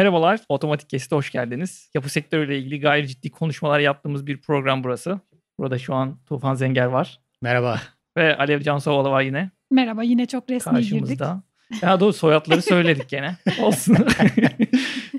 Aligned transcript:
Merhabalar, 0.00 0.40
Otomatik 0.48 0.90
Kesit'e 0.90 1.16
hoş 1.16 1.30
geldiniz. 1.30 1.90
Yapı 1.94 2.08
sektörüyle 2.08 2.58
ilgili 2.58 2.80
gayri 2.80 3.08
ciddi 3.08 3.30
konuşmalar 3.30 3.80
yaptığımız 3.80 4.26
bir 4.26 4.40
program 4.40 4.84
burası. 4.84 5.20
Burada 5.58 5.78
şu 5.78 5.94
an 5.94 6.18
Tufan 6.26 6.54
Zenger 6.54 6.84
var 6.84 7.20
Merhaba. 7.42 7.80
ve 8.16 8.36
Alev 8.36 8.60
Cansovalı 8.60 9.10
var 9.10 9.22
yine 9.22 9.50
Merhaba 9.70 10.02
yine 10.02 10.26
çok 10.26 10.50
resmi 10.50 10.72
girdik. 10.80 10.90
karşımızda. 10.90 11.42
Ya 11.82 12.00
doğru 12.00 12.12
soyadları 12.12 12.62
söyledik 12.62 13.08
gene. 13.08 13.36
Olsun. 13.62 13.96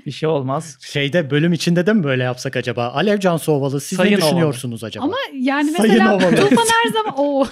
bir 0.06 0.10
şey 0.10 0.28
olmaz. 0.28 0.78
Şeyde 0.80 1.30
bölüm 1.30 1.52
içinde 1.52 1.86
de 1.86 1.92
mi 1.92 2.04
böyle 2.04 2.22
yapsak 2.22 2.56
acaba? 2.56 2.88
Alev 2.88 3.18
Cansu 3.18 3.52
Ovalı 3.52 3.80
siz 3.80 3.96
Sayın 3.98 4.12
ne 4.12 4.16
düşünüyorsunuz 4.16 4.84
acaba? 4.84 5.04
Ama 5.04 5.16
yani 5.34 5.70
Sayın 5.70 5.94
mesela 5.94 6.16
Ovalı. 6.16 6.36
Tufan 6.36 6.66
her 6.84 6.92
zaman 6.92 7.14
o 7.16 7.44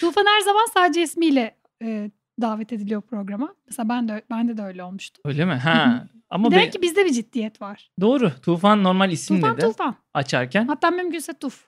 Tufan 0.00 0.26
her 0.26 0.40
zaman 0.40 0.66
sadece 0.74 1.02
ismiyle 1.02 1.56
e, 1.82 2.10
davet 2.40 2.72
ediliyor 2.72 3.02
programa. 3.02 3.54
Mesela 3.66 3.88
ben 3.88 4.08
de 4.08 4.22
bende 4.30 4.56
de 4.56 4.62
öyle 4.62 4.84
olmuştu. 4.84 5.20
Öyle 5.24 5.44
mi? 5.44 5.54
Ha. 5.54 6.06
Ama 6.32 6.50
Demek 6.50 6.66
be- 6.66 6.70
ki 6.70 6.82
bizde 6.82 7.04
bir 7.04 7.12
ciddiyet 7.12 7.60
var. 7.62 7.90
doğru. 8.00 8.32
Tufan 8.42 8.82
normal 8.84 9.12
isimle 9.12 9.40
Tufan 9.40 9.56
de 9.56 9.60
Tufan. 9.60 9.94
açarken. 10.14 10.66
Hatta 10.66 10.90
mümkünse 10.90 11.32
Tuf. 11.38 11.64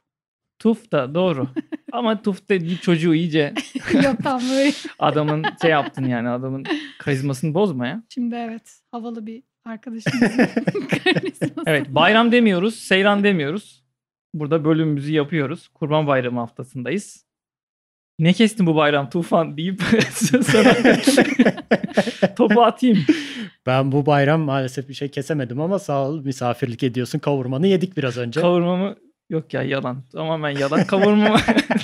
Tuf 0.58 0.92
da 0.92 1.14
doğru. 1.14 1.48
Ama 1.92 2.22
Tuf 2.22 2.48
dediği 2.48 2.78
çocuğu 2.78 3.14
iyice 3.14 3.54
Yok 4.04 4.16
tamam 4.22 4.42
böyle. 4.50 4.72
adamın 4.98 5.44
şey 5.62 5.70
yaptın 5.70 6.04
yani 6.04 6.28
adamın 6.28 6.64
karizmasını 6.98 7.54
bozma 7.54 7.86
ya. 7.86 8.02
Şimdi 8.08 8.34
evet 8.34 8.80
havalı 8.90 9.26
bir 9.26 9.42
arkadaşımızın. 9.64 10.46
Evet 11.66 11.86
bayram 11.88 12.32
demiyoruz, 12.32 12.74
seyran 12.74 13.24
demiyoruz. 13.24 13.84
Burada 14.34 14.64
bölümümüzü 14.64 15.12
yapıyoruz. 15.12 15.68
Kurban 15.68 16.06
Bayramı 16.06 16.40
haftasındayız. 16.40 17.23
Ne 18.18 18.32
kestin 18.32 18.66
bu 18.66 18.76
bayram 18.76 19.10
Tufan 19.10 19.56
deyip 19.56 19.82
sana 20.42 20.74
topu 22.36 22.62
atayım. 22.62 22.98
Ben 23.66 23.92
bu 23.92 24.06
bayram 24.06 24.40
maalesef 24.40 24.88
bir 24.88 24.94
şey 24.94 25.08
kesemedim 25.10 25.60
ama 25.60 25.78
sağ 25.78 26.08
ol 26.08 26.24
misafirlik 26.24 26.82
ediyorsun. 26.82 27.18
Kavurmanı 27.18 27.66
yedik 27.66 27.96
biraz 27.96 28.16
önce. 28.16 28.40
Kavurmamı 28.40 28.96
yok 29.30 29.54
ya 29.54 29.62
yalan. 29.62 30.02
Tamamen 30.12 30.50
yalan. 30.50 30.84
Kavurma 30.84 31.28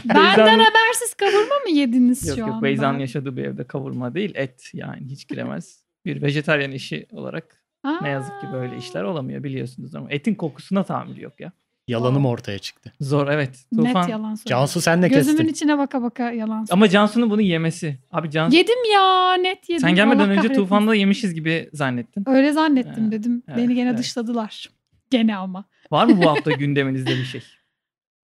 Benden 0.05 0.59
habersiz 0.59 1.15
kavurma 1.17 1.55
mı 1.65 1.71
yediniz 1.71 2.29
yok 2.29 2.35
şu 2.35 2.41
yok 2.41 2.51
an? 2.51 2.63
Beyza'nın 2.63 2.99
yaşadığı 2.99 3.37
bir 3.37 3.45
evde 3.45 3.67
kavurma 3.67 4.15
değil 4.15 4.33
et 4.35 4.71
yani 4.75 5.07
hiç 5.07 5.29
giremez. 5.29 5.85
Bir 6.05 6.23
vejetaryen 6.23 6.71
işi 6.71 7.07
olarak 7.13 7.65
Aa, 7.85 7.99
ne 8.03 8.09
yazık 8.09 8.41
ki 8.41 8.47
böyle 8.53 8.77
işler 8.77 9.03
olamıyor 9.03 9.45
biliyorsunuz 9.45 9.95
ama 9.95 10.07
etin 10.11 10.35
kokusuna 10.35 10.85
tahammül 10.85 11.17
yok 11.21 11.41
ya. 11.41 11.53
Yalanım 11.91 12.27
ortaya 12.27 12.59
çıktı. 12.59 12.93
Zor 13.01 13.29
evet. 13.29 13.51
Net 13.73 13.87
Tufan 13.87 14.09
yalan 14.09 14.35
söylüyor. 14.35 14.61
Cansu 14.61 14.81
sen 14.81 15.01
ne 15.03 15.09
Gözümün 15.09 15.37
kestin? 15.37 15.53
içine 15.53 15.79
baka 15.79 16.03
baka 16.03 16.23
yalan 16.23 16.49
söylüyor. 16.65 16.67
ama 16.71 16.89
Cansu'nun 16.89 17.31
bunu 17.31 17.41
yemesi. 17.43 17.99
Abi 18.13 18.31
Cansu 18.31 18.57
Yedim 18.57 18.93
ya 18.95 19.35
net 19.35 19.69
yedim. 19.69 19.81
sen 19.81 19.95
gelmeden 19.95 20.29
Allah 20.29 20.39
önce. 20.39 20.53
Tufan'da 20.53 20.95
yemişiz 20.95 21.35
gibi 21.35 21.71
zannettin. 21.73 22.25
Öyle 22.29 22.53
zannettim 22.53 23.03
Evet, 23.03 23.13
dedim. 23.13 23.43
evet, 23.49 23.59
Beni 23.59 23.75
gene 23.75 23.89
evet. 23.89 23.99
dışladılar. 23.99 24.71
Gene 25.11 25.37
ama. 25.37 25.65
Var 25.93 26.07
mı 26.07 26.23
bu 26.23 26.27
hafta 26.31 26.51
gündeminizde 26.53 27.11
bir 27.11 27.25
şey? 27.25 27.43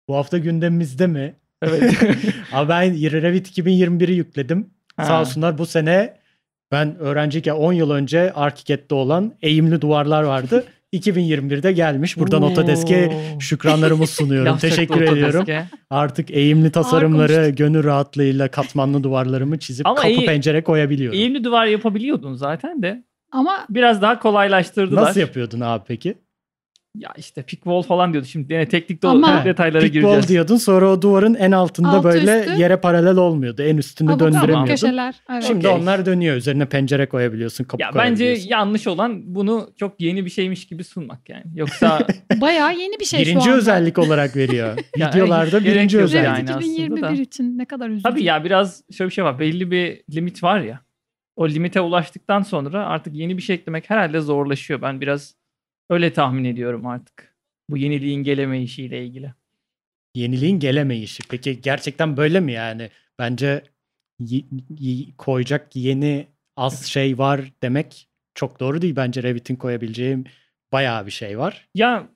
Bu 0.07 0.15
hafta 0.15 0.37
gündemimizde 0.37 1.07
mi? 1.07 1.35
Evet. 1.61 1.93
Abi 2.53 2.69
ben 2.69 3.11
Revit 3.11 3.57
2021'i 3.57 4.13
yükledim. 4.15 4.69
Ha. 4.97 5.05
Sağ 5.05 5.21
olsunlar 5.21 5.57
bu 5.57 5.65
sene 5.65 6.17
ben 6.71 6.95
öğrenciyken 6.97 7.53
10 7.53 7.73
yıl 7.73 7.91
önce 7.91 8.33
Arkiket'te 8.33 8.95
olan 8.95 9.33
eğimli 9.41 9.81
duvarlar 9.81 10.23
vardı. 10.23 10.65
2021'de 10.93 11.71
gelmiş. 11.71 12.17
Buradan 12.17 12.41
Oo. 12.43 12.45
Otodesk'e 12.45 13.11
şükranlarımı 13.39 14.07
sunuyorum. 14.07 14.57
Teşekkür 14.61 15.01
ediyorum. 15.01 15.45
Artık 15.89 16.31
eğimli 16.31 16.71
tasarımları 16.71 17.33
konuştuk. 17.35 17.57
gönül 17.57 17.83
rahatlığıyla 17.83 18.47
katmanlı 18.47 19.03
duvarlarımı 19.03 19.59
çizip 19.59 19.87
Ama 19.87 19.95
kapı 19.95 20.09
iyi- 20.09 20.25
pencere 20.25 20.63
koyabiliyorum. 20.63 21.19
Eğimli 21.19 21.43
duvar 21.43 21.65
yapabiliyordun 21.65 22.33
zaten 22.33 22.81
de. 22.81 23.03
Ama 23.31 23.65
Biraz 23.69 24.01
daha 24.01 24.19
kolaylaştırdılar. 24.19 25.01
Nasıl 25.01 25.19
yapıyordun 25.19 25.59
abi 25.59 25.83
peki? 25.87 26.15
Ya 26.97 27.09
işte 27.17 27.41
pick 27.43 27.63
wall 27.63 27.81
falan 27.81 28.13
diyordu. 28.13 28.27
Şimdi 28.27 28.53
yine 28.53 28.67
teknikte 28.67 29.07
o 29.07 29.09
Ama- 29.09 29.45
detaylara 29.45 29.81
Pick 29.83 29.93
gireceğiz. 29.93 30.15
wall 30.17 30.27
diyordun 30.33 30.57
sonra 30.57 30.89
o 30.91 31.01
duvarın 31.01 31.33
en 31.35 31.51
altında 31.51 31.87
Altı 31.89 32.03
böyle 32.03 32.39
üstü. 32.39 32.61
yere 32.61 32.77
paralel 32.77 33.15
olmuyordu. 33.17 33.61
En 33.63 33.77
üstünü 33.77 34.09
abuk 34.11 34.21
sabuk 34.21 34.33
döndüremiyordun. 34.33 34.65
köşeler. 34.71 35.15
Evet. 35.31 35.43
Şimdi 35.43 35.67
Okey. 35.67 35.81
onlar 35.81 36.05
dönüyor. 36.05 36.35
Üzerine 36.35 36.65
pencere 36.65 37.05
koyabiliyorsun, 37.09 37.63
kapı 37.63 37.81
Ya 37.83 37.89
bence 37.95 37.99
koyabiliyorsun. 38.23 38.49
yanlış 38.49 38.87
olan 38.87 39.35
bunu 39.35 39.69
çok 39.79 40.01
yeni 40.01 40.25
bir 40.25 40.29
şeymiş 40.29 40.67
gibi 40.67 40.83
sunmak 40.83 41.29
yani. 41.29 41.43
Yoksa 41.55 42.07
Bayağı 42.41 42.75
yeni 42.79 42.99
bir 42.99 43.05
şey 43.05 43.19
şu 43.19 43.25
birinci 43.31 43.49
anda. 43.49 43.57
özellik 43.57 43.97
olarak 43.99 44.35
veriyor. 44.35 44.77
Videolarda 44.97 45.63
birinci 45.65 45.99
özellik. 45.99 46.25
yani 46.25 46.37
Revit 46.37 46.49
aslında 46.49 46.65
2021 46.65 47.01
da. 47.01 47.21
için 47.21 47.57
ne 47.57 47.65
kadar 47.65 47.89
üzücü. 47.89 48.03
tabii 48.03 48.23
ya 48.23 48.43
biraz 48.43 48.83
şöyle 48.97 49.09
bir 49.09 49.13
şey 49.13 49.23
var. 49.23 49.39
Belli 49.39 49.71
bir 49.71 50.01
limit 50.15 50.43
var 50.43 50.59
ya. 50.59 50.79
O 51.35 51.49
limite 51.49 51.81
ulaştıktan 51.81 52.41
sonra 52.41 52.85
artık 52.85 53.13
yeni 53.15 53.37
bir 53.37 53.41
şey 53.41 53.55
eklemek 53.55 53.89
herhalde 53.89 54.19
zorlaşıyor. 54.19 54.81
Ben 54.81 55.01
biraz 55.01 55.35
öyle 55.89 56.13
tahmin 56.13 56.43
ediyorum 56.43 56.85
artık. 56.87 57.33
Bu 57.69 57.77
yeniliğin 57.77 58.23
gelemeyişiyle 58.23 59.05
ilgili. 59.05 59.33
Yeniliğin 60.15 60.59
gelemeyişi. 60.59 61.23
Peki 61.29 61.61
gerçekten 61.61 62.17
böyle 62.17 62.39
mi 62.39 62.51
yani? 62.51 62.89
Bence 63.19 63.63
y- 64.19 64.41
y- 64.79 65.05
koyacak 65.17 65.75
yeni 65.75 66.27
az 66.57 66.85
şey 66.85 67.17
var 67.17 67.41
demek 67.63 68.07
çok 68.35 68.59
doğru 68.59 68.81
değil. 68.81 68.95
Bence 68.95 69.23
Revit'in 69.23 69.55
koyabileceği 69.55 70.17
bayağı 70.71 71.05
bir 71.05 71.11
şey 71.11 71.37
var. 71.39 71.67
Ya 71.75 72.07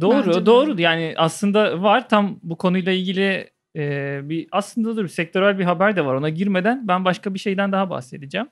doğru 0.00 0.26
Bence 0.26 0.40
de. 0.40 0.46
doğru 0.46 0.80
yani 0.80 1.14
aslında 1.16 1.82
var 1.82 2.08
tam 2.08 2.38
bu 2.42 2.56
konuyla 2.56 2.92
ilgili 2.92 3.50
e, 3.76 4.20
bir 4.22 4.48
aslında 4.52 4.96
dur 4.96 5.08
sektörel 5.08 5.58
bir 5.58 5.64
haber 5.64 5.96
de 5.96 6.04
var 6.04 6.14
ona 6.14 6.28
girmeden 6.28 6.88
ben 6.88 7.04
başka 7.04 7.34
bir 7.34 7.38
şeyden 7.38 7.72
daha 7.72 7.90
bahsedeceğim. 7.90 8.48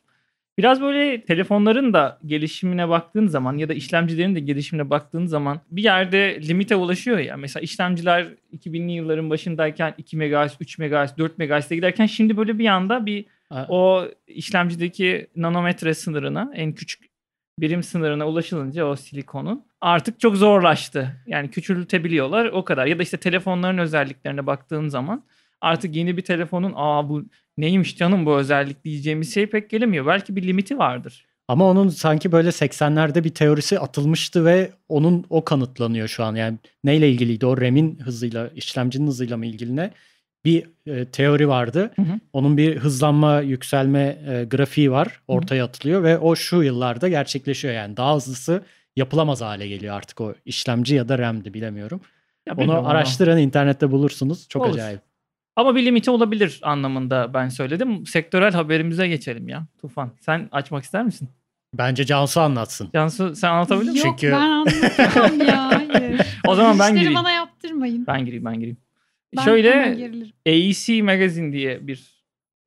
Biraz 0.59 0.81
böyle 0.81 1.25
telefonların 1.25 1.93
da 1.93 2.19
gelişimine 2.27 2.89
baktığın 2.89 3.27
zaman 3.27 3.56
ya 3.56 3.69
da 3.69 3.75
işlemcilerin 3.75 4.34
de 4.34 4.41
gelişimine 4.41 4.91
baktığın 4.91 5.27
zaman 5.27 5.61
bir 5.71 5.83
yerde 5.83 6.41
limite 6.49 6.77
ulaşıyor 6.77 7.19
ya. 7.19 7.37
Mesela 7.37 7.62
işlemciler 7.62 8.27
2000'li 8.53 8.93
yılların 8.93 9.31
başındayken 9.31 9.94
2 9.99 10.17
MHz, 10.17 10.56
3 10.61 10.78
MHz, 10.78 11.19
4 11.19 11.39
MHz'de 11.39 11.77
giderken 11.77 12.06
şimdi 12.06 12.37
böyle 12.37 12.59
bir 12.59 12.67
anda 12.67 13.06
bir 13.06 13.25
o 13.69 14.05
işlemcideki 14.27 15.27
nanometre 15.37 15.94
sınırına 15.94 16.50
en 16.55 16.73
küçük 16.73 17.06
birim 17.59 17.83
sınırına 17.83 18.28
ulaşılınca 18.28 18.84
o 18.84 18.97
silikonun 18.97 19.65
artık 19.81 20.21
çok 20.21 20.37
zorlaştı. 20.37 21.17
Yani 21.27 21.50
küçültebiliyorlar 21.50 22.47
o 22.47 22.65
kadar. 22.65 22.87
Ya 22.87 22.99
da 22.99 23.03
işte 23.03 23.17
telefonların 23.17 23.78
özelliklerine 23.78 24.47
baktığın 24.47 24.88
zaman 24.88 25.25
artık 25.61 25.97
yeni 25.97 26.17
bir 26.17 26.22
telefonun 26.22 26.72
aa 26.77 27.09
bu 27.09 27.25
neymiş 27.59 27.97
canım 27.97 28.27
bu 28.27 28.37
özellik 28.37 28.84
diyeceğimiz 28.84 29.34
şey 29.34 29.47
pek 29.47 29.71
gelemiyor. 29.71 30.06
Belki 30.06 30.37
bir 30.37 30.43
limiti 30.43 30.78
vardır. 30.78 31.27
Ama 31.49 31.71
onun 31.71 31.89
sanki 31.89 32.33
böyle 32.33 32.49
80'lerde 32.49 33.25
bir 33.25 33.31
teorisi 33.31 33.78
atılmıştı 33.78 34.44
ve 34.44 34.71
onun 34.89 35.25
o 35.31 35.44
kanıtlanıyor 35.44 36.09
şu 36.09 36.25
an. 36.25 36.34
Yani 36.34 36.59
neyle 36.84 37.11
ilgiliydi? 37.11 37.47
O 37.47 37.61
RAM'in 37.61 37.99
hızıyla, 37.99 38.49
işlemcinin 38.49 39.06
hızıyla 39.06 39.37
mı 39.37 39.47
ilgili 39.47 39.77
ne? 39.77 39.91
Bir 40.44 40.67
e, 40.87 41.05
teori 41.05 41.49
vardı. 41.49 41.91
Hı 41.97 42.03
hı. 42.03 42.21
Onun 42.33 42.56
bir 42.56 42.77
hızlanma, 42.77 43.41
yükselme 43.41 44.19
e, 44.28 44.44
grafiği 44.44 44.91
var. 44.91 45.21
Ortaya 45.28 45.65
atılıyor 45.65 46.03
ve 46.03 46.19
o 46.19 46.37
şu 46.37 46.62
yıllarda 46.62 47.09
gerçekleşiyor. 47.09 47.75
Yani 47.75 47.97
daha 47.97 48.17
hızlısı 48.17 48.62
yapılamaz 48.97 49.41
hale 49.41 49.69
geliyor 49.69 49.94
artık 49.94 50.21
o 50.21 50.34
işlemci 50.44 50.94
ya 50.94 51.09
da 51.09 51.19
RAM'di 51.19 51.55
bilemiyorum. 51.55 52.00
Ya 52.47 52.55
Onu 52.56 52.77
ama. 52.77 53.38
internette 53.38 53.91
bulursunuz. 53.91 54.49
Çok 54.49 54.67
Olur. 54.67 54.75
acayip. 54.75 55.00
Ama 55.56 55.75
bir 55.77 55.84
limiti 55.84 56.11
olabilir 56.11 56.61
anlamında 56.62 57.34
ben 57.34 57.49
söyledim. 57.49 58.06
Sektörel 58.06 58.53
haberimize 58.53 59.08
geçelim 59.08 59.49
ya. 59.49 59.67
Tufan 59.81 60.11
sen 60.20 60.49
açmak 60.53 60.85
ister 60.85 61.05
misin? 61.05 61.29
Bence 61.75 62.05
Cansu 62.06 62.41
anlatsın. 62.41 62.88
Cansu 62.94 63.37
sen 63.37 63.49
anlatabilir 63.50 63.91
misin? 63.91 64.06
Yok 64.08 64.19
Çünkü- 64.20 64.32
ben 64.32 64.41
anlatamam 64.50 65.41
ya. 65.49 65.70
Hayır. 65.88 66.20
O 66.49 66.55
zaman 66.55 66.79
ben 66.79 66.85
İşleri 66.85 66.99
gireyim. 66.99 67.14
bana 67.14 67.31
yaptırmayın. 67.31 68.06
Ben 68.06 68.25
gireyim 68.25 68.44
ben 68.44 68.55
gireyim. 68.55 68.76
Ben 69.37 69.43
Şöyle. 69.43 69.97
AEC 70.47 71.03
Magazine 71.03 71.53
diye 71.53 71.87
bir 71.87 72.25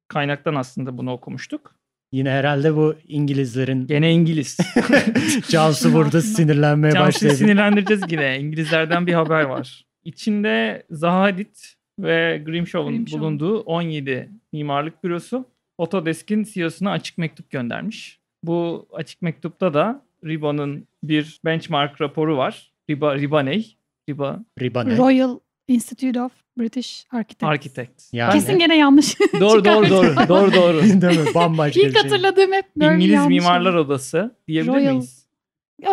kaynaktan 0.07 0.55
aslında 0.55 0.97
bunu 0.97 1.11
okumuştuk. 1.11 1.75
Yine 2.11 2.29
herhalde 2.31 2.75
bu 2.75 2.95
İngilizlerin 3.07 3.87
Gene 3.87 4.11
İngiliz. 4.13 4.57
Cansu 5.49 5.93
burada 5.93 6.21
sinirlenmeye 6.21 6.93
Cansu'yu 6.93 7.07
başladı. 7.07 7.33
sinirlendireceğiz 7.43 8.03
yine. 8.09 8.39
İngilizlerden 8.39 9.07
bir 9.07 9.13
haber 9.13 9.43
var. 9.43 9.85
İçinde 10.03 10.83
Zaha 10.89 11.21
Hadid 11.21 11.55
ve 12.03 12.41
Grimshaw'un 12.45 12.95
Grimshaw. 12.95 13.19
bulunduğu 13.21 13.59
17 13.59 14.29
mimarlık 14.53 15.03
bürosu 15.03 15.45
Autodesk'in 15.77 16.43
CEO'suna 16.43 16.91
açık 16.91 17.17
mektup 17.17 17.49
göndermiş. 17.49 18.19
Bu 18.43 18.87
açık 18.93 19.21
mektupta 19.21 19.73
da 19.73 20.01
Riba'nın 20.25 20.87
bir 21.03 21.39
benchmark 21.45 22.01
raporu 22.01 22.37
var. 22.37 22.71
Riba, 22.89 23.15
Riba 23.15 23.41
ne? 23.41 23.63
Riba 24.09 24.39
Riba 24.59 24.83
ne? 24.83 24.97
Royal 24.97 25.39
Institute 25.67 26.21
of 26.21 26.31
British 26.59 27.05
Architects. 27.11 27.43
Architect. 27.43 28.01
Yani- 28.13 28.33
Kesin 28.33 28.59
gene 28.59 28.77
yanlış. 28.77 29.19
Doğru 29.39 29.65
doğru 29.65 29.89
doğru. 29.89 30.15
doğru 30.29 30.53
doğru. 30.53 30.81
Değil 31.01 31.19
mi? 31.19 31.25
Bambaşka 31.35 31.79
bir 31.81 31.85
İlk 31.85 31.93
şey. 31.93 32.01
hatırladığım 32.03 32.53
hep 32.53 32.65
böyle 32.77 32.95
İngiliz 32.95 33.13
yanlış 33.13 33.29
Mimarlar. 33.29 33.73
Odası 33.73 34.35
diyebilir 34.47 34.71
Royal- 34.73 34.91
miyiz? 34.93 35.25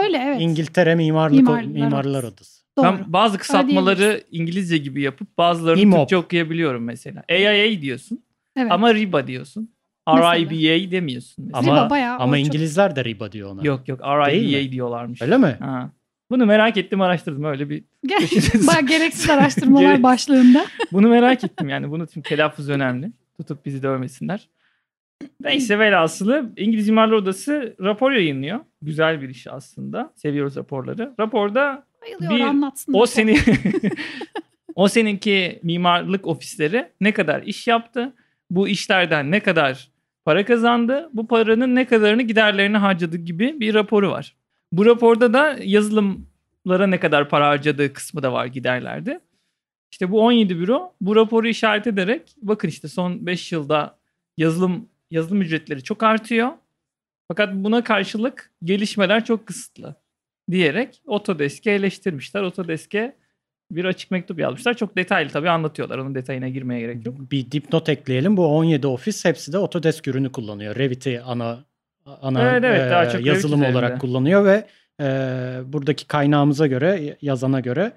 Öyle 0.04 0.16
evet. 0.18 0.40
İngiltere 0.40 0.94
Mimarlık 0.94 1.36
Mimarlar 1.40 1.62
Mimarlar, 1.64 2.22
Odası. 2.24 2.55
Doğru. 2.76 2.84
Ben 2.84 3.05
bazı 3.06 3.38
kısaltmaları. 3.38 4.20
İngilizce 4.31 4.78
gibi 4.78 5.02
yapıp 5.02 5.38
bazılarını 5.38 5.81
İMOP. 5.81 5.99
Türkçe 5.99 6.17
okuyabiliyorum 6.17 6.84
mesela. 6.84 7.25
AIA 7.31 7.82
diyorsun 7.82 8.23
evet. 8.56 8.73
ama 8.73 8.94
RIBA 8.94 9.26
diyorsun. 9.26 9.70
RIBA 10.08 10.90
demiyorsun. 10.90 11.44
mesela. 11.44 11.58
Ama 11.73 11.81
Riba 11.81 11.90
bayağı, 11.90 12.19
ama 12.19 12.38
çok- 12.38 12.46
İngilizler 12.46 12.96
de 12.96 13.05
riba 13.05 13.32
diyor 13.32 13.50
ona. 13.50 13.64
Yok 13.64 13.88
yok 13.88 14.00
RIBA 14.00 14.73
diyorlarmış. 14.73 15.23
Öyle 15.23 15.37
mi? 15.37 15.56
Ha. 15.61 15.90
Bunu 16.31 16.46
merak 16.46 16.76
ettim 16.76 17.00
araştırdım 17.00 17.44
öyle 17.44 17.70
bir. 17.70 17.84
Bayağı 18.67 18.87
gereksiz 18.87 19.31
araştırmalar 19.31 19.82
Gerek- 19.82 20.02
başlığında. 20.02 20.67
Bunu 20.93 21.08
merak 21.08 21.44
ettim 21.44 21.69
yani. 21.69 21.90
Bunu 21.90 22.06
çünkü 22.06 22.28
telaffuz 22.28 22.69
önemli. 22.69 23.12
Tutup 23.37 23.67
bizi 23.67 23.82
dövmesinler. 23.82 24.49
Neyse 25.40 25.78
velhasılı 25.78 26.50
İngiliz 26.56 26.88
Mimarlar 26.88 27.12
Odası 27.12 27.76
rapor 27.81 28.12
yayınlıyor. 28.12 28.61
Güzel 28.82 29.23
bir 29.23 29.28
iş 29.28 29.46
aslında. 29.46 30.12
Seviyoruz 30.17 30.56
raporları. 30.56 31.14
Raporda 31.20 31.84
Bayılıyor 32.06 32.30
Bir- 32.38 32.40
anlatsın. 32.40 32.92
o 32.92 33.06
seni 33.06 33.38
o 34.74 34.88
seninki 34.88 35.60
mimarlık 35.62 36.26
ofisleri 36.26 36.88
ne 37.00 37.12
kadar 37.12 37.42
iş 37.42 37.66
yaptı? 37.66 38.14
Bu 38.50 38.68
işlerden 38.68 39.30
ne 39.30 39.40
kadar 39.40 39.88
para 40.24 40.44
kazandı? 40.44 41.10
Bu 41.12 41.26
paranın 41.26 41.74
ne 41.74 41.86
kadarını 41.86 42.22
giderlerine 42.22 42.76
harcadı 42.78 43.16
gibi 43.16 43.60
bir 43.60 43.74
raporu 43.74 44.10
var. 44.10 44.36
Bu 44.72 44.86
raporda 44.86 45.32
da 45.32 45.56
yazılımlara 45.62 46.86
ne 46.86 47.00
kadar 47.00 47.28
para 47.28 47.48
harcadığı 47.48 47.92
kısmı 47.92 48.22
da 48.22 48.32
var 48.32 48.46
giderlerde. 48.46 49.20
İşte 49.92 50.10
bu 50.10 50.20
17 50.20 50.58
büro 50.60 50.92
bu 51.00 51.16
raporu 51.16 51.48
işaret 51.48 51.86
ederek 51.86 52.22
bakın 52.42 52.68
işte 52.68 52.88
son 52.88 53.26
5 53.26 53.52
yılda 53.52 53.98
yazılım 54.36 54.88
yazılım 55.10 55.42
ücretleri 55.42 55.82
çok 55.82 56.02
artıyor. 56.02 56.52
Fakat 57.28 57.54
buna 57.54 57.84
karşılık 57.84 58.52
gelişmeler 58.64 59.24
çok 59.24 59.46
kısıtlı 59.46 59.94
diyerek 60.50 61.02
Autodesk'i 61.08 61.70
eleştirmişler. 61.70 62.43
Autodesk'e 62.43 63.16
bir 63.70 63.84
açık 63.84 64.10
mektup 64.10 64.38
yazmışlar. 64.38 64.75
Çok 64.75 64.96
detaylı 64.96 65.31
tabii 65.31 65.50
anlatıyorlar. 65.50 65.98
Onun 65.98 66.14
detayına 66.14 66.48
girmeye 66.48 66.81
gerek 66.81 67.06
yok. 67.06 67.31
Bir 67.31 67.50
dipnot 67.50 67.88
ekleyelim. 67.88 68.37
Bu 68.37 68.46
17 68.46 68.87
ofis 68.87 69.25
hepsi 69.25 69.52
de 69.52 69.56
Autodesk 69.56 70.08
ürünü 70.08 70.32
kullanıyor. 70.32 70.76
Revit'i 70.76 71.20
ana 71.20 71.64
ana 72.22 72.50
Evet, 72.50 72.64
evet, 72.64 72.87
e, 72.87 72.90
daha 72.90 73.04
çok 73.04 73.14
Revit 73.14 73.26
yazılım 73.26 73.60
üzerinde. 73.60 73.78
olarak 73.78 74.00
kullanıyor 74.00 74.44
ve 74.44 74.66
e, 75.00 75.06
buradaki 75.64 76.06
kaynağımıza 76.06 76.66
göre 76.66 77.16
yazana 77.22 77.60
göre 77.60 77.92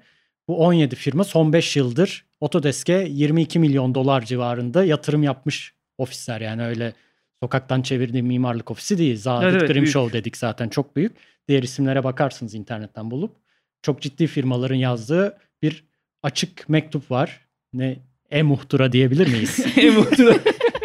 bu 0.48 0.58
17 0.64 0.96
firma 0.96 1.24
son 1.24 1.52
5 1.52 1.76
yıldır 1.76 2.24
Autodesk'e 2.40 3.06
22 3.10 3.58
milyon 3.58 3.94
dolar 3.94 4.24
civarında 4.24 4.84
yatırım 4.84 5.22
yapmış 5.22 5.74
ofisler. 5.98 6.40
Yani 6.40 6.64
öyle 6.64 6.92
sokaktan 7.42 7.82
çevirdiğim 7.82 8.26
mimarlık 8.26 8.70
ofisi 8.70 8.98
değil. 8.98 9.16
Zahid 9.16 9.46
Evet, 9.46 9.62
evet, 9.62 9.70
Grimshaw 9.72 10.18
dedik 10.18 10.36
zaten 10.36 10.68
çok 10.68 10.96
büyük. 10.96 11.16
Diğer 11.48 11.62
isimlere 11.62 12.04
bakarsınız 12.04 12.54
internetten 12.54 13.10
bulup. 13.10 13.36
Çok 13.82 14.02
ciddi 14.02 14.26
firmaların 14.26 14.74
yazdığı 14.74 15.38
bir 15.62 15.84
açık 16.22 16.68
mektup 16.68 17.10
var. 17.10 17.46
Ne 17.72 17.98
e-muhtıra 18.30 18.92
diyebilir 18.92 19.26
miyiz? 19.32 19.66
E-muhtıra. 19.76 20.34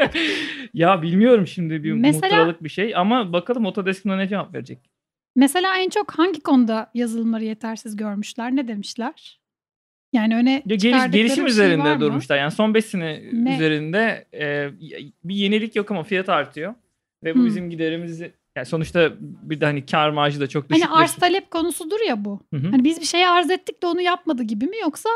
ya 0.73 1.01
bilmiyorum 1.01 1.47
şimdi 1.47 1.83
bir 1.83 1.91
Mesela- 1.91 2.21
muhtıralık 2.21 2.63
bir 2.63 2.69
şey 2.69 2.95
ama 2.95 3.33
bakalım 3.33 3.65
Autodesk 3.65 4.05
buna 4.05 4.15
ne 4.15 4.27
cevap 4.27 4.53
verecek. 4.53 4.79
Mesela 5.35 5.77
en 5.77 5.89
çok 5.89 6.11
hangi 6.11 6.39
konuda 6.39 6.91
yazılımları 6.93 7.43
yetersiz 7.43 7.95
görmüşler? 7.95 8.55
Ne 8.55 8.67
demişler? 8.67 9.39
Yani 10.15 10.35
öne 10.35 10.61
geliş, 10.65 11.11
gelişim 11.11 11.35
şey 11.35 11.45
üzerinde 11.45 11.93
mı? 11.95 12.01
durmuşlar. 12.01 12.37
Yani 12.37 12.51
son 12.51 12.73
5 12.73 12.85
sene 12.85 13.21
Ne? 13.33 13.55
üzerinde 13.55 14.25
e, 14.33 14.69
bir 15.23 15.35
yenilik 15.35 15.75
yok 15.75 15.91
ama 15.91 16.03
fiyat 16.03 16.29
artıyor. 16.29 16.73
Ve 17.23 17.35
bu 17.35 17.39
Hmm. 17.39 17.45
bizim 17.45 17.69
giderimizi 17.69 18.31
yani 18.55 18.65
sonuçta 18.65 19.11
bir 19.19 19.61
de 19.61 19.65
hani 19.65 19.85
kar 19.85 20.09
marjı 20.09 20.39
da 20.39 20.47
çok 20.47 20.69
düşük. 20.69 20.85
Hani 20.85 21.01
arz 21.03 21.15
talep 21.15 21.51
konusudur 21.51 21.99
ya 22.07 22.25
bu. 22.25 22.41
Hı 22.53 22.57
hı. 22.59 22.67
Hani 22.71 22.83
biz 22.83 23.01
bir 23.01 23.05
şeye 23.05 23.27
arz 23.29 23.51
ettik 23.51 23.83
de 23.83 23.87
onu 23.87 24.01
yapmadı 24.01 24.43
gibi 24.43 24.65
mi 24.65 24.77
yoksa 24.81 25.09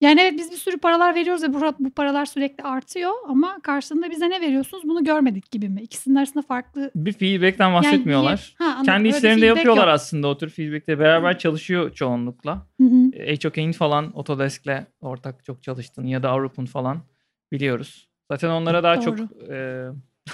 yani 0.00 0.20
evet 0.20 0.34
biz 0.38 0.50
bir 0.50 0.56
sürü 0.56 0.78
paralar 0.78 1.14
veriyoruz 1.14 1.42
ve 1.42 1.54
bu, 1.54 1.60
bu 1.78 1.90
paralar 1.90 2.26
sürekli 2.26 2.64
artıyor 2.64 3.12
ama 3.28 3.58
karşılığında 3.62 4.10
bize 4.10 4.30
ne 4.30 4.40
veriyorsunuz 4.40 4.84
bunu 4.84 5.04
görmedik 5.04 5.50
gibi 5.50 5.68
mi? 5.68 5.82
İkisinin 5.82 6.14
arasında 6.14 6.42
farklı 6.42 6.90
bir 6.94 7.12
feedback'ten 7.12 7.64
yani 7.70 7.74
bahsetmiyorlar. 7.74 8.54
Ha, 8.58 8.64
anladım. 8.64 8.84
Kendi 8.84 9.08
Öyle 9.08 9.16
işlerinde 9.16 9.46
yapıyorlar 9.46 9.86
yok. 9.86 9.94
aslında 9.94 10.28
o 10.28 10.38
tür 10.38 10.48
feedback'te. 10.50 10.98
Beraber 10.98 11.38
çalışıyor 11.38 11.94
çoğunlukla. 11.94 12.66
Hı 12.80 12.84
hı. 12.84 13.10
HOK'in 13.44 13.72
falan 13.72 14.12
Autodesk'le 14.16 14.86
ortak 15.00 15.44
çok 15.44 15.62
çalıştığını 15.62 16.08
ya 16.10 16.22
da 16.22 16.30
Avrup'un 16.30 16.66
falan 16.66 17.02
biliyoruz. 17.52 18.08
Zaten 18.30 18.48
onlara 18.50 18.82
daha 18.82 19.00
çok 19.00 19.18
Doğru. 19.18 19.52
e, 19.52 19.86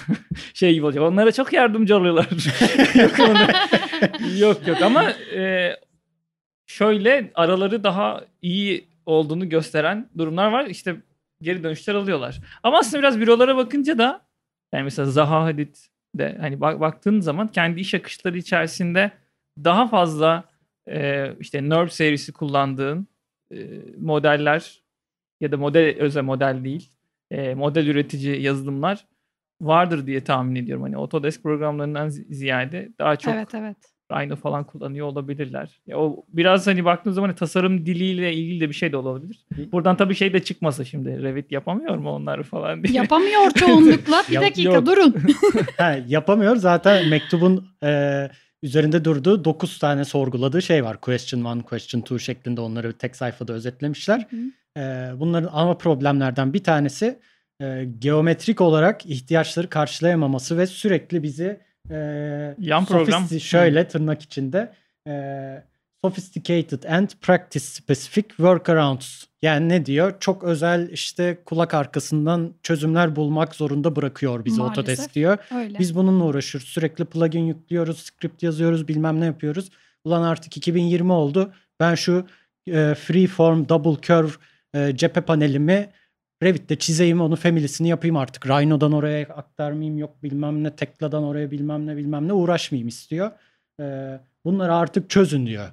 şey 0.53 0.73
gibi 0.73 0.85
olacak. 0.85 1.03
Onlara 1.03 1.31
çok 1.31 1.53
yardımcı 1.53 1.97
oluyorlar. 1.97 2.27
yok, 2.95 3.19
onu- 3.19 4.37
yok 4.39 4.67
yok 4.67 4.81
ama 4.81 5.11
e, 5.35 5.71
şöyle 6.67 7.31
araları 7.35 7.83
daha 7.83 8.21
iyi 8.41 8.87
olduğunu 9.07 9.49
gösteren 9.49 10.09
durumlar 10.17 10.51
var. 10.51 10.65
İşte 10.65 10.95
geri 11.41 11.63
dönüşler 11.63 11.95
alıyorlar. 11.95 12.39
Ama 12.63 12.77
aslında 12.79 12.99
biraz 13.03 13.19
bürolara 13.19 13.57
bakınca 13.57 13.97
da 13.97 14.27
yani 14.73 14.83
mesela 14.83 15.05
Zaha 15.11 15.43
Hadid 15.43 15.75
de 16.15 16.37
hani 16.41 16.61
bak, 16.61 16.79
baktığın 16.79 17.19
zaman 17.19 17.47
kendi 17.47 17.79
iş 17.79 17.93
akışları 17.93 18.37
içerisinde 18.37 19.11
daha 19.63 19.87
fazla 19.87 20.43
e, 20.89 21.31
işte 21.39 21.69
Nerve 21.69 21.89
serisi 21.89 22.33
kullandığın 22.33 23.07
e, 23.51 23.57
modeller 23.99 24.81
ya 25.41 25.51
da 25.51 25.57
model 25.57 25.95
özel 25.99 26.23
model 26.23 26.63
değil 26.63 26.91
e, 27.31 27.55
model 27.55 27.87
üretici 27.87 28.41
yazılımlar 28.41 29.05
vardır 29.61 30.07
diye 30.07 30.23
tahmin 30.23 30.55
ediyorum. 30.55 30.83
Hani 30.83 30.97
Autodesk 30.97 31.43
programlarından 31.43 32.07
zi- 32.07 32.33
ziyade 32.33 32.89
daha 32.99 33.15
çok 33.15 33.33
Evet 33.33 33.55
evet. 33.55 33.77
Rhino 34.11 34.35
falan 34.35 34.63
kullanıyor 34.63 35.07
olabilirler. 35.07 35.79
Ya 35.87 35.97
o 35.97 36.25
biraz 36.29 36.67
hani 36.67 36.85
baktığın 36.85 37.11
zaman 37.11 37.27
hani 37.27 37.37
tasarım 37.37 37.85
diliyle 37.85 38.33
ilgili 38.33 38.59
de 38.59 38.69
bir 38.69 38.73
şey 38.73 38.91
de 38.91 38.97
olabilir. 38.97 39.45
Buradan 39.71 39.97
tabii 39.97 40.15
şey 40.15 40.33
de 40.33 40.43
çıkmasa 40.43 40.85
şimdi 40.85 41.23
Revit 41.23 41.51
yapamıyor 41.51 41.95
mu 41.95 42.09
onları 42.09 42.43
falan 42.43 42.83
diye. 42.83 42.93
Yapamıyor 42.93 43.51
çoğunlukla. 43.55 44.23
Bir 44.29 44.41
dakika 44.41 44.73
yok. 44.73 44.85
durun. 44.85 45.15
ha, 45.77 45.97
yapamıyor. 46.07 46.55
Zaten 46.55 47.09
mektubun 47.09 47.67
e, 47.83 48.29
üzerinde 48.63 49.05
durduğu 49.05 49.45
9 49.45 49.79
tane 49.79 50.05
sorguladığı 50.05 50.61
şey 50.61 50.83
var. 50.83 51.01
Question 51.01 51.57
1, 51.57 51.63
question 51.63 52.01
2 52.01 52.19
şeklinde 52.19 52.61
onları 52.61 52.93
tek 52.93 53.15
sayfada 53.15 53.53
özetlemişler. 53.53 54.27
E, 54.77 54.81
bunların 55.15 55.49
ana 55.53 55.73
problemlerden 55.73 56.53
bir 56.53 56.63
tanesi 56.63 57.19
e, 57.61 57.87
geometrik 57.99 58.61
olarak 58.61 59.05
ihtiyaçları 59.05 59.69
karşılayamaması 59.69 60.57
ve 60.57 60.67
sürekli 60.67 61.23
bizi 61.23 61.66
e, 61.91 62.55
Yan 62.59 62.85
program. 62.85 63.27
şöyle 63.39 63.87
tırnak 63.87 64.21
içinde 64.21 64.73
e, 65.07 65.13
sophisticated 66.03 66.83
and 66.83 67.09
practice 67.21 67.65
specific 67.65 68.27
workarounds. 68.27 69.23
Yani 69.41 69.69
ne 69.69 69.85
diyor? 69.85 70.13
Çok 70.19 70.43
özel 70.43 70.89
işte 70.89 71.37
kulak 71.45 71.73
arkasından 71.73 72.53
çözümler 72.63 73.15
bulmak 73.15 73.55
zorunda 73.55 73.95
bırakıyor 73.95 74.45
bizi 74.45 74.59
Maalesef. 74.59 74.77
Autodesk 74.77 75.15
diyor. 75.15 75.37
Öyle. 75.55 75.79
Biz 75.79 75.95
bununla 75.95 76.23
uğraşıyoruz. 76.23 76.69
Sürekli 76.69 77.05
plugin 77.05 77.43
yüklüyoruz, 77.43 77.97
script 77.99 78.43
yazıyoruz, 78.43 78.87
bilmem 78.87 79.21
ne 79.21 79.25
yapıyoruz. 79.25 79.69
Ulan 80.03 80.21
artık 80.21 80.57
2020 80.57 81.11
oldu. 81.11 81.53
Ben 81.79 81.95
şu 81.95 82.27
e, 82.67 82.95
freeform 82.95 83.69
double 83.69 84.01
curve 84.01 84.31
e, 84.73 84.95
cephe 84.95 85.21
panelimi 85.21 85.89
Revit'te 86.43 86.75
çizeyim 86.75 87.21
onu 87.21 87.35
family'sini 87.35 87.87
yapayım 87.87 88.17
artık. 88.17 88.47
Rhino'dan 88.47 88.91
oraya 88.91 89.21
aktarmayayım 89.21 89.97
yok 89.97 90.23
bilmem 90.23 90.63
ne 90.63 90.75
Tekla'dan 90.75 91.23
oraya 91.23 91.51
bilmem 91.51 91.87
ne 91.87 91.97
bilmem 91.97 92.27
ne 92.27 92.33
uğraşmayayım 92.33 92.87
istiyor. 92.87 93.31
E, 93.81 93.83
bunları 94.45 94.75
artık 94.75 95.09
çözün 95.09 95.45
diyor. 95.45 95.67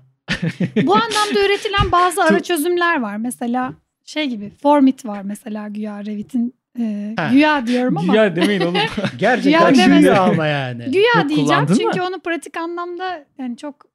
Bu 0.87 0.95
anlamda 0.95 1.47
üretilen 1.47 1.93
bazı 1.93 2.23
ara 2.23 2.41
çözümler 2.43 3.01
var. 3.01 3.17
Mesela 3.17 3.73
şey 4.05 4.27
gibi 4.29 4.51
Formit 4.63 5.07
var 5.07 5.23
mesela 5.23 5.69
güya 5.69 6.05
Revit'in 6.05 6.55
e, 6.81 7.15
Ha. 7.19 7.29
güya 7.33 7.67
diyorum 7.67 7.97
ama 7.97 8.17
Ya 8.17 8.37
demeyin 8.37 8.61
oğlum. 8.61 8.75
Gerçekten 9.19 9.75
güya 10.01 10.23
ama 10.23 10.47
yani. 10.47 10.91
güya 10.91 11.13
Çok 11.15 11.29
diyeceğim 11.29 11.67
çünkü 11.67 12.01
mı? 12.01 12.07
onu 12.07 12.21
pratik 12.21 12.57
anlamda 12.57 13.25
yani 13.39 13.57
çok 13.57 13.87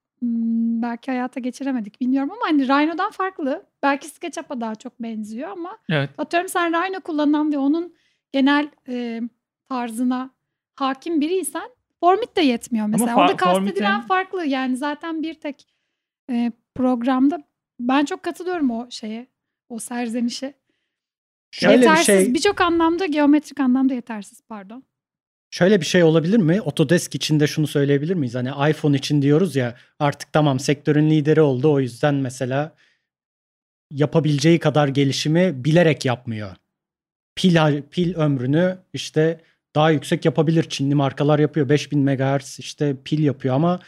belki 0.82 1.12
hayata 1.12 1.40
geçiremedik 1.40 2.02
bilmiyorum 2.02 2.32
ama 2.32 2.42
hani 2.46 2.68
Rhino'dan 2.68 3.12
farklı. 3.12 3.66
Belki 3.84 4.08
SketchUp'a 4.08 4.62
daha 4.62 4.76
çok 4.76 5.02
benziyor 5.02 5.50
ama 5.50 5.78
evet. 5.90 6.10
atıyorum 6.18 6.50
sen 6.50 6.74
Rhino 6.74 7.00
kullanan 7.02 7.52
ve 7.52 7.58
onun 7.58 7.96
genel 8.32 8.70
e, 8.88 9.22
tarzına 9.70 10.30
hakim 10.76 11.22
biriysen 11.22 11.70
Formit 12.00 12.38
de 12.38 12.42
yetmiyor 12.42 12.88
mesela. 12.88 13.12
fa- 13.12 13.16
Orada 13.22 13.36
kastedilen 13.36 13.92
Formit'in- 14.02 14.08
farklı 14.08 14.46
yani 14.46 14.78
zaten 14.78 15.24
bir 15.24 15.34
tek 15.34 15.68
e, 16.30 16.52
programda 16.76 17.44
ben 17.80 18.06
çok 18.06 18.24
katılıyorum 18.24 18.72
o 18.72 18.88
şeye 18.92 19.28
o 19.70 19.80
serzenişe. 19.80 20.54
Şöyle 21.52 21.76
bir 21.78 21.82
yetersiz 21.82 22.06
şey 22.26 22.34
birçok 22.34 22.62
anlamda 22.62 23.06
geometrik 23.06 23.60
anlamda 23.60 23.94
yetersiz 23.94 24.42
pardon. 24.42 24.84
Şöyle 25.52 25.82
bir 25.82 25.86
şey 25.86 26.04
olabilir 26.04 26.38
mi? 26.38 26.60
Autodesk 26.60 27.16
için 27.16 27.40
de 27.40 27.48
şunu 27.48 27.68
söyleyebilir 27.68 28.14
miyiz? 28.14 28.36
Hani 28.36 28.50
iPhone 28.72 28.98
için 28.98 29.22
diyoruz 29.22 29.56
ya 29.56 29.76
artık 30.00 30.34
tamam 30.34 30.60
sektörün 30.60 31.10
lideri 31.10 31.42
oldu. 31.42 31.72
O 31.72 31.80
yüzden 31.80 32.16
mesela 32.16 32.76
yapabileceği 33.92 34.60
kadar 34.60 34.88
gelişimi 34.88 35.66
bilerek 35.66 36.06
yapmıyor. 36.06 36.56
Pil, 37.36 37.82
pil 37.82 38.16
ömrünü 38.16 38.78
işte 38.94 39.42
daha 39.76 39.92
yüksek 39.92 40.26
yapabilir. 40.26 40.64
Çinli 40.64 40.96
markalar 40.96 41.40
yapıyor. 41.40 41.70
5000 41.70 42.00
MHz 42.00 42.60
işte 42.60 42.96
pil 43.06 43.24
yapıyor 43.24 43.56
ama 43.56 43.80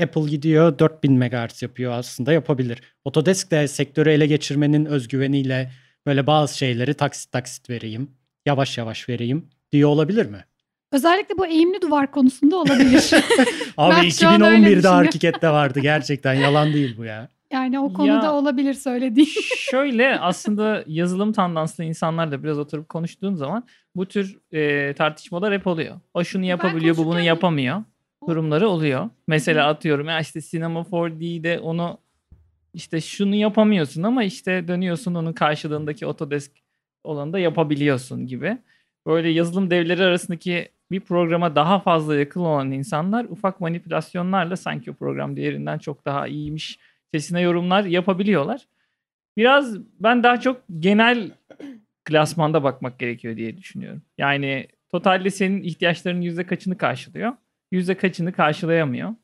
Apple 0.00 0.30
gidiyor 0.30 0.78
4000 0.78 1.12
MHz 1.12 1.62
yapıyor 1.62 1.92
aslında 1.92 2.32
yapabilir. 2.32 2.82
Autodesk 3.04 3.50
de 3.50 3.68
sektörü 3.68 4.10
ele 4.10 4.26
geçirmenin 4.26 4.84
özgüveniyle 4.84 5.72
böyle 6.06 6.26
bazı 6.26 6.58
şeyleri 6.58 6.94
taksit 6.94 7.32
taksit 7.32 7.70
vereyim, 7.70 8.10
yavaş 8.46 8.78
yavaş 8.78 9.08
vereyim 9.08 9.50
diyor 9.72 9.88
olabilir 9.88 10.26
mi? 10.26 10.44
Özellikle 10.92 11.38
bu 11.38 11.46
eğimli 11.46 11.82
duvar 11.82 12.10
konusunda 12.10 12.56
olabilir. 12.56 13.10
Abi 13.76 13.94
Ben 14.04 14.08
şu 14.08 14.28
an 14.28 14.42
öyle 14.42 14.56
2011'de 14.56 14.64
düşünüyorum. 14.76 14.98
Arkiket'te 14.98 15.50
vardı 15.50 15.80
gerçekten 15.80 16.34
yalan 16.34 16.72
değil 16.72 16.94
bu 16.98 17.04
ya. 17.04 17.28
yani 17.52 17.80
o 17.80 17.92
konuda 17.92 18.12
Ya- 18.24 18.32
olabilir 18.32 18.74
söylediğin. 18.74 19.28
Şöyle 19.70 20.18
aslında 20.18 20.84
yazılım 20.86 21.32
tandanslı 21.32 21.84
insanlarla 21.84 22.42
biraz 22.42 22.58
oturup 22.58 22.88
konuştuğun 22.88 23.34
zaman 23.34 23.64
bu 23.96 24.06
tür 24.06 24.38
e, 24.52 24.94
tartışmalar 24.94 25.54
hep 25.54 25.66
oluyor. 25.66 26.00
O 26.14 26.24
şunu 26.24 26.44
yapabiliyor, 26.44 26.96
bu 26.96 27.06
bunu 27.06 27.20
yapamıyor 27.20 27.82
durumları 28.28 28.68
oluyor. 28.68 29.10
Mesela 29.26 29.66
atıyorum 29.68 30.08
ya 30.08 30.20
işte 30.20 30.40
Cinema 30.40 30.80
4D'de 30.80 31.58
onu 31.58 31.98
işte 32.74 33.00
şunu 33.00 33.34
yapamıyorsun 33.34 34.02
ama 34.02 34.24
işte 34.24 34.68
dönüyorsun 34.68 35.14
onun 35.14 35.32
karşılığındaki 35.32 36.06
Autodesk 36.06 36.52
olanı 37.04 37.32
da 37.32 37.38
yapabiliyorsun 37.38 38.26
gibi. 38.26 38.58
Böyle 39.06 39.28
yazılım 39.28 39.70
devleri 39.70 40.02
arasındaki 40.04 40.68
bir 40.90 41.00
programa 41.00 41.56
daha 41.56 41.80
fazla 41.80 42.16
yakın 42.16 42.40
olan 42.40 42.70
insanlar 42.70 43.24
ufak 43.24 43.60
manipülasyonlarla 43.60 44.56
sanki 44.56 44.90
o 44.90 44.94
program 44.94 45.36
diğerinden 45.36 45.78
çok 45.78 46.04
daha 46.04 46.26
iyiymiş 46.26 46.78
sesine 47.14 47.40
yorumlar 47.40 47.84
yapabiliyorlar. 47.84 48.66
Biraz 49.36 49.78
ben 50.00 50.22
daha 50.22 50.40
çok 50.40 50.62
genel 50.78 51.30
klasmanda 52.04 52.62
bakmak 52.62 52.98
gerekiyor 52.98 53.36
diye 53.36 53.56
düşünüyorum. 53.56 54.02
Yani 54.18 54.68
totalde 54.90 55.30
senin 55.30 55.62
ihtiyaçlarının 55.62 56.20
yüzde 56.20 56.46
kaçını 56.46 56.78
karşılıyor? 56.78 57.32
Yüzde 57.72 57.96
kaçını 57.96 58.32
karşılayamıyor? 58.32 59.14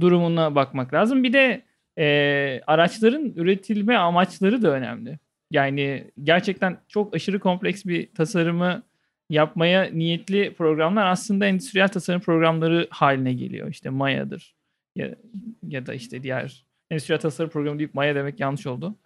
Durumuna 0.00 0.54
bakmak 0.54 0.94
lazım. 0.94 1.22
Bir 1.22 1.32
de 1.32 1.62
e, 1.98 2.60
araçların 2.66 3.32
üretilme 3.36 3.96
amaçları 3.96 4.62
da 4.62 4.70
önemli. 4.70 5.18
Yani 5.50 6.10
gerçekten 6.22 6.78
çok 6.88 7.14
aşırı 7.14 7.38
kompleks 7.38 7.84
bir 7.84 8.14
tasarımı 8.14 8.82
yapmaya 9.30 9.90
niyetli 9.92 10.54
programlar 10.54 11.06
aslında 11.06 11.46
endüstriyel 11.46 11.88
tasarım 11.88 12.20
programları 12.20 12.86
haline 12.90 13.32
geliyor. 13.32 13.68
İşte 13.70 13.90
Maya'dır 13.90 14.54
ya, 14.96 15.14
ya 15.68 15.86
da 15.86 15.94
işte 15.94 16.22
diğer 16.22 16.66
endüstriyel 16.90 17.20
tasarım 17.20 17.50
programı 17.50 17.78
deyip 17.78 17.94
Maya 17.94 18.14
demek 18.14 18.40
yanlış 18.40 18.66
oldu. 18.66 18.96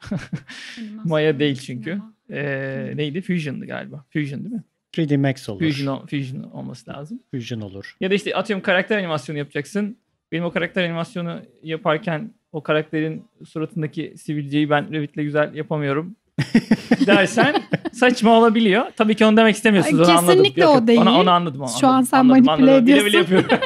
Maya 1.04 1.38
değil 1.38 1.56
çünkü. 1.56 2.00
Ee, 2.30 2.92
neydi? 2.94 3.20
Fusion'dı 3.22 3.66
galiba. 3.66 4.04
Fusion 4.10 4.44
değil 4.44 4.54
mi? 4.54 4.64
3D 4.94 5.16
Max 5.16 5.48
olur. 5.48 5.60
Fusion, 5.60 6.06
Fusion 6.06 6.42
olması 6.42 6.90
lazım. 6.90 7.22
Fusion 7.30 7.60
olur. 7.60 7.96
Ya 8.00 8.10
da 8.10 8.14
işte 8.14 8.34
atıyorum 8.34 8.62
karakter 8.62 8.98
animasyonu 8.98 9.38
yapacaksın. 9.38 9.96
Benim 10.32 10.44
o 10.44 10.50
karakter 10.50 10.84
animasyonu 10.84 11.42
yaparken 11.62 12.34
o 12.52 12.62
karakterin 12.62 13.24
suratındaki 13.44 14.14
sivilceyi 14.16 14.70
ben 14.70 14.92
Revit'le 14.92 15.14
güzel 15.14 15.54
yapamıyorum 15.54 16.16
dersen 17.06 17.62
saçma 17.92 18.38
olabiliyor. 18.38 18.86
Tabii 18.96 19.14
ki 19.14 19.24
onu 19.24 19.36
demek 19.36 19.56
istemiyorsunuz. 19.56 20.08
Onu 20.08 20.18
anladım. 20.18 20.28
kesinlikle 20.28 20.62
Yok, 20.62 20.70
o 20.74 20.74
yok. 20.78 20.86
değil. 20.86 21.00
Onu, 21.00 21.18
onu 21.18 21.30
anladım. 21.30 21.60
Onu 21.60 21.68
Şu 21.80 21.86
anladım. 21.86 21.98
an 21.98 22.02
sen 22.02 22.18
Anladım, 22.18 22.44
manipüle 22.44 22.70
anladım. 22.70 22.86
Bile 22.86 23.04
bile 23.04 23.18
ediyorsun. 23.18 23.34
yapıyorum. 23.36 23.58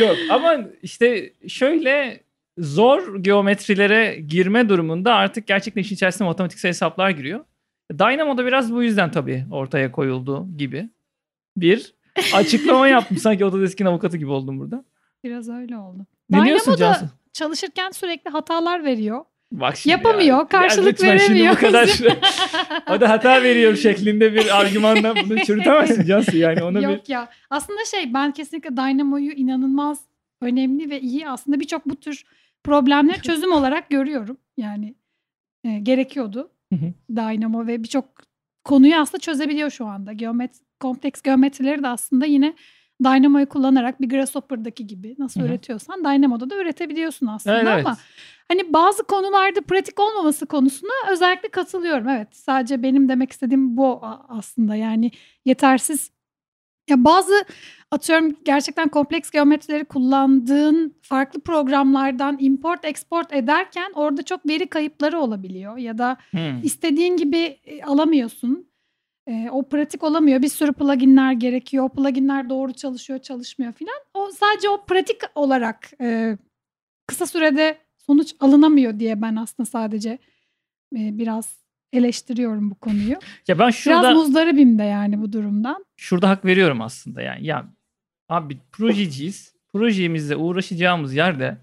yok 0.00 0.16
ama 0.30 0.56
işte 0.82 1.32
şöyle 1.48 2.20
zor 2.58 3.16
geometrilere 3.22 4.16
girme 4.28 4.68
durumunda 4.68 5.14
artık 5.14 5.46
gerçekten 5.46 5.80
işin 5.82 5.94
içerisine 5.94 6.26
matematiksel 6.26 6.68
hesaplar 6.68 7.10
giriyor. 7.10 7.44
Dynamo'da 7.92 8.46
biraz 8.46 8.72
bu 8.72 8.82
yüzden 8.82 9.10
tabii 9.10 9.46
ortaya 9.50 9.92
koyuldu 9.92 10.46
gibi. 10.56 10.88
Bir 11.56 11.94
açıklama 12.34 12.88
yaptım. 12.88 13.16
Sanki 13.16 13.44
Autodesk'in 13.44 13.84
avukatı 13.86 14.16
gibi 14.16 14.30
oldum 14.30 14.60
burada. 14.60 14.84
Biraz 15.24 15.48
öyle 15.48 15.76
oldu. 15.76 16.06
Ne 16.30 16.44
diyorsun 16.44 16.76
Dynamo'da 16.76 16.98
Cansu? 16.98 17.14
çalışırken 17.32 17.90
sürekli 17.90 18.30
hatalar 18.30 18.84
veriyor. 18.84 19.24
Bak 19.60 19.76
şimdi 19.76 19.92
Yapamıyor, 19.92 20.38
ya. 20.38 20.48
karşılık 20.48 21.00
ya 21.00 21.08
veremiyor. 21.08 21.26
Şimdi 21.28 21.50
bu 21.50 21.60
kadar 21.60 22.00
o 22.96 23.00
da 23.00 23.10
hata 23.10 23.42
veriyor 23.42 23.76
şeklinde 23.76 24.34
bir 24.34 24.60
argümanla 24.60 25.14
bunu 25.16 25.38
çürütemezsin 25.38 26.06
Cansu. 26.06 26.36
Yani 26.36 26.62
ona 26.62 26.78
bir 26.78 26.82
Yok 26.82 27.08
ya. 27.08 27.28
Aslında 27.50 27.84
şey 27.84 28.14
ben 28.14 28.32
kesinlikle 28.32 28.76
Dynamo'yu 28.76 29.32
inanılmaz 29.32 30.00
önemli 30.40 30.90
ve 30.90 31.00
iyi 31.00 31.28
aslında 31.28 31.60
birçok 31.60 31.86
bu 31.86 31.96
tür 31.96 32.24
problemleri 32.64 33.20
çözüm 33.22 33.52
olarak 33.52 33.90
görüyorum. 33.90 34.36
Yani 34.56 34.94
e, 35.64 35.78
gerekiyordu. 35.78 36.50
Dynamo 37.10 37.66
ve 37.66 37.82
birçok 37.82 38.04
konuyu 38.64 38.96
aslında 38.96 39.20
çözebiliyor 39.20 39.70
şu 39.70 39.86
anda. 39.86 40.12
Geomet 40.12 40.60
kompleks 40.80 41.22
geometrileri 41.22 41.82
de 41.82 41.88
aslında 41.88 42.26
yine 42.26 42.54
Dynamo'yu 43.04 43.48
kullanarak 43.48 44.00
bir 44.00 44.08
Grasshopper'daki 44.08 44.86
gibi 44.86 45.14
nasıl 45.18 45.40
Hı 45.40 45.44
hı. 45.44 45.48
üretiyorsan 45.48 46.04
Dynamo'da 46.04 46.50
da 46.50 46.56
üretebiliyorsun 46.56 47.26
aslında 47.26 47.56
Evet, 47.56 47.68
evet. 47.74 47.86
ama 47.86 47.96
hani 48.48 48.72
bazı 48.72 49.02
konularda 49.02 49.60
pratik 49.60 50.00
olmaması 50.00 50.46
konusuna 50.46 50.90
özellikle 51.10 51.48
katılıyorum. 51.48 52.08
Evet 52.08 52.28
sadece 52.32 52.82
benim 52.82 53.08
demek 53.08 53.32
istediğim 53.32 53.76
bu 53.76 54.00
aslında 54.28 54.76
yani 54.76 55.10
yetersiz 55.44 56.10
ya 56.90 57.04
bazı 57.04 57.44
atıyorum 57.90 58.36
gerçekten 58.44 58.88
kompleks 58.88 59.30
geometrileri 59.30 59.84
kullandığın 59.84 60.94
farklı 61.02 61.40
programlardan 61.40 62.36
import 62.40 62.84
export 62.84 63.32
ederken 63.32 63.92
orada 63.94 64.22
çok 64.22 64.48
veri 64.48 64.66
kayıpları 64.66 65.18
olabiliyor 65.18 65.76
ya 65.76 65.98
da 65.98 66.16
Hmm. 66.30 66.60
istediğin 66.62 67.16
gibi 67.16 67.38
e, 67.64 67.82
alamıyorsun. 67.82 68.63
E, 69.26 69.48
o 69.50 69.68
pratik 69.68 70.02
olamıyor. 70.04 70.42
Bir 70.42 70.48
sürü 70.48 70.72
pluginler 70.72 71.32
gerekiyor. 71.32 71.84
O 71.84 71.88
pluginler 71.88 72.48
doğru 72.50 72.72
çalışıyor, 72.72 73.18
çalışmıyor 73.18 73.72
filan. 73.72 73.94
O 74.14 74.30
sadece 74.30 74.68
o 74.68 74.84
pratik 74.84 75.20
olarak 75.34 75.90
e, 76.00 76.38
kısa 77.06 77.26
sürede 77.26 77.78
sonuç 78.06 78.34
alınamıyor 78.40 78.98
diye 78.98 79.22
ben 79.22 79.36
aslında 79.36 79.66
sadece 79.66 80.10
e, 80.96 81.18
biraz 81.18 81.58
eleştiriyorum 81.92 82.70
bu 82.70 82.74
konuyu. 82.74 83.16
Ya 83.48 83.58
ben 83.58 83.70
şurada 83.70 84.02
Biraz 84.02 84.16
muzdaribim 84.16 84.78
de 84.78 84.82
yani 84.82 85.22
bu 85.22 85.32
durumdan. 85.32 85.84
şurada 85.96 86.28
hak 86.28 86.44
veriyorum 86.44 86.80
aslında 86.80 87.22
yani. 87.22 87.46
Ya 87.46 87.72
abi 88.28 88.58
projeciyiz. 88.72 89.54
Projemizle 89.72 90.36
uğraşacağımız 90.36 91.14
yerde 91.14 91.58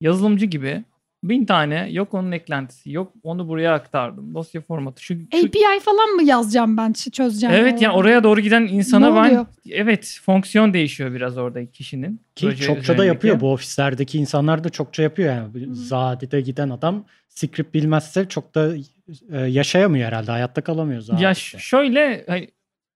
yazılımcı 0.00 0.46
gibi 0.46 0.84
bin 1.22 1.44
tane 1.44 1.88
yok 1.90 2.14
onun 2.14 2.32
eklentisi 2.32 2.90
yok 2.92 3.12
onu 3.22 3.48
buraya 3.48 3.74
aktardım 3.74 4.34
dosya 4.34 4.60
formatı 4.60 5.02
şu, 5.02 5.14
şu- 5.14 5.46
API 5.46 5.80
falan 5.82 6.10
mı 6.10 6.22
yazacağım 6.22 6.76
ben 6.76 6.92
çözeceğim? 6.92 7.54
evet 7.54 7.82
yani 7.82 7.96
oraya 7.96 8.24
doğru 8.24 8.40
giden 8.40 8.62
insana 8.62 9.10
Ne 9.10 9.16
ben 9.16 9.28
oluyor? 9.28 9.46
evet 9.70 10.20
fonksiyon 10.24 10.74
değişiyor 10.74 11.12
biraz 11.14 11.38
orada 11.38 11.66
kişinin. 11.70 12.20
Ki 12.34 12.46
proje 12.46 12.64
çokça 12.64 12.74
da 12.74 12.80
üzerindeki. 12.80 13.06
yapıyor. 13.06 13.40
Bu 13.40 13.52
ofislerdeki 13.52 14.18
insanlar 14.18 14.64
da 14.64 14.68
çokça 14.68 15.02
yapıyor 15.02 15.34
yani. 15.34 15.66
Hı. 15.66 15.74
Zadide 15.74 16.40
giden 16.40 16.70
adam 16.70 17.04
script 17.28 17.74
bilmezse 17.74 18.28
çok 18.28 18.54
da 18.54 18.74
e, 19.32 19.38
yaşayamıyor 19.38 20.06
herhalde. 20.06 20.30
Hayatta 20.30 20.60
kalamıyor 20.60 21.00
Zadide. 21.00 21.24
Ya 21.24 21.34
şöyle 21.34 22.24
hani, 22.28 22.50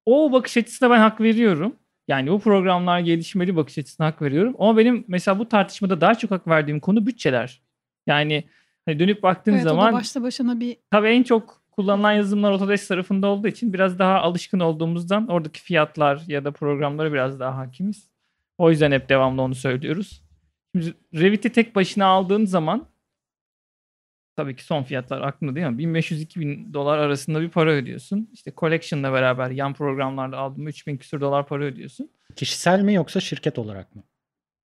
o 0.07 0.33
bakış 0.33 0.57
açısına 0.57 0.91
ben 0.91 0.99
hak 0.99 1.21
veriyorum. 1.21 1.77
Yani 2.09 2.31
bu 2.31 2.41
programlar 2.41 3.01
gelişmeli 3.01 3.57
bakış 3.57 3.79
açısına 3.79 4.07
hak 4.07 4.23
veriyorum. 4.23 4.55
Ama 4.59 4.77
benim 4.77 5.05
mesela 5.09 5.39
bu 5.39 5.49
tartışmada 5.49 6.01
daha 6.01 6.15
çok 6.15 6.31
hak 6.31 6.49
verdiğim 6.49 6.81
konu 6.81 7.07
bütçeler. 7.07 7.66
Yani 8.07 8.45
hani 8.87 8.99
dönüp 8.99 9.23
baktığın 9.23 9.53
Evet, 9.53 9.63
zaman 9.63 9.93
başta 9.93 10.23
başına 10.23 10.61
bir 10.61 10.77
tabii 10.91 11.09
en 11.09 11.23
çok 11.23 11.63
kullanılan 11.71 12.13
yazılımlar 12.13 12.53
Autodesk 12.53 12.89
tarafında 12.89 13.27
olduğu 13.27 13.49
için 13.49 13.73
biraz 13.73 13.99
daha 13.99 14.21
alışkın 14.21 14.61
olduğumuzdan 14.61 15.29
oradaki 15.29 15.61
fiyatlar 15.61 16.23
ya 16.27 16.45
da 16.45 16.51
programlara 16.53 17.13
biraz 17.13 17.41
daha 17.41 17.57
hakimiz. 17.57 18.11
O 18.59 18.71
yüzden 18.71 18.93
hep 18.93 19.09
devamlı 19.09 19.43
onu 19.43 19.55
söylüyoruz. 19.55 20.23
Şimdi 20.75 20.95
Revit'i 21.15 21.53
tek 21.53 21.75
başına 21.75 22.07
aldığın 22.07 22.45
zaman 22.45 22.89
tabii 24.37 24.57
ki 24.57 24.65
son 24.65 24.83
fiyatlar 24.83 25.21
aklımda 25.21 25.55
değil 25.55 25.67
mi? 25.67 25.83
1500-2000 25.83 26.75
dolar 26.75 26.99
arasında 26.99 27.41
bir 27.41 27.49
para 27.49 27.71
ödüyorsun. 27.71 28.31
İşte 28.33 28.53
Collection'la 28.57 29.13
beraber 29.13 29.51
yan 29.51 29.75
programlarla 29.75 30.37
aldığında 30.37 30.69
3000 30.69 30.97
küsur 30.97 31.21
dolar 31.21 31.47
para 31.47 31.65
ödüyorsun. 31.65 32.11
Kişisel 32.37 32.81
mi 32.83 32.95
yoksa 32.95 33.21
şirket 33.21 33.59
olarak 33.59 33.97
mı? 33.97 34.03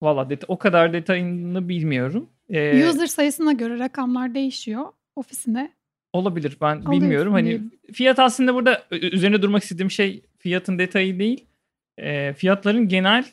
Valla 0.03 0.23
deta- 0.23 0.45
o 0.49 0.59
kadar 0.59 0.93
detayını 0.93 1.69
bilmiyorum. 1.69 2.31
Ee, 2.53 2.89
user 2.89 3.07
sayısına 3.07 3.53
göre 3.53 3.79
rakamlar 3.79 4.35
değişiyor 4.35 4.85
ofisine. 5.17 5.73
Olabilir 6.13 6.57
ben 6.61 6.67
Alıyorsun 6.67 6.93
bilmiyorum. 6.93 7.33
Hani 7.33 7.47
diyelim. 7.47 7.71
fiyat 7.93 8.19
aslında 8.19 8.55
burada 8.55 8.83
üzerine 8.91 9.43
durmak 9.43 9.63
istediğim 9.63 9.91
şey 9.91 10.23
fiyatın 10.39 10.79
detayı 10.79 11.19
değil. 11.19 11.47
e, 11.99 12.33
fiyatların 12.33 12.89
genel 12.89 13.25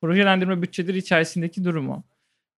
projelendirme 0.00 0.62
bütçeleri 0.62 0.98
içerisindeki 0.98 1.64
durumu. 1.64 2.04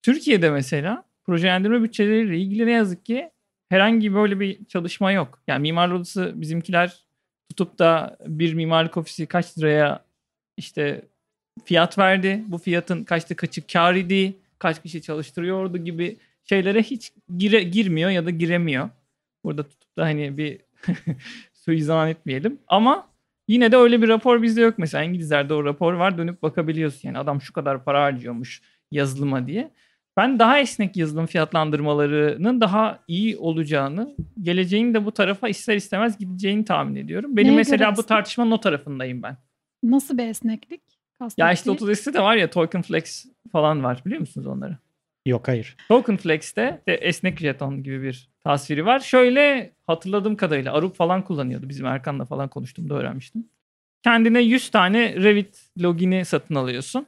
Türkiye'de 0.02 0.50
mesela 0.50 1.04
projelendirme 1.24 1.82
bütçeleriyle 1.82 2.38
ilgili 2.38 2.66
ne 2.66 2.70
yazık 2.70 3.06
ki 3.06 3.30
herhangi 3.68 4.14
böyle 4.14 4.40
bir 4.40 4.64
çalışma 4.64 5.12
yok. 5.12 5.42
Yani 5.46 5.62
mimarlar 5.62 5.94
odası 5.94 6.32
bizimkiler 6.34 7.04
tutup 7.48 7.78
da 7.78 8.16
bir 8.26 8.54
mimarlık 8.54 8.96
ofisi 8.96 9.26
kaç 9.26 9.58
liraya 9.58 10.04
işte 10.56 11.02
fiyat 11.64 11.98
verdi. 11.98 12.42
Bu 12.46 12.58
fiyatın 12.58 13.04
kaçta 13.04 13.36
kaçı 13.36 13.66
kar 13.66 13.94
idi, 13.94 14.36
kaç 14.58 14.82
kişi 14.82 15.02
çalıştırıyordu 15.02 15.78
gibi 15.78 16.16
şeylere 16.44 16.82
hiç 16.82 17.12
gire, 17.38 17.62
girmiyor 17.62 18.10
ya 18.10 18.26
da 18.26 18.30
giremiyor. 18.30 18.90
Burada 19.44 19.62
tutup 19.62 19.96
da 19.96 20.04
hani 20.04 20.38
bir 20.38 20.60
suizan 21.52 22.08
etmeyelim. 22.08 22.58
Ama 22.68 23.08
yine 23.48 23.72
de 23.72 23.76
öyle 23.76 24.02
bir 24.02 24.08
rapor 24.08 24.42
bizde 24.42 24.60
yok. 24.60 24.74
Mesela 24.78 25.04
İngilizlerde 25.04 25.54
o 25.54 25.64
rapor 25.64 25.92
var 25.92 26.18
dönüp 26.18 26.42
bakabiliyorsun. 26.42 27.08
Yani 27.08 27.18
adam 27.18 27.40
şu 27.40 27.52
kadar 27.52 27.84
para 27.84 28.02
harcıyormuş 28.02 28.62
yazılıma 28.90 29.46
diye. 29.46 29.70
Ben 30.16 30.38
daha 30.38 30.58
esnek 30.58 30.96
yazılım 30.96 31.26
fiyatlandırmalarının 31.26 32.60
daha 32.60 32.98
iyi 33.08 33.36
olacağını, 33.36 34.16
geleceğin 34.42 34.94
de 34.94 35.04
bu 35.04 35.12
tarafa 35.12 35.48
ister 35.48 35.76
istemez 35.76 36.18
gideceğini 36.18 36.64
tahmin 36.64 36.96
ediyorum. 36.96 37.36
Benim 37.36 37.48
Neye 37.48 37.56
mesela 37.56 37.96
bu 37.96 38.02
tartışmanın 38.02 38.50
o 38.50 38.60
tarafındayım 38.60 39.22
ben. 39.22 39.36
Nasıl 39.82 40.18
bir 40.18 40.26
esneklik? 40.26 40.95
Ya 41.20 41.26
işte 41.28 41.42
Kastettiği- 41.42 41.70
Autodesk'te 41.70 42.14
de 42.14 42.20
var 42.22 42.36
ya 42.36 42.50
Token 42.50 42.82
Flex 42.82 43.26
falan 43.52 43.84
var 43.84 44.02
biliyor 44.06 44.20
musunuz 44.20 44.46
onları? 44.46 44.76
Yok 45.26 45.48
hayır. 45.48 45.76
Token 45.88 46.16
Flex'te 46.16 46.82
de 46.88 46.94
esnek 46.94 47.38
jeton 47.40 47.82
gibi 47.82 48.02
bir 48.02 48.28
tasviri 48.44 48.86
var. 48.86 49.00
Şöyle 49.00 49.72
hatırladığım 49.86 50.36
kadarıyla 50.36 50.72
Arup 50.72 50.96
falan 50.96 51.24
kullanıyordu. 51.24 51.68
Bizim 51.68 51.86
Erkan'la 51.86 52.24
falan 52.24 52.48
konuştuğumda 52.48 52.94
öğrenmiştim. 52.94 53.48
Kendine 54.02 54.40
100 54.40 54.70
tane 54.70 55.14
Revit 55.16 55.70
logini 55.82 56.24
satın 56.24 56.54
alıyorsun. 56.54 57.06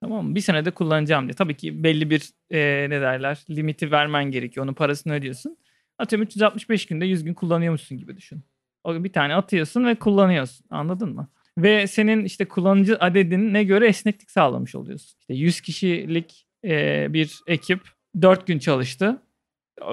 Tamam 0.00 0.26
mı? 0.26 0.34
Bir 0.34 0.40
senede 0.40 0.70
kullanacağım 0.70 1.24
diye. 1.26 1.34
Tabii 1.34 1.56
ki 1.56 1.82
belli 1.84 2.10
bir 2.10 2.30
e, 2.50 2.86
ne 2.90 3.00
derler 3.00 3.44
limiti 3.50 3.90
vermen 3.90 4.30
gerekiyor. 4.30 4.66
Onun 4.66 4.74
parasını 4.74 5.12
ödüyorsun. 5.14 5.56
Atıyorum 5.98 6.26
365 6.26 6.86
günde 6.86 7.04
100 7.06 7.24
gün 7.24 7.34
kullanıyormuşsun 7.34 7.98
gibi 7.98 8.16
düşün. 8.16 8.42
O 8.84 9.04
bir 9.04 9.12
tane 9.12 9.34
atıyorsun 9.34 9.84
ve 9.84 9.94
kullanıyorsun. 9.94 10.66
Anladın 10.70 11.14
mı? 11.14 11.28
Ve 11.58 11.86
senin 11.86 12.24
işte 12.24 12.44
kullanıcı 12.44 12.96
adedine 13.00 13.64
göre 13.64 13.86
esneklik 13.86 14.30
sağlamış 14.30 14.74
oluyorsun. 14.74 15.16
İşte 15.20 15.34
100 15.34 15.60
kişilik 15.60 16.46
e, 16.64 17.06
bir 17.12 17.40
ekip 17.46 17.80
4 18.22 18.46
gün 18.46 18.58
çalıştı. 18.58 19.22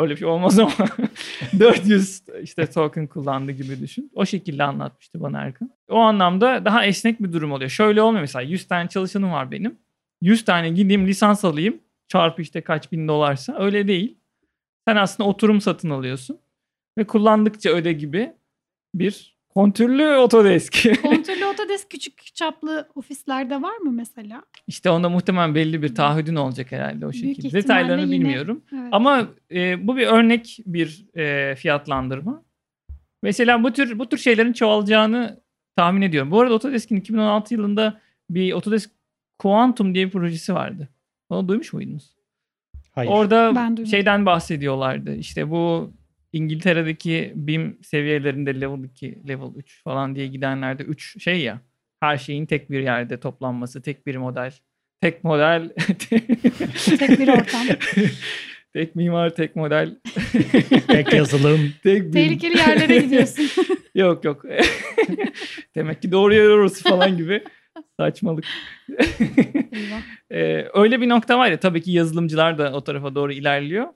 Öyle 0.02 0.12
bir 0.12 0.18
şey 0.20 0.28
olmaz 0.28 0.60
ama 0.60 0.72
400 1.60 2.22
işte 2.44 2.66
token 2.66 3.08
kullandı 3.08 3.52
gibi 3.52 3.80
düşün. 3.80 4.12
O 4.16 4.26
şekilde 4.26 4.64
anlatmıştı 4.64 5.22
bana 5.22 5.42
Erkan. 5.42 5.70
O 5.90 5.98
anlamda 5.98 6.66
daha 6.66 6.86
esnek 6.86 7.24
bir 7.24 7.34
durum 7.34 7.52
oluyor. 7.52 7.70
Şöyle 7.70 8.02
olmuyor 8.02 8.22
mesela 8.22 8.44
100 8.44 8.68
tane 8.68 8.90
çalışanım 8.90 9.32
var 9.32 9.52
benim. 9.52 9.78
100 10.22 10.46
tane 10.46 10.70
gideyim 10.70 11.08
lisans 11.08 11.46
alayım 11.46 11.80
çarpı 12.08 12.42
işte 12.42 12.62
kaç 12.62 12.92
bin 12.92 13.08
dolarsa 13.08 13.56
öyle 13.60 13.88
değil. 13.88 14.18
Sen 14.88 14.96
aslında 14.96 15.30
oturum 15.30 15.62
satın 15.62 15.90
alıyorsun 15.90 16.40
ve 16.98 17.04
kullandıkça 17.04 17.70
öde 17.70 17.94
gibi 17.94 18.34
bir 18.96 19.38
kontürlü 19.56 20.06
Autodesk. 20.06 20.74
Kontrollü 21.02 21.46
Autodesk 21.46 21.90
küçük 21.90 22.36
çaplı 22.36 22.88
ofislerde 22.96 23.62
var 23.62 23.78
mı 23.78 23.92
mesela? 23.92 24.44
işte 24.68 24.90
onda 24.90 25.10
muhtemelen 25.10 25.56
belli 25.56 25.82
bir 25.82 25.96
taahhüdün 25.96 26.36
olacak 26.36 26.72
herhalde 26.72 27.06
o 27.06 27.12
şekilde. 27.14 27.52
Detaylarını 27.52 28.02
yine- 28.02 28.12
bilmiyorum. 28.12 28.62
Evet. 28.74 28.90
Ama 28.92 29.28
e, 29.52 29.88
bu 29.88 29.98
bir 29.98 30.08
örnek 30.08 30.58
bir 30.66 31.06
e, 31.16 31.56
fiyatlandırma. 31.56 32.44
Mesela 33.24 33.64
bu 33.64 33.74
tür 33.74 34.00
bu 34.00 34.10
tür 34.10 34.18
şeylerin 34.18 34.54
çoğalacağını 34.54 35.40
tahmin 35.76 36.02
ediyorum. 36.02 36.32
Bu 36.32 36.42
arada 36.42 36.54
Autodesk'in 36.54 36.96
2016 36.96 37.54
yılında 37.54 38.02
bir 38.30 38.52
Autodesk 38.54 38.92
Quantum 39.40 39.96
diye 39.96 40.06
bir 40.06 40.12
projesi 40.12 40.54
vardı. 40.54 40.90
Onu 41.30 41.48
duymuş 41.48 41.74
muydunuz? 41.74 42.16
Hayır. 42.92 43.10
Orada 43.10 43.46
Ben 43.56 43.68
duymadım. 43.68 43.86
şeyden 43.86 44.26
bahsediyorlardı. 44.26 45.16
İşte 45.16 45.50
bu 45.50 45.94
İngiltere'deki 46.34 47.34
BIM 47.36 47.78
seviyelerinde 47.84 48.62
level 48.62 48.84
2, 48.84 49.28
level 49.28 49.56
3 49.56 49.84
falan 49.84 50.16
diye 50.16 50.28
gidenlerde 50.28 50.84
3 50.84 51.24
şey 51.24 51.42
ya. 51.42 51.62
Her 52.00 52.18
şeyin 52.18 52.46
tek 52.46 52.72
bir 52.72 52.80
yerde 52.80 53.20
toplanması, 53.20 53.82
tek 53.82 54.08
bir 54.08 54.16
model. 54.16 54.54
Tek 55.02 55.24
model. 55.24 55.70
Tek 57.00 57.20
bir 57.20 57.28
ortam. 57.28 57.62
tek 58.74 58.96
mimar, 58.96 59.36
tek 59.36 59.56
model. 59.56 59.96
Tek 60.88 61.14
yazılım. 61.14 61.74
tek 61.84 62.04
bir... 62.04 62.12
Tehlikeli 62.14 62.58
yerlere 62.58 62.98
gidiyorsun. 62.98 63.46
Yok 63.96 64.26
yok. 64.26 64.46
Demek 65.76 66.02
ki 66.02 66.12
doğru 66.12 66.34
yer 66.34 66.50
orası 66.50 66.84
falan 66.84 67.18
gibi. 67.18 67.44
Saçmalık. 68.00 68.46
Ee, 70.32 70.68
öyle 70.74 71.02
bir 71.02 71.10
nokta 71.10 71.40
var 71.40 71.52
ya 71.52 71.60
tabii 71.60 71.82
ki 71.82 71.92
yazılımcılar 71.92 72.58
da 72.58 72.74
o 72.74 72.84
tarafa 72.84 73.16
doğru 73.16 73.34
ilerliyor. 73.34 73.88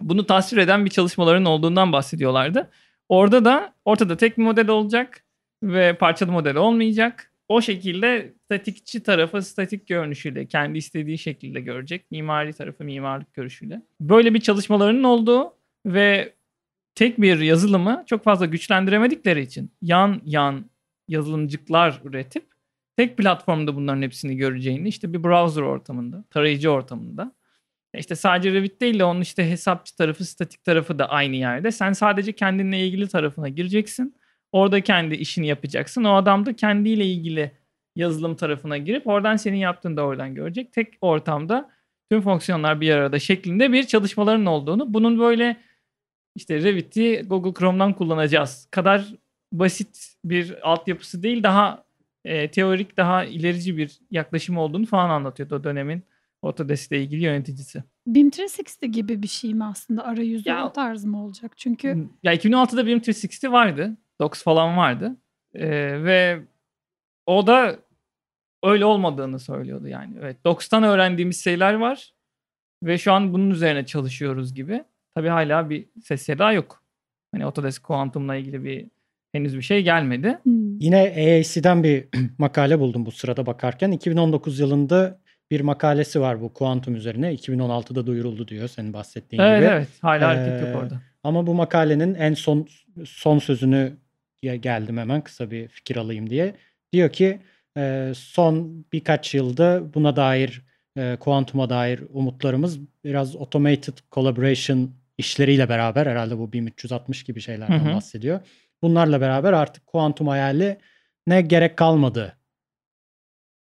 Bunu 0.00 0.26
tasvir 0.26 0.58
eden 0.58 0.84
bir 0.84 0.90
çalışmaların 0.90 1.44
olduğundan 1.44 1.92
bahsediyorlardı. 1.92 2.70
Orada 3.08 3.44
da 3.44 3.74
ortada 3.84 4.16
tek 4.16 4.38
bir 4.38 4.42
model 4.42 4.68
olacak 4.68 5.24
ve 5.62 5.96
parçalı 5.96 6.32
model 6.32 6.56
olmayacak. 6.56 7.30
O 7.48 7.60
şekilde 7.60 8.32
statikçi 8.44 9.02
tarafı 9.02 9.42
statik 9.42 9.86
görünüşüyle 9.86 10.46
kendi 10.46 10.78
istediği 10.78 11.18
şekilde 11.18 11.60
görecek. 11.60 12.10
Mimari 12.10 12.52
tarafı 12.52 12.84
mimarlık 12.84 13.34
görüşüyle. 13.34 13.82
Böyle 14.00 14.34
bir 14.34 14.40
çalışmalarının 14.40 15.04
olduğu 15.04 15.54
ve 15.86 16.32
tek 16.94 17.20
bir 17.20 17.38
yazılımı 17.38 18.04
çok 18.06 18.24
fazla 18.24 18.46
güçlendiremedikleri 18.46 19.42
için 19.42 19.70
yan 19.82 20.20
yan 20.24 20.64
yazılımcıklar 21.08 22.00
üretip 22.04 22.44
tek 22.96 23.16
platformda 23.16 23.76
bunların 23.76 24.02
hepsini 24.02 24.36
göreceğini 24.36 24.88
işte 24.88 25.12
bir 25.12 25.24
browser 25.24 25.62
ortamında, 25.62 26.24
tarayıcı 26.30 26.70
ortamında. 26.70 27.32
İşte 27.98 28.16
sadece 28.16 28.52
Revit 28.52 28.80
değil 28.80 28.98
de 28.98 29.04
onun 29.04 29.20
işte 29.20 29.50
hesapçı 29.50 29.96
tarafı, 29.96 30.24
statik 30.24 30.64
tarafı 30.64 30.98
da 30.98 31.08
aynı 31.08 31.36
yerde. 31.36 31.70
Sen 31.70 31.92
sadece 31.92 32.32
kendinle 32.32 32.86
ilgili 32.86 33.08
tarafına 33.08 33.48
gireceksin. 33.48 34.16
Orada 34.52 34.80
kendi 34.80 35.14
işini 35.14 35.46
yapacaksın. 35.46 36.04
O 36.04 36.14
adam 36.14 36.46
da 36.46 36.56
kendiyle 36.56 37.06
ilgili 37.06 37.52
yazılım 37.96 38.36
tarafına 38.36 38.78
girip 38.78 39.06
oradan 39.06 39.36
senin 39.36 39.56
yaptığını 39.56 39.96
da 39.96 40.02
oradan 40.02 40.34
görecek. 40.34 40.72
Tek 40.72 40.94
ortamda 41.00 41.70
tüm 42.10 42.20
fonksiyonlar 42.22 42.80
bir 42.80 42.90
arada 42.90 43.18
şeklinde 43.18 43.72
bir 43.72 43.86
çalışmaların 43.86 44.46
olduğunu. 44.46 44.94
Bunun 44.94 45.18
böyle 45.18 45.56
işte 46.36 46.62
Revit'i 46.62 47.22
Google 47.26 47.54
Chrome'dan 47.58 47.92
kullanacağız 47.92 48.68
kadar 48.70 49.14
basit 49.52 50.14
bir 50.24 50.70
altyapısı 50.70 51.22
değil 51.22 51.42
daha 51.42 51.84
e, 52.24 52.50
teorik 52.50 52.96
daha 52.96 53.24
ilerici 53.24 53.76
bir 53.76 53.98
yaklaşım 54.10 54.58
olduğunu 54.58 54.86
falan 54.86 55.10
anlatıyordu 55.10 55.54
o 55.54 55.64
dönemin 55.64 56.02
Autodesk 56.44 56.92
ile 56.92 57.02
ilgili 57.02 57.24
yöneticisi. 57.24 57.82
BIM 58.06 58.28
360 58.28 58.92
gibi 58.92 59.22
bir 59.22 59.28
şey 59.28 59.54
mi 59.54 59.64
aslında 59.64 60.04
arayüzü 60.04 60.48
Ya- 60.48 60.66
o 60.66 60.72
tarz 60.72 61.04
mı 61.04 61.24
olacak? 61.24 61.52
Çünkü 61.56 62.08
Ya 62.22 62.32
2016'da 62.34 62.86
benim 62.86 62.98
360 62.98 63.44
vardı. 63.44 63.96
Docs 64.20 64.42
falan 64.42 64.76
vardı. 64.76 65.16
E, 65.54 65.68
ve 66.04 66.40
o 67.26 67.46
da 67.46 67.76
öyle 68.64 68.84
olmadığını 68.84 69.38
söylüyordu 69.38 69.88
yani. 69.88 70.14
Evet, 70.20 70.44
Docs'tan 70.44 70.82
öğrendiğimiz 70.82 71.44
şeyler 71.44 71.74
var 71.74 72.14
ve 72.82 72.98
şu 72.98 73.12
an 73.12 73.32
bunun 73.32 73.50
üzerine 73.50 73.86
çalışıyoruz 73.86 74.54
gibi. 74.54 74.84
Tabii 75.14 75.28
hala 75.28 75.70
bir 75.70 75.86
ses 76.04 76.22
seda 76.22 76.52
yok. 76.52 76.82
Hani 77.32 77.44
Autodesk 77.44 77.82
Quantum'la 77.84 78.36
ilgili 78.36 78.64
bir 78.64 78.86
henüz 79.32 79.56
bir 79.56 79.62
şey 79.62 79.82
gelmedi. 79.82 80.38
hmm, 80.42 80.78
Yine 80.80 80.96
AAC'den 81.00 81.82
bir 81.84 82.08
makale 82.38 82.80
buldum 82.80 83.06
bu 83.06 83.10
sırada 83.10 83.46
bakarken. 83.46 83.90
2019 83.92 84.58
yılında 84.60 85.20
bir 85.50 85.60
makalesi 85.60 86.20
var 86.20 86.40
bu 86.40 86.52
kuantum 86.54 86.94
üzerine. 86.94 87.34
2016'da 87.34 88.06
duyuruldu 88.06 88.48
diyor 88.48 88.68
senin 88.68 88.92
bahsettiğin 88.92 89.42
Evet 89.42 89.58
gibi. 89.58 89.66
evet 89.70 89.88
hala 90.02 90.28
hareket 90.28 90.62
Ee, 90.62 90.66
yok 90.66 90.76
orada. 90.76 91.00
Ama 91.24 91.46
bu 91.46 91.54
makalenin 91.54 92.14
en 92.14 92.34
son 92.34 92.66
son 93.04 93.38
sözünü 93.38 93.96
ge- 94.42 94.54
geldim 94.56 94.98
hemen 94.98 95.20
kısa 95.20 95.50
bir 95.50 95.68
fikir 95.68 95.96
alayım 95.96 96.30
diye. 96.30 96.54
Diyor 96.92 97.10
ki 97.10 97.40
e, 97.76 98.12
son 98.16 98.84
birkaç 98.92 99.34
yılda 99.34 99.94
buna 99.94 100.16
dair 100.16 100.62
e, 100.98 101.16
kuantuma 101.20 101.70
dair 101.70 102.00
umutlarımız 102.12 102.78
biraz 103.04 103.36
automated 103.36 103.94
collaboration 104.12 104.90
işleriyle 105.18 105.68
beraber 105.68 106.06
herhalde 106.06 106.38
bu 106.38 106.52
BIM 106.52 106.66
360 106.66 107.22
gibi 107.24 107.40
şeylerden 107.40 107.78
Hı 107.84 107.90
hı. 107.90 107.94
bahsediyor. 107.94 108.40
Bunlarla 108.82 109.20
beraber 109.20 109.52
artık 109.52 109.86
kuantum 109.86 110.28
hayali 110.28 110.78
ne 111.26 111.40
gerek 111.42 111.76
kalmadı. 111.76 112.36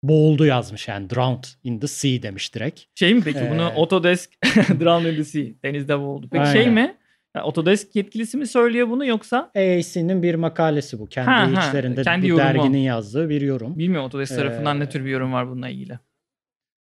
Boğuldu 0.09 0.47
yazmış 0.47 0.89
yani 0.89 1.11
drowned 1.11 1.45
in 1.65 1.79
the 1.81 1.87
sea 1.87 2.23
demiş 2.23 2.55
direkt. 2.55 2.81
Şey 2.95 3.15
mi 3.15 3.23
peki 3.25 3.39
Ee, 3.39 3.51
bunu 3.51 3.63
Autodesk 3.63 4.31
Drown 4.81 5.07
in 5.07 5.17
the 5.17 5.25
Sea 5.25 5.43
denizde 5.65 5.99
boğuldu. 5.99 6.29
Peki 6.33 6.51
şey 6.51 6.61
Aynen. 6.61 6.75
mi? 6.75 6.97
Yani 7.37 7.45
Autodesk 7.45 7.97
yetkilisi 7.97 8.37
mi 8.37 8.47
söylüyor 8.47 8.89
bunu 8.91 9.07
yoksa 9.07 9.51
AAC'nin 9.57 10.23
bir 10.23 10.35
makalesi 10.35 10.99
bu. 10.99 11.07
Kendi 11.07 11.31
Ha, 11.31 11.53
ha, 11.57 11.69
içlerinde 11.69 12.03
kendi 12.03 12.25
bu 12.25 12.31
yorumu. 12.31 12.45
derginin 12.45 12.79
yazdığı 12.79 13.29
bir 13.29 13.41
yorum. 13.41 13.79
bilmiyorum 13.79 14.05
Autodesk 14.05 14.37
tarafından 14.37 14.77
Ee, 14.77 14.81
ne 14.81 14.89
tür 14.89 15.05
bir 15.05 15.11
yorum 15.11 15.33
var 15.33 15.51
bununla 15.51 15.69
ilgili. 15.69 15.99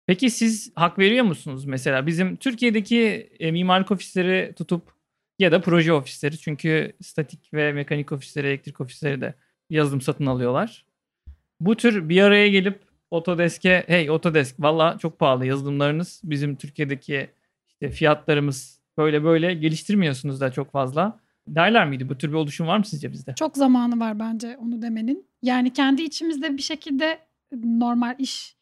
Peki 0.07 0.31
siz 0.31 0.73
hak 0.75 0.99
veriyor 0.99 1.25
musunuz 1.25 1.65
mesela 1.65 2.07
bizim 2.07 2.37
Türkiye'deki 2.37 3.31
e, 3.39 3.51
mimarlık 3.51 3.91
ofisleri 3.91 4.53
tutup 4.57 4.83
ya 5.39 5.53
da 5.53 5.61
proje 5.61 5.93
ofisleri 5.93 6.39
çünkü 6.39 6.93
statik 7.03 7.55
ve 7.55 7.73
mekanik 7.73 8.13
ofisleri, 8.13 8.47
elektrik 8.47 8.81
ofisleri 8.81 9.21
de 9.21 9.35
yazılım 9.71 10.01
satın 10.01 10.27
alıyorlar. 10.27 10.87
Bu 11.61 11.77
tür 11.77 12.09
bir 12.09 12.23
araya 12.23 12.49
gelip 12.49 12.86
Autodesk'e 13.11 13.85
hey 13.87 14.09
Autodesk 14.09 14.57
valla 14.59 14.99
çok 14.99 15.19
pahalı 15.19 15.47
yazılımlarınız 15.47 16.21
bizim 16.25 16.57
Türkiye'deki 16.57 17.31
işte 17.69 17.91
fiyatlarımız 17.91 18.81
böyle 18.99 19.25
böyle 19.25 19.55
geliştirmiyorsunuz 19.55 20.41
da 20.41 20.53
çok 20.53 20.73
fazla. 20.73 21.21
Derler 21.49 21.89
miydi? 21.89 22.09
Bu 22.09 22.19
tür 22.19 22.29
bir 22.29 22.35
oluşum 22.35 22.67
var 22.67 22.79
mı 22.79 22.85
sizce 22.85 23.13
bizde? 23.13 23.35
çok 23.35 23.57
zamanı 23.57 24.01
var 24.01 24.19
bence 24.19 24.57
onu 24.57 24.83
demenin. 24.83 25.27
Yani 25.43 25.73
kendi 25.73 26.03
içimizde 26.03 26.57
bir 26.57 26.63
şekilde 26.63 27.19
normal 27.65 28.15
iş 28.19 28.57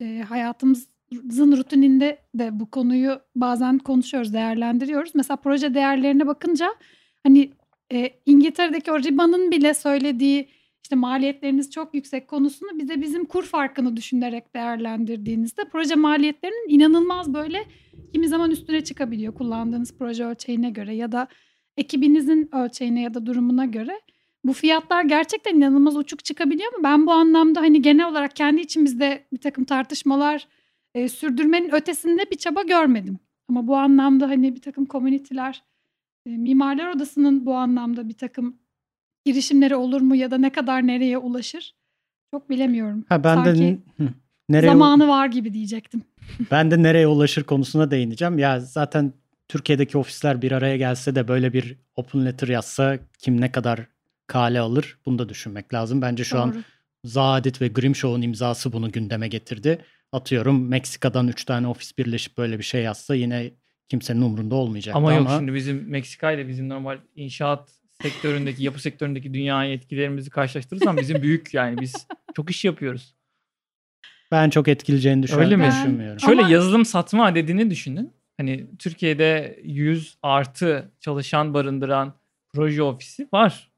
e, 0.00 0.24
hayatımızın 0.28 1.56
rutininde 1.56 2.18
de 2.34 2.60
bu 2.60 2.70
konuyu 2.70 3.20
bazen 3.36 3.78
konuşuyoruz, 3.78 4.34
değerlendiriyoruz. 4.34 5.14
Mesela 5.14 5.36
proje 5.36 5.74
değerlerine 5.74 6.26
bakınca 6.26 6.74
hani 7.22 7.50
e, 7.92 8.10
İngiltere'deki 8.26 8.92
o 8.92 8.98
Riba'nın 8.98 9.50
bile 9.50 9.74
söylediği 9.74 10.48
işte 10.92 11.00
maliyetleriniz 11.00 11.70
çok 11.70 11.94
yüksek 11.94 12.28
konusunu 12.28 12.78
bize 12.78 13.00
bizim 13.00 13.24
kur 13.24 13.44
farkını 13.44 13.96
düşünerek 13.96 14.54
değerlendirdiğinizde 14.54 15.62
proje 15.72 15.94
maliyetlerinin 15.94 16.68
inanılmaz 16.68 17.34
böyle 17.34 17.64
kimi 18.12 18.28
zaman 18.28 18.50
üstüne 18.50 18.84
çıkabiliyor 18.84 19.34
kullandığınız 19.34 19.98
proje 19.98 20.24
ölçeğine 20.24 20.70
göre 20.70 20.94
ya 20.94 21.12
da 21.12 21.28
ekibinizin 21.76 22.54
ölçeğine 22.54 23.02
ya 23.02 23.14
da 23.14 23.26
durumuna 23.26 23.64
göre. 23.64 24.00
bu 24.44 24.52
fiyatlar 24.52 25.04
gerçekten 25.04 25.54
inanılmaz 25.54 25.96
uçuk 25.96 26.24
çıkabiliyor 26.24 26.72
mu? 26.72 26.78
Ben 26.84 27.06
bu 27.06 27.12
anlamda 27.12 27.60
hani 27.60 27.82
genel 27.82 28.08
olarak 28.08 28.36
kendi 28.36 28.60
içimizde 28.60 29.26
bir 29.32 29.38
takım 29.40 29.64
tartışmalar 29.64 30.48
e, 30.94 31.08
sürdürmenin 31.08 31.74
ötesinde 31.74 32.30
bir 32.30 32.36
çaba 32.36 32.62
görmedim. 32.62 33.18
Ama 33.48 33.66
bu 33.66 33.76
anlamda 33.76 34.28
hani 34.28 34.54
bir 34.54 34.60
takım 34.60 34.86
komüniteler, 34.86 35.62
e, 36.26 36.30
Mimarlar 36.30 36.88
Odası'nın 36.94 37.46
bu 37.46 37.54
anlamda 37.54 38.08
bir 38.08 38.14
takım 38.14 38.61
girişimleri 39.24 39.76
olur 39.76 40.00
mu 40.00 40.16
ya 40.16 40.30
da 40.30 40.38
ne 40.38 40.52
kadar 40.52 40.86
nereye 40.86 41.18
ulaşır? 41.18 41.74
Çok 42.34 42.50
bilemiyorum. 42.50 43.04
Ha 43.08 43.24
ben 43.24 43.34
Sanki 43.34 43.60
de 43.60 43.78
nereye 44.48 44.66
zamanı 44.66 45.08
var 45.08 45.26
gibi 45.26 45.52
diyecektim. 45.52 46.02
ben 46.50 46.70
de 46.70 46.82
nereye 46.82 47.06
ulaşır 47.06 47.44
konusuna 47.44 47.90
değineceğim. 47.90 48.38
Ya 48.38 48.60
zaten 48.60 49.12
Türkiye'deki 49.48 49.98
ofisler 49.98 50.42
bir 50.42 50.52
araya 50.52 50.76
gelse 50.76 51.14
de 51.14 51.28
böyle 51.28 51.52
bir 51.52 51.76
open 51.96 52.26
letter 52.26 52.48
yazsa 52.48 52.98
kim 53.18 53.40
ne 53.40 53.52
kadar 53.52 53.86
kale 54.26 54.60
alır 54.60 54.98
bunu 55.06 55.18
da 55.18 55.28
düşünmek 55.28 55.74
lazım. 55.74 56.02
Bence 56.02 56.24
şu 56.24 56.40
an 56.40 56.54
Doğru. 56.54 56.62
Zaadit 57.04 57.60
ve 57.60 57.68
Grimshaw'un 57.68 58.22
imzası 58.22 58.72
bunu 58.72 58.92
gündeme 58.92 59.28
getirdi. 59.28 59.78
Atıyorum 60.12 60.68
Meksika'dan 60.68 61.28
3 61.28 61.44
tane 61.44 61.66
ofis 61.66 61.98
birleşip 61.98 62.38
böyle 62.38 62.58
bir 62.58 62.64
şey 62.64 62.82
yazsa 62.82 63.14
yine 63.14 63.50
kimsenin 63.88 64.22
umrunda 64.22 64.54
olmayacak. 64.54 64.96
Ama 64.96 65.12
yok 65.12 65.28
şimdi 65.36 65.54
bizim 65.54 65.90
Meksika 65.90 66.32
ile 66.32 66.48
bizim 66.48 66.68
normal 66.68 66.98
inşaat 67.16 67.70
sektöründeki, 68.02 68.64
yapı 68.64 68.82
sektöründeki 68.82 69.34
dünyaya 69.34 69.72
etkilerimizi 69.72 70.30
karşılaştırırsan 70.30 70.96
bizim 70.96 71.22
büyük 71.22 71.54
yani 71.54 71.80
biz 71.80 72.06
çok 72.34 72.50
iş 72.50 72.64
yapıyoruz. 72.64 73.14
ben 74.32 74.50
çok 74.50 74.68
etkileyeceğini 74.68 75.22
düşün- 75.22 75.38
Öyle 75.38 75.56
mi? 75.56 75.66
düşünmüyorum. 75.66 76.20
Şöyle 76.20 76.40
Ama- 76.40 76.50
yazılım 76.50 76.84
satma 76.84 77.26
adedini 77.26 77.70
düşünün. 77.70 78.12
Hani 78.36 78.66
Türkiye'de 78.78 79.60
100 79.64 80.18
artı 80.22 80.92
çalışan 81.00 81.54
barındıran 81.54 82.14
proje 82.54 82.82
ofisi 82.82 83.28
var. 83.32 83.72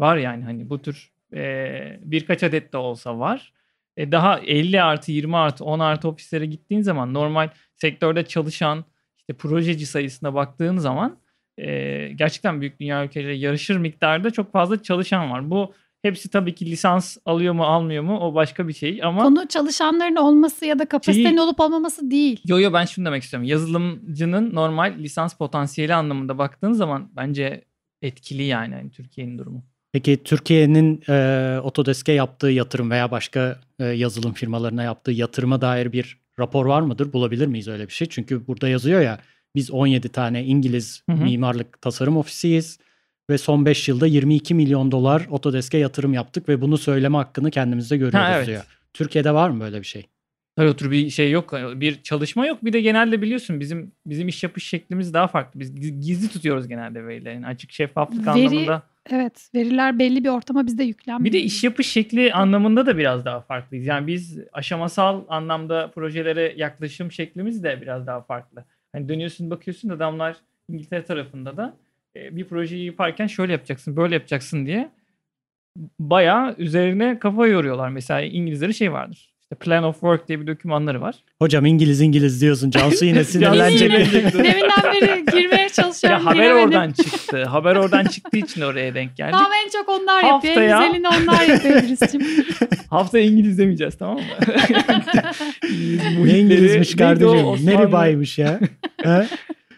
Var 0.00 0.16
yani 0.16 0.44
hani 0.44 0.70
bu 0.70 0.82
tür 0.82 1.12
e, 1.34 2.00
birkaç 2.02 2.42
adet 2.42 2.72
de 2.72 2.76
olsa 2.76 3.18
var. 3.18 3.52
E, 3.96 4.12
daha 4.12 4.38
50 4.38 4.82
artı 4.82 5.12
20 5.12 5.36
artı 5.36 5.64
10 5.64 5.78
artı 5.80 6.08
ofislere 6.08 6.46
gittiğin 6.46 6.82
zaman 6.82 7.14
normal 7.14 7.48
sektörde 7.74 8.24
çalışan 8.24 8.84
işte 9.18 9.32
projeci 9.32 9.86
sayısına 9.86 10.34
baktığın 10.34 10.76
zaman 10.76 11.18
e, 11.58 12.08
gerçekten 12.16 12.60
büyük 12.60 12.80
dünya 12.80 13.04
ülkeleriyle 13.04 13.46
yarışır 13.46 13.76
miktarda 13.76 14.30
çok 14.30 14.52
fazla 14.52 14.82
çalışan 14.82 15.30
var. 15.30 15.50
Bu 15.50 15.72
hepsi 16.02 16.30
tabii 16.30 16.54
ki 16.54 16.66
lisans 16.66 17.16
alıyor 17.24 17.54
mu 17.54 17.64
almıyor 17.64 18.02
mu 18.02 18.18
o 18.18 18.34
başka 18.34 18.68
bir 18.68 18.72
şey 18.72 19.00
ama 19.02 19.22
Konu 19.22 19.48
çalışanların 19.48 20.16
olması 20.16 20.66
ya 20.66 20.78
da 20.78 20.88
kapasitenin 20.88 21.28
Şeyi- 21.28 21.40
olup 21.40 21.60
olmaması 21.60 22.10
değil. 22.10 22.40
Yo 22.46 22.60
yo 22.60 22.72
ben 22.72 22.84
şunu 22.84 23.06
demek 23.06 23.22
istiyorum. 23.22 23.48
Yazılımcının 23.48 24.54
normal 24.54 24.94
lisans 24.98 25.34
potansiyeli 25.34 25.94
anlamında 25.94 26.38
baktığın 26.38 26.72
zaman 26.72 27.10
bence 27.16 27.64
etkili 28.02 28.42
yani 28.42 28.74
hani 28.74 28.90
Türkiye'nin 28.90 29.38
durumu. 29.38 29.64
Peki 29.92 30.22
Türkiye'nin 30.24 31.02
e, 31.08 31.12
Autodesk'e 31.62 32.12
yaptığı 32.12 32.46
yatırım 32.46 32.90
veya 32.90 33.10
başka 33.10 33.60
e, 33.78 33.84
yazılım 33.84 34.32
firmalarına 34.32 34.82
yaptığı 34.82 35.12
yatırıma 35.12 35.60
dair 35.60 35.92
bir 35.92 36.18
rapor 36.38 36.66
var 36.66 36.80
mıdır? 36.80 37.12
Bulabilir 37.12 37.46
miyiz 37.46 37.68
öyle 37.68 37.88
bir 37.88 37.92
şey? 37.92 38.08
Çünkü 38.08 38.46
burada 38.46 38.68
yazıyor 38.68 39.00
ya 39.00 39.18
biz 39.56 39.70
17 39.70 40.08
tane 40.08 40.44
İngiliz 40.44 41.02
Hı 41.10 41.16
hı. 41.16 41.22
mimarlık 41.24 41.82
tasarım 41.82 42.16
ofisiyiz 42.16 42.78
ve 43.30 43.38
son 43.38 43.66
5 43.66 43.88
yılda 43.88 44.06
22 44.06 44.54
milyon 44.54 44.90
dolar 44.92 45.26
Autodesk'e 45.30 45.78
yatırım 45.78 46.12
yaptık 46.14 46.48
ve 46.48 46.60
bunu 46.60 46.78
söyleme 46.78 47.16
hakkını 47.16 47.50
kendimizde 47.50 47.96
görüyoruz 47.96 48.28
Ha, 48.28 48.36
evet. 48.36 48.46
diyor. 48.46 48.64
Türkiye'de 48.94 49.34
var 49.34 49.50
mı 49.50 49.60
böyle 49.60 49.80
bir 49.80 49.86
şey? 49.86 50.06
Tabii 50.56 50.68
o 50.68 50.76
tür 50.76 50.90
bir 50.90 51.10
şey 51.10 51.30
yok. 51.30 51.52
Bir 51.52 52.02
çalışma 52.02 52.46
yok. 52.46 52.64
Bir 52.64 52.72
de 52.72 52.80
genelde 52.80 53.22
biliyorsun 53.22 53.60
bizim 53.60 53.92
bizim 54.06 54.28
iş 54.28 54.42
yapış 54.42 54.64
şeklimiz 54.68 55.14
daha 55.14 55.26
farklı. 55.28 55.60
Biz 55.60 55.74
giz- 55.74 56.00
gizli 56.00 56.28
tutuyoruz 56.28 56.68
genelde 56.68 57.06
verileri. 57.06 57.34
Yani 57.34 57.46
açık 57.46 57.72
şeffaflık 57.72 58.26
Veri- 58.26 58.30
anlamında. 58.30 58.82
Evet, 59.10 59.48
veriler 59.54 59.98
belli 59.98 60.24
bir 60.24 60.28
ortama 60.28 60.66
bizde 60.66 60.84
yüklenmiyor. 60.84 61.24
Bir 61.24 61.32
de 61.32 61.40
iş 61.42 61.64
yapış 61.64 61.86
şekli 61.86 62.32
anlamında 62.32 62.86
da 62.86 62.98
biraz 62.98 63.24
daha 63.24 63.40
farklıyız. 63.40 63.86
Yani 63.86 64.06
biz 64.06 64.38
aşamasal 64.52 65.24
anlamda 65.28 65.90
projelere 65.94 66.54
yaklaşım 66.56 67.12
şeklimiz 67.12 67.62
de 67.62 67.78
biraz 67.82 68.06
daha 68.06 68.22
farklı. 68.22 68.64
Hani 68.96 69.08
dönüyorsun 69.08 69.50
bakıyorsun 69.50 69.88
adamlar 69.88 70.36
İngiltere 70.68 71.04
tarafında 71.04 71.56
da 71.56 71.76
e, 72.16 72.36
bir 72.36 72.48
projeyi 72.48 72.86
yaparken 72.86 73.26
şöyle 73.26 73.52
yapacaksın, 73.52 73.96
böyle 73.96 74.14
yapacaksın 74.14 74.66
diye 74.66 74.90
bayağı 75.98 76.54
üzerine 76.58 77.18
kafa 77.18 77.46
yoruyorlar. 77.46 77.88
Mesela 77.88 78.20
İngilizlerin 78.20 78.72
şey 78.72 78.92
vardır. 78.92 79.34
İşte 79.52 79.64
Plan 79.64 79.84
of 79.84 79.94
Work 79.94 80.28
diye 80.28 80.40
bir 80.40 80.46
dokümanları 80.46 81.00
var. 81.00 81.14
Hocam 81.38 81.66
İngiliz 81.66 82.00
İngiliz 82.00 82.40
diyorsun. 82.40 82.70
Cansu 82.70 83.04
yine 83.04 83.24
sinirlenecek. 83.24 83.92
Deminden 84.34 84.92
beri 84.94 85.24
girmeye 85.32 85.68
çalışıyorum. 85.68 86.24
haber 86.26 86.36
giremedim. 86.42 86.64
oradan 86.68 86.92
çıktı. 86.92 87.44
Haber 87.44 87.76
oradan 87.76 88.04
çıktığı 88.04 88.36
için 88.38 88.60
oraya 88.60 88.94
denk 88.94 89.16
geldik. 89.16 89.32
Tamam 89.34 89.50
en 89.64 89.70
çok 89.70 89.88
onlar 89.88 90.24
yapıyor. 90.24 90.56
En 90.56 90.60
Haftaya- 90.70 90.86
güzelini 90.86 91.08
onlar 91.08 91.42
yapıyor 91.48 91.80
Gülis'cim. 91.82 92.22
Hafta 92.90 93.18
İngiliz 93.18 93.58
demeyeceğiz 93.58 93.98
tamam 93.98 94.16
mı? 94.16 94.22
Ne 96.24 96.38
İngilizmiş 96.38 96.96
kardeşim? 96.96 97.66
Ne 97.66 97.78
ribaymış 97.82 98.38
ya? 98.38 98.60
He? 99.02 99.26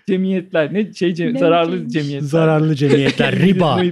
Cemiyetler. 0.09 0.75
Ne 0.75 0.93
şey 0.93 1.09
cem- 1.11 1.19
Benimkiymiş. 1.19 1.41
zararlı 1.41 1.89
cemiyetler. 1.89 2.27
Zararlı 2.29 2.75
cemiyetler. 2.77 3.37
Riba. 3.39 3.83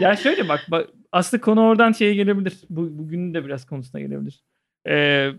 ya 0.00 0.16
şöyle 0.16 0.48
bak, 0.48 0.60
bak 0.70 0.86
aslında 1.14 1.40
konu 1.40 1.60
oradan 1.60 1.92
şeye 1.92 2.14
gelebilir. 2.14 2.54
Bu, 2.70 2.98
bugünün 2.98 3.34
de 3.34 3.44
biraz 3.44 3.66
konusuna 3.66 4.00
gelebilir. 4.00 4.44
Ee, 4.88 5.30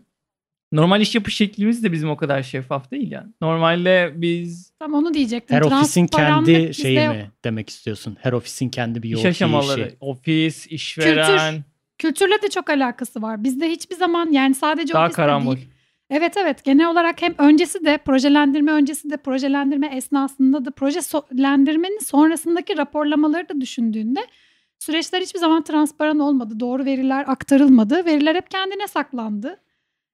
normal 0.71 1.01
iş 1.01 1.15
yapış 1.15 1.35
şeklimiz 1.35 1.83
de 1.83 1.91
bizim 1.91 2.09
o 2.09 2.17
kadar 2.17 2.43
şeffaf 2.43 2.91
değil 2.91 3.11
yani. 3.11 3.27
Normalde 3.41 4.13
biz 4.15 4.73
Tam 4.79 4.93
onu 4.93 5.13
diyecektim. 5.13 5.57
Her 5.57 5.61
ofisin 5.61 6.07
kendi 6.07 6.73
şeyi 6.73 6.97
yok. 6.97 7.15
mi 7.15 7.31
demek 7.43 7.69
istiyorsun? 7.69 8.17
Her 8.21 8.33
ofisin 8.33 8.69
kendi 8.69 9.03
bir 9.03 9.09
iş 9.09 9.23
yol 9.23 9.29
aşamaları, 9.29 9.87
işi. 9.87 9.97
ofis, 9.99 10.67
işveren 10.67 11.63
Kültürle 11.97 12.41
de 12.41 12.49
çok 12.49 12.69
alakası 12.69 13.21
var. 13.21 13.43
Bizde 13.43 13.69
hiçbir 13.69 13.95
zaman 13.95 14.31
yani 14.31 14.55
sadece 14.55 14.93
daha 14.93 15.05
ofiste 15.05 15.21
karambol. 15.21 15.55
değil. 15.55 15.69
Evet 16.09 16.37
evet 16.37 16.63
genel 16.63 16.91
olarak 16.91 17.21
hem 17.21 17.35
öncesi 17.37 17.85
de 17.85 17.97
projelendirme 17.97 18.71
öncesi 18.71 19.09
de 19.09 19.17
projelendirme 19.17 19.87
esnasında 19.87 20.65
da 20.65 20.71
projelendirmenin 20.71 21.99
sonrasındaki 21.99 22.77
raporlamaları 22.77 23.49
da 23.49 23.61
düşündüğünde 23.61 24.19
süreçler 24.85 25.21
hiçbir 25.21 25.39
zaman 25.39 25.63
transparan 25.63 26.19
olmadı. 26.19 26.59
Doğru 26.59 26.85
veriler 26.85 27.25
aktarılmadı. 27.27 28.05
Veriler 28.05 28.35
hep 28.35 28.51
kendine 28.51 28.87
saklandı. 28.87 29.57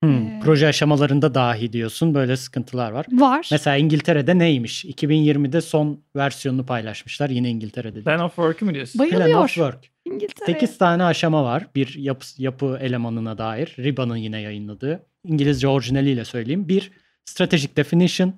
Hmm, 0.03 0.11
Ee, 0.27 0.39
proje 0.43 0.67
aşamalarında 0.67 1.33
dahi 1.35 1.73
diyorsun. 1.73 2.13
Böyle 2.13 2.37
sıkıntılar 2.37 2.91
var. 2.91 3.05
Var. 3.11 3.47
Mesela 3.51 3.77
İngiltere'de 3.77 4.37
neymiş? 4.37 4.85
2020'de 4.85 5.61
son 5.61 5.99
versiyonunu 6.15 6.65
paylaşmışlar. 6.65 7.29
Yine 7.29 7.49
İngiltere'de. 7.49 8.01
Plan 8.03 8.19
of 8.19 8.35
Work'ü 8.35 8.65
mü 8.65 8.73
diyorsun? 8.73 8.99
Bayılıyor. 8.99 9.25
Plan 9.25 9.43
of 9.43 9.47
Work. 9.47 9.79
İngiltere. 10.05 10.53
8 10.53 10.77
tane 10.77 11.03
aşama 11.03 11.43
var 11.43 11.67
bir 11.75 11.95
yapı, 11.97 12.25
yapı 12.37 12.77
elemanına 12.81 13.37
dair. 13.37 13.75
Riba'nın 13.79 14.15
yine 14.15 14.41
yayınladığı. 14.41 15.05
İngilizce 15.23 15.67
orijinaliyle 15.67 16.25
söyleyeyim. 16.25 16.67
1. 16.67 16.91
Strategic 17.25 17.75
Definition. 17.75 18.33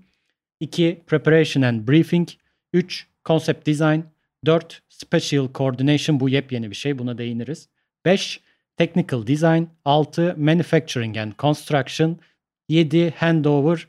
2. 0.59 1.03
Preparation 1.07 1.63
and 1.63 1.87
Briefing. 1.87 2.29
3. 2.73 3.07
Concept 3.25 3.67
Design. 3.67 3.99
4. 4.45 4.81
Special 4.89 5.47
Coordination. 5.55 6.19
Bu 6.19 6.29
yepyeni 6.29 6.69
bir 6.69 6.75
şey. 6.75 6.99
Buna 6.99 7.17
değiniriz. 7.17 7.69
5. 8.05 8.41
Technical 8.77 9.27
Design. 9.27 9.63
6. 9.85 10.35
Manufacturing 10.37 11.17
and 11.17 11.31
Construction. 11.39 12.19
7. 12.69 13.11
Handover. 13.11 13.87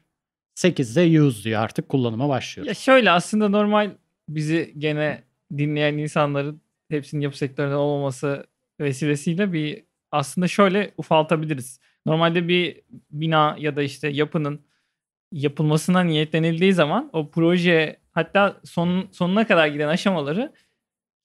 8 0.54 0.96
de 0.96 1.20
Use 1.20 1.44
diyor 1.44 1.62
artık 1.62 1.88
kullanıma 1.88 2.28
başlıyor. 2.28 2.68
Ya 2.68 2.74
şöyle 2.74 3.10
aslında 3.10 3.48
normal 3.48 3.90
bizi 4.28 4.74
gene 4.78 5.22
dinleyen 5.56 5.98
insanların 5.98 6.60
hepsinin 6.88 7.20
yapı 7.20 7.38
sektöründe 7.38 7.74
olmaması 7.74 8.46
vesilesiyle 8.80 9.52
bir 9.52 9.84
aslında 10.12 10.48
şöyle 10.48 10.94
ufaltabiliriz. 10.96 11.80
Normalde 12.06 12.48
bir 12.48 12.80
bina 13.10 13.56
ya 13.58 13.76
da 13.76 13.82
işte 13.82 14.08
yapının 14.08 14.60
yapılmasına 15.32 16.00
niyetlenildiği 16.00 16.72
zaman 16.72 17.10
o 17.12 17.30
proje 17.30 17.96
hatta 18.14 18.56
son, 18.64 19.08
sonuna 19.12 19.46
kadar 19.46 19.66
giden 19.66 19.88
aşamaları 19.88 20.52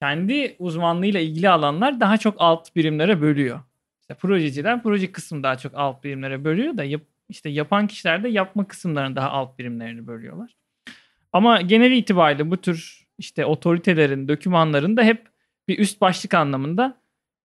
kendi 0.02 0.56
uzmanlığıyla 0.60 1.20
ilgili 1.20 1.50
alanlar 1.50 2.00
daha 2.00 2.18
çok 2.18 2.36
alt 2.38 2.76
birimlere 2.76 3.22
bölüyor. 3.22 3.60
İşte 4.02 4.14
projeciler 4.14 4.84
proje 4.84 5.12
kısmını 5.12 5.44
daha 5.44 5.58
çok 5.58 5.72
alt 5.76 6.04
birimlere 6.04 6.44
bölüyor 6.44 6.78
da 6.78 6.84
yap, 6.84 7.02
işte 7.30 7.50
yapan 7.50 7.88
kişiler 7.88 8.24
de 8.24 8.30
yapma 8.30 8.68
kısımlarını 8.68 9.16
daha 9.16 9.30
alt 9.30 9.60
birimlerini 9.60 10.08
bölüyorlar. 10.08 10.56
Ama 11.34 11.62
genel 11.62 11.92
itibariyle 11.92 12.52
bu 12.52 12.58
tür 12.58 13.08
işte 13.18 13.46
otoritelerin, 13.46 14.28
dokümanların 14.28 14.98
da 14.98 15.04
hep 15.04 15.28
bir 15.68 15.80
üst 15.80 16.02
başlık 16.02 16.34
anlamında 16.34 17.02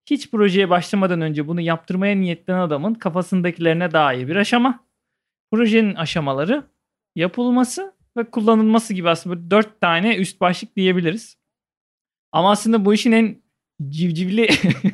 hiç 0.07 0.31
projeye 0.31 0.71
başlamadan 0.71 1.21
önce 1.21 1.49
bunu 1.49 1.61
yaptırmaya 1.61 2.17
niyetlenen 2.17 2.59
adamın 2.59 2.95
kafasındakilerine 2.95 3.93
dair 3.93 4.29
bir 4.29 4.37
aşama. 4.37 4.85
Projenin 5.51 5.95
aşamaları, 5.95 6.63
yapılması 7.17 7.94
ve 8.17 8.31
kullanılması 8.31 8.95
gibi 8.95 9.09
aslında 9.09 9.51
dört 9.51 9.81
tane 9.81 10.17
üst 10.17 10.41
başlık 10.41 10.77
diyebiliriz. 10.77 11.37
Ama 12.33 12.51
aslında 12.51 12.85
bu 12.85 12.95
işin 12.95 13.13
en 13.13 13.43
civcivli 13.89 14.49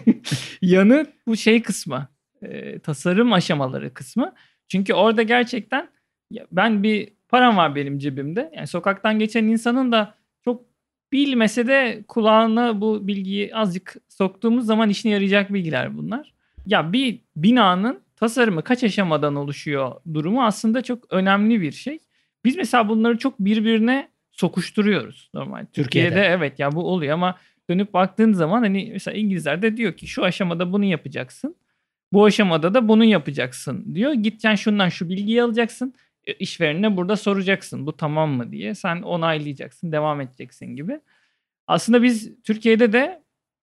yanı 0.62 1.06
bu 1.26 1.36
şey 1.36 1.62
kısmı. 1.62 2.08
e, 2.42 2.78
tasarım 2.78 3.32
aşamaları 3.32 3.94
kısmı. 3.94 4.34
Çünkü 4.68 4.94
orada 4.94 5.22
gerçekten 5.22 5.88
ben 6.52 6.82
bir 6.82 7.12
param 7.28 7.56
var 7.56 7.74
benim 7.74 7.98
cebimde. 7.98 8.52
Yani 8.56 8.66
sokaktan 8.66 9.18
geçen 9.18 9.44
insanın 9.44 9.92
da 9.92 10.14
çok 10.44 10.64
bilmese 11.12 11.66
de 11.66 12.04
kulağına 12.08 12.80
bu 12.80 13.06
bilgiyi 13.08 13.56
azıcık 13.56 13.96
soktuğumuz 14.08 14.66
zaman 14.66 14.90
işine 14.90 15.12
yarayacak 15.12 15.52
bilgiler 15.52 15.96
bunlar. 15.96 16.34
Ya 16.66 16.92
bir 16.92 17.20
binanın 17.36 18.00
tasarımı 18.16 18.64
kaç 18.64 18.84
aşamadan 18.84 19.36
oluşuyor 19.36 19.92
durumu 20.14 20.44
aslında 20.44 20.82
çok 20.82 21.12
önemli 21.12 21.60
bir 21.60 21.72
şey. 21.72 21.98
Biz 22.44 22.56
mesela 22.56 22.88
bunları 22.88 23.18
çok 23.18 23.38
birbirine 23.38 24.08
sokuşturuyoruz 24.30 25.30
normal. 25.34 25.66
Türkiye'de, 25.72 26.08
Türkiye'de. 26.08 26.26
evet 26.26 26.58
ya 26.58 26.72
bu 26.72 26.82
oluyor 26.82 27.14
ama 27.14 27.38
dönüp 27.70 27.94
baktığın 27.94 28.32
zaman 28.32 28.62
hani 28.62 28.90
mesela 28.92 29.16
İngilizler 29.16 29.62
de 29.62 29.76
diyor 29.76 29.96
ki 29.96 30.06
şu 30.06 30.24
aşamada 30.24 30.72
bunu 30.72 30.84
yapacaksın. 30.84 31.56
Bu 32.12 32.24
aşamada 32.24 32.74
da 32.74 32.88
bunu 32.88 33.04
yapacaksın 33.04 33.94
diyor. 33.94 34.12
Gideceksin 34.12 34.54
şundan 34.54 34.88
şu 34.88 35.08
bilgiyi 35.08 35.42
alacaksın. 35.42 35.94
E, 36.26 36.32
işverenine 36.32 36.96
burada 36.96 37.16
soracaksın. 37.16 37.86
Bu 37.86 37.96
tamam 37.96 38.30
mı 38.30 38.52
diye. 38.52 38.74
Sen 38.74 39.02
onaylayacaksın. 39.02 39.92
Devam 39.92 40.20
edeceksin 40.20 40.76
gibi. 40.76 41.00
Aslında 41.66 42.02
biz 42.02 42.42
Türkiye'de 42.42 42.92
de 42.92 43.22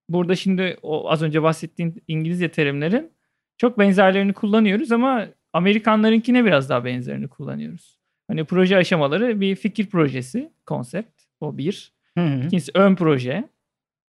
burada 0.09 0.35
şimdi 0.35 0.77
o 0.81 1.09
az 1.09 1.21
önce 1.21 1.43
bahsettiğin 1.43 2.03
İngilizce 2.07 2.51
terimlerin 2.51 3.11
çok 3.57 3.79
benzerlerini 3.79 4.33
kullanıyoruz 4.33 4.91
ama 4.91 5.27
Amerikanlarınkine 5.53 6.45
biraz 6.45 6.69
daha 6.69 6.85
benzerini 6.85 7.27
kullanıyoruz. 7.27 7.96
Hani 8.27 8.45
proje 8.45 8.77
aşamaları 8.77 9.41
bir 9.41 9.55
fikir 9.55 9.89
projesi, 9.89 10.51
konsept. 10.65 11.21
O 11.39 11.57
bir. 11.57 11.93
Hı 12.17 12.23
hı. 12.25 12.37
İkincisi 12.45 12.71
ön 12.75 12.95
proje. 12.95 13.49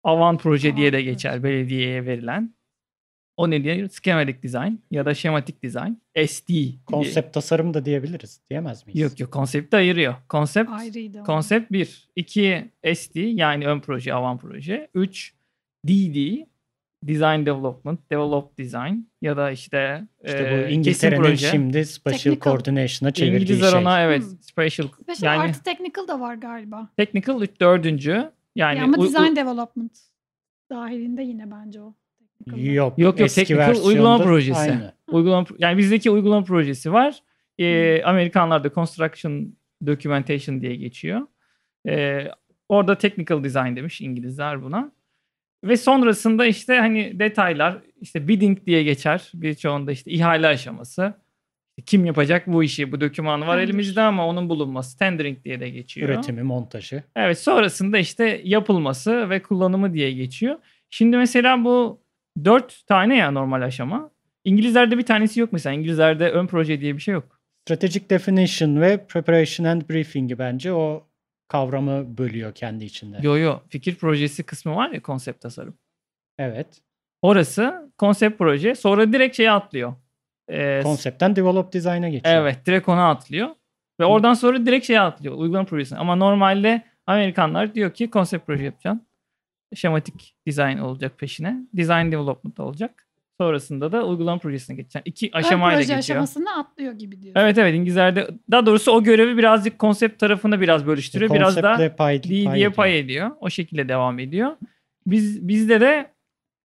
Avan 0.04 0.38
proje 0.38 0.78
diye 0.78 0.94
de 0.94 1.02
geçer 1.02 1.44
belediyeye 1.44 2.06
verilen. 2.06 2.54
O 3.38 3.50
ne 3.50 3.64
diye? 3.64 3.90
Schematic 3.90 4.44
design 4.44 4.74
ya 4.92 5.06
da 5.06 5.14
şematik 5.14 5.64
design. 5.64 5.92
SD. 6.28 6.48
diye. 6.48 6.74
Konsept 6.86 7.34
tasarım 7.34 7.74
da 7.74 7.86
diyebiliriz. 7.86 8.42
Diyemez 8.50 8.88
miyiz? 8.88 9.02
Yok 9.02 9.20
yok 9.20 9.32
konsepti 9.32 9.78
ayırıyor. 9.78 10.16
Konsept 10.30 10.72
Ayrıydı. 10.72 11.24
konsept 11.24 11.72
1. 11.72 12.10
2 12.16 12.72
SD 12.96 13.16
yani 13.16 13.68
ön 13.68 13.80
proje, 13.80 14.14
avan 14.14 14.38
proje. 14.38 14.88
3 14.94 15.34
DD 15.88 16.46
Design 17.04 17.46
Development, 17.46 18.12
Develop 18.12 18.58
Design 18.58 18.94
ya 19.22 19.38
da 19.38 19.52
işte, 19.52 20.04
İşte 20.26 20.38
e, 20.38 20.42
bu 20.44 20.48
kesim 20.62 20.70
İngiltere'nin 20.80 21.22
proje. 21.22 21.48
şimdi 21.52 21.86
Special 21.86 22.14
Technical. 22.18 22.40
Coordination'a 22.52 23.12
çevirdiği 23.12 23.42
İngilizler 23.42 23.70
şey. 23.72 23.80
ona 23.80 24.02
evet 24.02 24.24
Hmm. 24.24 24.38
special 24.42 24.88
Special 24.88 25.34
yani 25.38 25.50
Art 25.50 25.66
Technical 25.66 26.08
da 26.08 26.20
var 26.20 26.36
galiba. 26.36 26.90
technical 26.98 27.42
üç- 27.42 27.60
dördüncü 27.62 28.32
yani 28.56 28.78
Ya 28.78 28.84
ama 28.84 28.98
u- 28.98 29.02
u- 29.02 29.04
Design 29.04 29.36
Development 29.36 29.92
dahilinde 30.70 31.24
yine 31.24 31.52
bence 31.52 31.82
o. 31.82 31.94
Yok 32.48 32.60
Yok, 32.68 33.00
yok, 33.00 33.22
eski 33.22 33.42
technical 33.46 33.86
uygulama 33.86 34.24
projesi. 34.24 34.60
Aynı. 34.60 34.94
uygulama 35.12 35.46
yani 35.60 35.78
bizdeki 35.78 36.12
uygulama 36.12 36.44
projesi 36.46 36.94
var. 36.94 37.20
Ee, 37.60 38.04
Amerikanlarda 38.04 38.70
construction 38.70 39.56
documentation 39.86 40.62
diye 40.62 40.76
geçiyor. 40.76 41.22
Ee, 41.88 42.28
orada 42.70 42.98
technical 42.98 43.44
design 43.44 43.76
demiş 43.76 44.02
İngilizler 44.02 44.64
buna. 44.64 44.92
Ve 45.64 45.78
sonrasında 45.78 46.46
işte 46.46 46.78
hani 46.80 47.20
detaylar 47.20 47.78
işte 48.02 48.28
bidding 48.28 48.66
diye 48.66 48.84
geçer. 48.84 49.32
Birçoğunda 49.34 49.92
işte 49.92 50.12
ihale 50.12 50.48
aşaması. 50.48 51.14
Kim 51.86 52.06
yapacak 52.06 52.48
bu 52.48 52.64
işi? 52.64 52.92
Bu 52.92 53.02
doküman 53.02 53.48
var 53.48 53.58
elimizde 53.58 54.02
ama 54.02 54.28
onun 54.28 54.50
bulunması 54.50 54.98
tendering 54.98 55.44
diye 55.44 55.60
de 55.60 55.70
geçiyor. 55.70 56.10
Üretimi, 56.10 56.44
montajı. 56.44 57.04
Evet 57.16 57.40
sonrasında 57.40 57.98
işte 57.98 58.42
yapılması 58.44 59.30
ve 59.30 59.42
kullanımı 59.42 59.94
diye 59.94 60.12
geçiyor. 60.12 60.56
Şimdi 60.90 61.18
mesela 61.18 61.64
bu 61.64 62.02
dört 62.46 62.88
tane 62.88 63.18
ya 63.18 63.32
normal 63.32 63.62
aşama. 63.62 64.12
İngilizlerde 64.44 64.98
bir 64.98 65.06
tanesi 65.06 65.40
yok 65.40 65.54
mesela. 65.54 65.74
İngilizlerde 65.74 66.30
ön 66.30 66.48
proje 66.48 66.82
diye 66.82 66.96
bir 66.96 67.02
şey 67.02 67.14
yok. 67.14 67.40
Strategic 67.66 68.10
Definition 68.10 68.82
ve 68.82 69.06
Preparation 69.08 69.68
and 69.68 69.82
Briefing'i 69.90 70.40
bence 70.40 70.74
o 70.74 71.07
kavramı 71.48 72.18
bölüyor 72.18 72.56
kendi 72.56 72.86
içinde. 72.86 73.20
Yo 73.22 73.38
yo 73.38 73.60
fikir 73.70 73.96
projesi 73.96 74.44
kısmı 74.44 74.76
var 74.76 74.90
ya 74.90 75.02
konsept 75.02 75.42
tasarım. 75.42 75.78
Evet. 76.38 76.82
Orası 77.22 77.92
konsept 77.98 78.38
proje 78.38 78.76
sonra 78.76 79.14
direkt 79.14 79.38
şeye 79.38 79.52
atlıyor. 79.52 79.94
Ee, 80.50 80.82
Konseptten 80.84 81.36
Develop 81.36 81.74
Design'a 81.74 82.10
geçiyor. 82.10 82.36
Evet 82.36 82.66
direkt 82.66 82.90
ona 82.90 83.10
atlıyor. 83.10 83.50
Ve 84.00 84.06
oradan 84.06 84.34
sonra 84.34 84.66
direkt 84.66 84.86
şeye 84.88 85.02
atlıyor. 85.02 85.36
Uygulama 85.36 85.66
projesine. 85.66 86.00
Ama 86.00 86.16
normalde 86.16 86.84
Amerikanlar 87.08 87.76
diyor 87.76 87.94
ki 87.94 88.10
konsept 88.10 88.46
proje 88.46 88.64
yapacaksın. 88.64 89.08
Şematik 89.76 90.36
design 90.48 90.78
olacak 90.78 91.20
peşine. 91.20 91.58
Design 91.74 92.12
development 92.12 92.60
olacak. 92.60 93.07
Sonrasında 93.42 93.92
da 93.92 94.06
uygulama 94.06 94.40
projesine 94.40 94.76
geçeceksin. 94.76 95.02
İki 95.06 95.30
aşamayla 95.34 95.78
proje 95.78 95.96
geçiyor. 95.96 96.00
aşamasını 96.00 96.58
atlıyor 96.58 96.94
gibi 96.94 97.22
diyor. 97.22 97.36
Evet 97.38 97.58
evet 97.58 97.76
İngilizlerde 97.76 98.28
daha 98.52 98.66
doğrusu 98.66 98.92
o 98.92 99.04
görevi 99.04 99.38
birazcık 99.38 99.80
konsept 99.80 100.20
tarafına 100.20 100.62
biraz 100.62 100.88
bölüştürüyor. 100.88 101.34
Biraz 101.34 101.58
da 101.58 101.96
pay, 101.98 102.24
diye 102.24 102.52
ediyor. 102.52 102.74
pay 102.74 103.00
ediyor. 103.00 103.32
O 103.40 103.50
şekilde 103.50 103.90
devam 103.90 104.20
ediyor. 104.20 104.58
Biz 105.08 105.48
bizde 105.48 105.82
de 105.82 106.12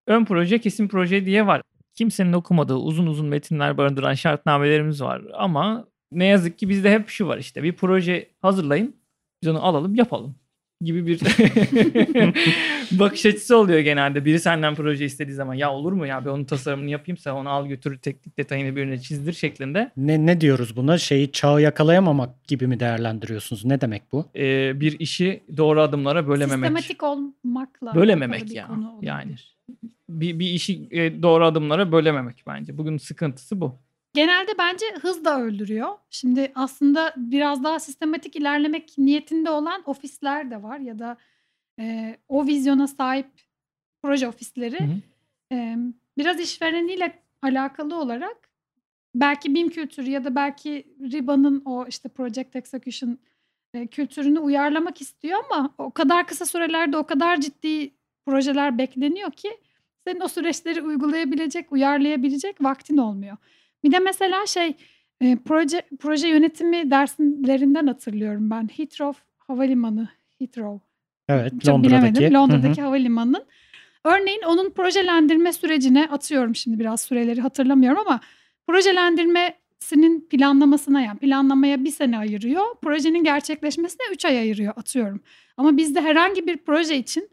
ön 0.07 0.25
proje, 0.25 0.59
kesim 0.59 0.87
proje 0.87 1.25
diye 1.25 1.47
var. 1.47 1.61
Kimsenin 1.95 2.33
okumadığı 2.33 2.75
uzun 2.75 3.07
uzun 3.07 3.27
metinler 3.27 3.77
barındıran 3.77 4.13
şartnamelerimiz 4.13 5.01
var 5.01 5.21
ama 5.33 5.87
ne 6.11 6.25
yazık 6.25 6.59
ki 6.59 6.69
bizde 6.69 6.91
hep 6.91 7.09
şu 7.09 7.27
var 7.27 7.37
işte 7.37 7.63
bir 7.63 7.73
proje 7.73 8.29
hazırlayın 8.41 8.95
biz 9.41 9.49
onu 9.49 9.65
alalım 9.65 9.95
yapalım 9.95 10.35
gibi 10.81 11.07
bir 11.07 11.19
bakış 12.99 13.25
açısı 13.25 13.57
oluyor 13.57 13.79
genelde. 13.79 14.25
Biri 14.25 14.39
senden 14.39 14.75
proje 14.75 15.05
istediği 15.05 15.33
zaman 15.33 15.53
ya 15.53 15.71
olur 15.71 15.93
mu 15.93 16.07
ya 16.07 16.25
bir 16.25 16.29
onun 16.29 16.43
tasarımını 16.43 16.89
yapayım 16.89 17.17
sen 17.17 17.31
onu 17.31 17.49
al 17.49 17.67
götür 17.67 17.97
teknik 17.97 18.37
detayını 18.37 18.75
birine 18.75 18.99
çizdir 19.01 19.33
şeklinde 19.33 19.91
Ne, 19.97 20.25
ne 20.25 20.41
diyoruz 20.41 20.75
buna? 20.75 20.97
Şeyi 20.97 21.31
çağı 21.31 21.61
yakalayamamak 21.61 22.47
gibi 22.47 22.67
mi 22.67 22.79
değerlendiriyorsunuz? 22.79 23.65
Ne 23.65 23.81
demek 23.81 24.11
bu? 24.11 24.25
e, 24.35 24.79
bir 24.79 24.99
işi 24.99 25.43
doğru 25.57 25.81
adımlara 25.81 26.27
bölememek. 26.27 26.69
Sistematik 26.69 27.03
olmakla. 27.03 27.95
Bölememek 27.95 28.51
ya, 28.51 28.69
yani. 29.01 29.35
bir, 30.09 30.39
bir 30.39 30.47
işi 30.47 30.87
e, 30.91 31.21
doğru 31.21 31.45
adımlara 31.45 31.91
bölememek 31.91 32.43
bence. 32.47 32.77
Bugün 32.77 32.97
sıkıntısı 32.97 33.61
bu. 33.61 33.79
Genelde 34.13 34.51
bence 34.57 34.85
hız 35.01 35.25
da 35.25 35.41
öldürüyor. 35.41 35.89
Şimdi 36.09 36.51
aslında 36.55 37.13
biraz 37.17 37.63
daha 37.63 37.79
sistematik 37.79 38.35
ilerlemek 38.35 38.97
niyetinde 38.97 39.49
olan 39.49 39.83
ofisler 39.85 40.51
de 40.51 40.63
var 40.63 40.79
ya 40.79 40.99
da 40.99 41.17
e, 41.79 42.17
o 42.27 42.47
vizyona 42.47 42.87
sahip 42.87 43.27
proje 44.01 44.27
ofisleri. 44.27 44.79
Hı 44.79 44.83
hı. 44.83 45.55
E, 45.55 45.77
biraz 46.17 46.39
işvereniyle 46.39 47.23
alakalı 47.41 47.99
olarak 47.99 48.49
belki 49.15 49.55
BIM 49.55 49.69
kültürü 49.69 50.09
ya 50.09 50.23
da 50.23 50.35
belki 50.35 50.95
RIBA'nın 51.11 51.61
o 51.65 51.85
işte 51.87 52.09
Project 52.09 52.55
Execution 52.55 53.17
e, 53.73 53.87
kültürünü 53.87 54.39
uyarlamak 54.39 55.01
istiyor 55.01 55.43
ama 55.49 55.73
o 55.77 55.91
kadar 55.91 56.27
kısa 56.27 56.45
sürelerde 56.45 56.97
o 56.97 57.05
kadar 57.05 57.41
ciddi 57.41 57.91
projeler 58.25 58.77
bekleniyor 58.77 59.31
ki 59.31 59.57
senin 60.07 60.19
o 60.19 60.27
süreçleri 60.27 60.81
uygulayabilecek, 60.81 61.71
uyarlayabilecek 61.71 62.63
vaktin 62.63 62.97
olmuyor. 62.97 63.37
Bir 63.83 63.91
de 63.91 63.99
mesela 63.99 64.45
şey 64.45 64.73
e, 65.21 65.37
proje 65.45 65.81
proje 65.99 66.27
yönetimi 66.27 66.91
derslerinden 66.91 67.87
hatırlıyorum 67.87 68.49
ben. 68.49 68.69
Heathrow 68.77 69.21
Havalimanı, 69.37 70.09
Heathrow 70.39 70.85
Evet, 71.29 71.53
çok 71.65 71.73
Londra'daki. 71.75 72.01
bilemedim. 72.01 72.33
Londra'daki 72.33 72.81
havalimanının. 72.81 73.43
Örneğin 74.05 74.41
onun 74.47 74.69
projelendirme 74.69 75.53
sürecine 75.53 76.07
atıyorum 76.11 76.55
şimdi 76.55 76.79
biraz 76.79 77.01
süreleri 77.01 77.41
hatırlamıyorum 77.41 77.99
ama 78.07 78.19
projelendirmesinin 78.67 80.27
planlamasına 80.29 81.01
yani 81.01 81.19
planlamaya 81.19 81.83
bir 81.83 81.91
sene 81.91 82.17
ayırıyor. 82.17 82.65
Projenin 82.81 83.23
gerçekleşmesine 83.23 84.01
üç 84.11 84.25
ay 84.25 84.37
ayırıyor 84.39 84.73
atıyorum. 84.77 85.21
Ama 85.57 85.77
bizde 85.77 86.01
herhangi 86.01 86.47
bir 86.47 86.57
proje 86.57 86.97
için 86.97 87.29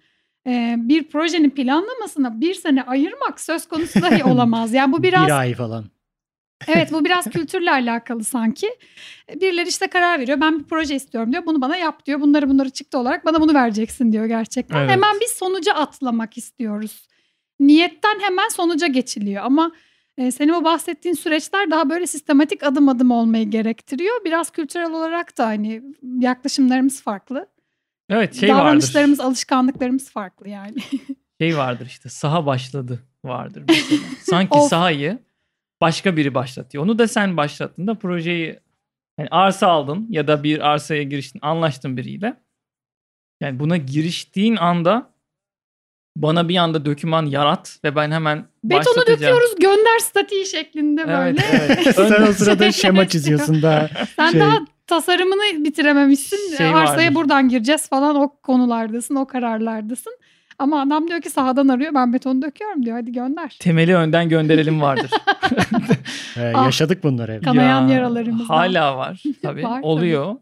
e, 0.46 0.74
bir 0.78 1.08
projenin 1.08 1.50
planlamasına 1.50 2.40
bir 2.40 2.54
sene 2.54 2.82
ayırmak 2.82 3.40
söz 3.40 3.66
konusu 3.66 4.02
dahi 4.02 4.24
olamaz. 4.32 4.74
Yani 4.74 4.92
bu 4.92 5.02
biraz 5.02 5.26
Bir 5.26 5.38
ay 5.38 5.54
falan. 5.54 5.84
Evet 6.66 6.92
bu 6.92 7.04
biraz 7.04 7.30
kültürle 7.30 7.70
alakalı 7.70 8.24
sanki. 8.24 8.68
Birileri 9.34 9.68
işte 9.68 9.86
karar 9.86 10.20
veriyor. 10.20 10.40
Ben 10.40 10.58
bir 10.58 10.64
proje 10.64 10.94
istiyorum 10.94 11.32
diyor. 11.32 11.46
Bunu 11.46 11.60
bana 11.60 11.76
yap 11.76 12.06
diyor. 12.06 12.20
Bunları 12.20 12.48
bunları 12.48 12.70
çıktı 12.70 12.98
olarak 12.98 13.24
bana 13.24 13.40
bunu 13.40 13.54
vereceksin 13.54 14.12
diyor 14.12 14.26
gerçekten. 14.26 14.80
Evet. 14.80 14.90
Hemen 14.90 15.16
biz 15.20 15.30
sonuca 15.30 15.74
atlamak 15.74 16.38
istiyoruz. 16.38 17.08
Niyetten 17.60 18.20
hemen 18.20 18.48
sonuca 18.48 18.86
geçiliyor. 18.86 19.44
Ama 19.44 19.72
e, 20.18 20.30
senin 20.30 20.52
o 20.52 20.64
bahsettiğin 20.64 21.14
süreçler 21.14 21.70
daha 21.70 21.90
böyle 21.90 22.06
sistematik 22.06 22.62
adım 22.62 22.88
adım 22.88 23.10
olmayı 23.10 23.50
gerektiriyor. 23.50 24.24
Biraz 24.24 24.50
kültürel 24.50 24.90
olarak 24.90 25.38
da 25.38 25.46
hani 25.46 25.82
yaklaşımlarımız 26.20 27.02
farklı. 27.02 27.46
Evet 28.10 28.34
şey 28.34 28.48
vardır. 28.48 28.60
Davranışlarımız, 28.60 29.20
alışkanlıklarımız 29.20 30.10
farklı 30.10 30.48
yani. 30.48 30.76
Şey 31.40 31.56
vardır 31.56 31.86
işte 31.86 32.08
saha 32.08 32.46
başladı 32.46 33.00
vardır 33.24 33.62
mesela. 33.68 34.00
Sanki 34.22 34.58
sahayı 34.60 35.18
başka 35.80 36.16
biri 36.16 36.34
başlatıyor. 36.34 36.84
Onu 36.84 36.98
da 36.98 37.08
sen 37.08 37.36
başlattığında 37.36 37.94
projeyi 37.94 38.60
yani 39.18 39.28
arsa 39.30 39.66
aldın 39.66 40.06
ya 40.10 40.28
da 40.28 40.42
bir 40.42 40.68
arsaya 40.68 41.02
giriştin 41.02 41.40
anlaştın 41.42 41.96
biriyle. 41.96 42.36
Yani 43.40 43.58
buna 43.58 43.76
giriştiğin 43.76 44.56
anda 44.56 45.10
bana 46.16 46.48
bir 46.48 46.56
anda 46.56 46.84
döküman 46.84 47.26
yarat 47.26 47.78
ve 47.84 47.96
ben 47.96 48.10
hemen 48.10 48.46
Betonu 48.64 49.06
döküyoruz 49.06 49.54
gönder 49.60 49.98
statiği 49.98 50.46
şeklinde 50.46 51.08
böyle. 51.08 51.42
Evet, 51.52 51.70
evet. 51.84 51.94
Sen 51.94 52.22
o 52.22 52.32
sırada 52.32 52.72
şema 52.72 53.08
çiziyorsun 53.08 53.62
daha. 53.62 53.88
Sen 54.16 54.30
Şey- 54.30 54.40
daha 54.40 54.58
tasarımını 54.86 55.64
bitirememişsin. 55.64 56.56
Şey 56.56 56.66
Arsaya 56.66 57.06
vardır. 57.06 57.14
buradan 57.14 57.48
gireceğiz 57.48 57.88
falan 57.88 58.16
o 58.16 58.40
konulardasın, 58.42 59.14
o 59.14 59.26
kararlardasın. 59.26 60.12
Ama 60.58 60.80
adam 60.82 61.08
diyor 61.08 61.20
ki 61.20 61.30
sahadan 61.30 61.68
arıyor 61.68 61.94
ben 61.94 62.12
betonu 62.12 62.42
döküyorum 62.42 62.86
diyor 62.86 62.96
hadi 62.96 63.12
gönder. 63.12 63.56
Temeli 63.60 63.96
önden 63.96 64.28
gönderelim 64.28 64.80
vardır. 64.80 65.10
Ee, 66.36 66.40
yaşadık 66.42 67.02
bunları 67.04 67.32
hep. 67.32 67.44
Kanayan 67.44 67.88
yaralarımız 67.88 68.50
var. 68.50 68.56
Hala 68.56 68.96
var 68.96 69.22
tabii. 69.42 69.62
Var 69.62 69.70
tabii. 69.76 69.86
oluyor. 69.86 70.36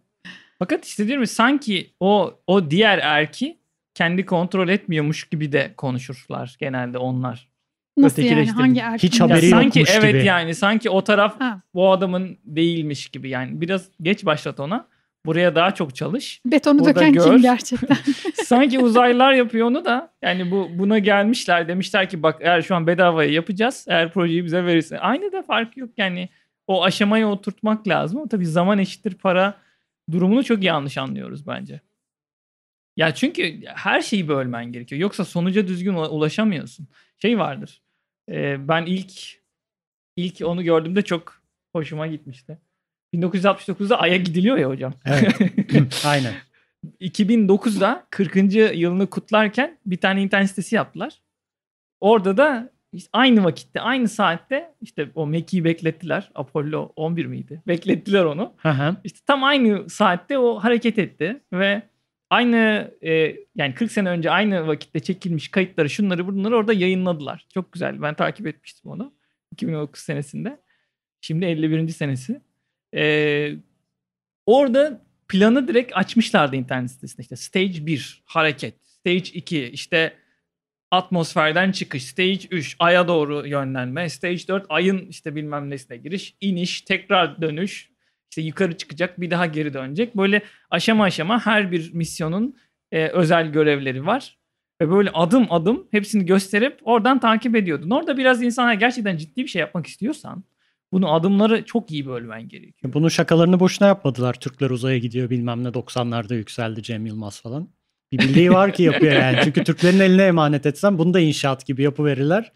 Fakat 0.59 0.85
işte 0.85 1.07
diyorum 1.07 1.23
ya, 1.23 1.27
sanki 1.27 1.91
o 2.01 2.35
o 2.47 2.71
diğer 2.71 2.99
erki 2.99 3.59
kendi 3.95 4.27
kontrol 4.27 4.69
etmiyormuş 4.69 5.25
gibi 5.29 5.53
de 5.53 5.75
konuşurlar 5.77 6.57
genelde 6.61 6.99
onlar. 6.99 7.49
Nasıl 7.97 8.23
yani 8.23 8.51
hangi 8.51 8.81
erkek? 8.81 9.03
Hiç 9.13 9.21
Ya 9.21 9.27
haberi 9.31 9.49
sanki 9.49 9.79
yokmuş 9.79 9.97
evet 9.99 10.15
gibi. 10.15 10.25
yani 10.25 10.55
sanki 10.55 10.91
o 10.91 11.05
taraf 11.05 11.41
Ha. 11.41 11.61
bu 11.75 11.93
adamın 11.93 12.39
değilmiş 12.45 13.09
gibi 13.09 13.29
yani 13.29 13.61
biraz 13.61 13.89
geç 14.03 14.25
başlat 14.25 14.61
ona. 14.61 14.87
Buraya 15.27 15.55
daha 15.55 15.75
çok 15.75 15.95
çalış. 15.97 16.41
Betonu 16.47 16.79
Burada 16.79 16.95
döken 16.95 17.13
gör. 17.13 17.25
kim 17.25 17.43
gerçekten? 17.43 17.97
Sanki 18.45 18.79
uzaylılar 18.79 19.33
yapıyor 19.33 19.67
onu 19.67 19.85
da 19.85 20.13
yani 20.23 20.51
bu 20.51 20.69
buna 20.75 20.99
gelmişler 20.99 21.69
demişler 21.69 22.09
ki 22.09 22.23
bak 22.23 22.37
eğer 22.41 22.63
şu 22.63 22.75
an 22.75 22.87
bedavaya 22.87 23.31
yapacağız 23.31 23.85
eğer 23.89 24.13
projeyi 24.13 24.45
bize 24.45 24.65
verirsin. 24.65 24.97
Aynı 25.01 25.33
da 25.33 25.43
fark 25.43 25.77
yok 25.77 25.91
yani 25.97 26.29
o 26.67 26.85
aşamaya 26.85 27.29
oturtmak 27.29 27.89
lazım. 27.89 28.19
Ama 28.19 28.29
tabii 28.29 28.47
zaman 28.47 28.79
eşittir 28.79 29.15
para 29.15 29.55
durumunu 30.13 30.45
çok 30.45 30.63
yanlış 30.63 30.99
anlıyoruz 30.99 31.47
bence. 31.47 31.81
Ya 32.97 33.15
çünkü 33.15 33.61
her 33.67 34.01
şeyi 34.03 34.29
bölmen 34.29 34.73
gerekiyor. 34.73 35.01
Yoksa 35.01 35.25
sonuca 35.25 35.69
düzgün 35.69 35.95
ula- 35.95 36.09
ulaşamıyorsun. 36.09 36.89
Şey 37.19 37.39
vardır. 37.39 37.83
e, 38.31 38.69
ben 38.69 38.87
ilk 38.87 39.13
ilk 40.17 40.41
onu 40.45 40.63
gördüğümde 40.63 41.03
çok 41.03 41.43
hoşuma 41.73 42.07
gitmişti. 42.07 42.59
1969'da 43.15 44.01
Ay'a 44.01 44.17
gidiliyor 44.17 44.59
ya 44.59 44.69
hocam. 44.69 44.95
Evet. 45.05 46.05
Aynen. 46.07 46.33
2009'da 47.01 48.07
40. 48.11 48.37
yılını 48.77 49.07
kutlarken 49.07 49.79
bir 49.87 49.97
tane 49.97 50.23
internet 50.23 50.49
sitesi 50.49 50.75
yaptılar. 50.75 51.23
Orada 52.01 52.37
da 52.37 52.71
işte 52.93 53.09
aynı 53.13 53.45
vakitte, 53.45 53.81
aynı 53.81 54.09
saatte 54.09 54.75
işte 54.81 55.11
o 55.15 55.27
Meki'yi 55.27 55.65
beklettiler. 55.65 56.31
Apollo 56.35 56.93
11 56.97 57.27
miydi? 57.27 57.63
Beklettiler 57.67 58.25
onu. 58.25 58.55
İşte 59.05 59.19
tam 59.27 59.45
aynı 59.45 59.91
saatte 59.91 60.39
o 60.39 60.59
hareket 60.59 60.99
etti 60.99 61.41
ve 61.53 61.83
aynı 62.31 62.91
e, 63.03 63.37
yani 63.57 63.75
40 63.75 63.93
sene 63.93 64.09
önce 64.09 64.31
aynı 64.31 64.67
vakitte 64.67 65.01
çekilmiş 65.01 65.49
kayıtları 65.49 65.91
şunları 65.91 66.27
bunları 66.27 66.57
orada 66.57 66.73
yayınladılar. 66.73 67.47
Çok 67.55 67.73
güzel. 67.73 68.03
Ben 68.03 68.15
takip 68.15 68.47
etmiştim 68.47 68.91
onu. 68.91 69.15
2009 69.53 70.03
senesinde. 70.03 70.61
Şimdi 71.21 71.45
51. 71.45 71.89
senesi. 71.89 72.41
E, 72.97 73.57
orada 74.47 75.03
planı 75.29 75.69
direkt 75.69 75.97
açmışlardı 75.97 76.57
internet 76.57 76.91
sitesinde. 76.91 77.23
İşte 77.23 77.37
stage 77.37 77.87
1 77.87 78.23
hareket. 78.25 78.75
Stage 78.85 79.19
2 79.19 79.65
işte 79.65 80.13
atmosferden 80.91 81.73
çıkış. 81.73 82.05
Stage 82.05 82.49
3 82.51 82.77
aya 82.79 83.09
doğru 83.09 83.47
yönlenme. 83.47 84.09
Stage 84.09 84.49
4 84.49 84.67
ayın 84.69 85.07
işte 85.07 85.35
bilmem 85.35 85.71
nesine 85.71 85.97
giriş. 85.97 86.37
iniş 86.41 86.81
tekrar 86.81 87.43
dönüş. 87.43 87.91
İşte 88.31 88.43
yukarı 88.43 88.77
çıkacak 88.77 89.21
bir 89.21 89.31
daha 89.31 89.47
geri 89.47 89.75
dönecek. 89.75 90.17
Böyle 90.17 90.43
aşama 90.71 91.05
aşama 91.05 91.47
her 91.47 91.73
bir 91.73 91.95
misyonun 91.95 92.57
e, 92.93 93.09
özel 93.09 93.53
görevleri 93.53 94.07
var. 94.07 94.39
Ve 94.81 94.91
böyle 94.91 95.11
adım 95.11 95.53
adım 95.53 95.89
hepsini 95.91 96.27
gösterip 96.27 96.79
oradan 96.83 97.21
takip 97.21 97.57
ediyordun. 97.57 97.91
Orada 97.91 98.17
biraz 98.17 98.43
insana 98.43 98.75
gerçekten 98.75 99.17
ciddi 99.17 99.43
bir 99.43 99.49
şey 99.49 99.61
yapmak 99.61 99.87
istiyorsan 99.87 100.45
bunu 100.93 101.13
adımları 101.15 101.65
çok 101.65 101.91
iyi 101.91 102.07
bölmen 102.07 102.49
gerekiyor. 102.49 102.93
Bunun 102.95 103.09
şakalarını 103.09 103.61
boşuna 103.61 103.89
yapmadılar. 103.89 104.35
Türkler 104.35 104.71
uzaya 104.71 104.99
gidiyor 104.99 105.31
bilmem 105.31 105.65
ne 105.65 105.69
90'larda 105.69 106.35
yükseldi 106.35 106.83
Cem 106.83 107.07
Yılmaz 107.07 107.41
falan. 107.43 107.69
Bir 108.13 108.19
bildiği 108.19 108.51
var 108.53 108.73
ki 108.73 108.83
yapıyor 108.83 109.13
yani. 109.13 109.39
Çünkü 109.45 109.65
Türklerin 109.65 110.01
eline 110.01 110.23
emanet 110.23 110.67
etsen 110.67 110.99
bunu 110.99 111.15
da 111.15 111.21
inşaat 111.21 111.67
gibi 111.67 111.83
yapıverirler. 111.83 112.53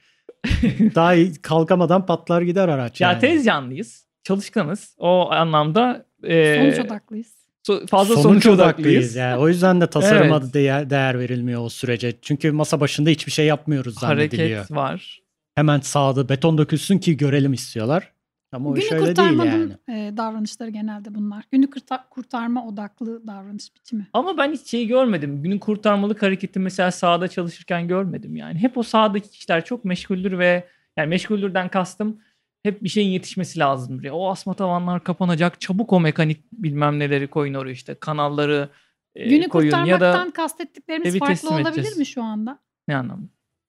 Daha 0.95 1.15
iyi 1.15 1.33
kalkamadan 1.43 2.07
patlar 2.07 2.43
gider 2.43 2.69
araç. 2.69 3.01
Ya 3.01 3.11
yani. 3.11 3.21
tez 3.21 3.45
canlıyız, 3.45 4.07
çalışkanız. 4.25 4.95
O 4.99 5.31
anlamda 5.31 6.07
e, 6.25 6.57
Sonuç 6.59 6.87
odaklıyız. 6.87 7.35
so- 7.69 7.87
fazla 7.87 8.15
Sonuç, 8.15 8.23
sonuç, 8.23 8.47
odaklıyız. 8.47 8.61
odaklıyız. 8.61 9.17
Yani. 9.17 9.37
O 9.37 9.49
yüzden 9.49 9.81
de 9.81 9.87
tasarıma 9.87 10.41
Evet. 10.43 10.55
değer, 10.55 10.91
değer 10.91 11.19
verilmiyor 11.19 11.65
o 11.65 11.69
sürece. 11.69 12.13
Çünkü 12.23 12.53
masa 12.53 12.81
başında 12.81 13.11
hiçbir 13.11 13.33
şey 13.33 13.47
yapmıyoruz 13.47 13.95
zannediliyor. 13.99 14.51
Hareket 14.51 14.71
var. 14.77 15.21
Hemen 15.55 15.81
sağda 15.81 16.29
beton 16.29 16.59
dökülsün 16.59 16.99
ki 16.99 17.17
görelim 17.17 17.53
istiyorlar. 17.53 18.13
Ama 18.53 18.71
Günü 18.71 18.85
öyle 18.85 18.91
değil 19.01 19.07
kurtarmanın 19.09 19.77
yani. 19.89 20.07
e, 20.09 20.17
davranışları 20.17 20.71
genelde 20.71 21.15
bunlar. 21.15 21.45
Günü 21.53 21.71
kurta- 21.71 22.09
kurtarma 22.11 22.67
odaklı 22.67 23.27
davranış 23.27 23.75
biçimi. 23.75 24.07
Ama 24.13 24.37
ben 24.39 24.53
hiç 24.53 24.67
şey 24.67 24.87
görmedim. 24.87 25.43
Günün 25.43 25.59
kurtarmalık 25.59 26.23
hareketi 26.23 26.59
mesela 26.59 26.91
sahada 26.91 27.29
çalışırken 27.29 27.89
görmedim 27.89 28.37
yani. 28.37 28.59
Hep 28.59 28.79
o 28.79 28.83
sahadaki 28.83 29.31
kişiler 29.31 29.65
çok 29.65 29.85
meşguldür 29.85 30.39
ve 30.39 30.69
yani 30.97 31.09
meşguldürden 31.09 31.69
kastım 31.69 32.21
hep 32.63 32.83
bir 32.83 32.89
şeyin 32.89 33.09
yetişmesi 33.11 33.59
lazımdır. 33.59 34.05
Ya, 34.05 34.15
o 34.15 34.31
asma 34.31 34.55
tavanlar 34.55 35.05
kapanacak. 35.05 35.61
Çabuk 35.61 35.93
o 35.93 36.01
mekanik 36.01 36.53
bilmem 36.53 36.99
neleri 36.99 37.29
koyun 37.29 37.55
oraya 37.55 37.73
işte. 37.73 37.95
Kanalları 37.95 38.69
e, 39.15 39.29
Günü 39.29 39.49
koyun 39.49 39.71
ya 39.71 39.77
kurtarmaktan 39.79 40.29
da 40.29 40.33
kastettiklerimiz 40.33 41.19
farklı 41.19 41.49
olabilir 41.51 41.67
edeceğiz. 41.69 41.99
mi 41.99 42.07
şu 42.07 42.23
anda? 42.23 42.59
ne 42.89 42.97
anlamda? 42.97 43.27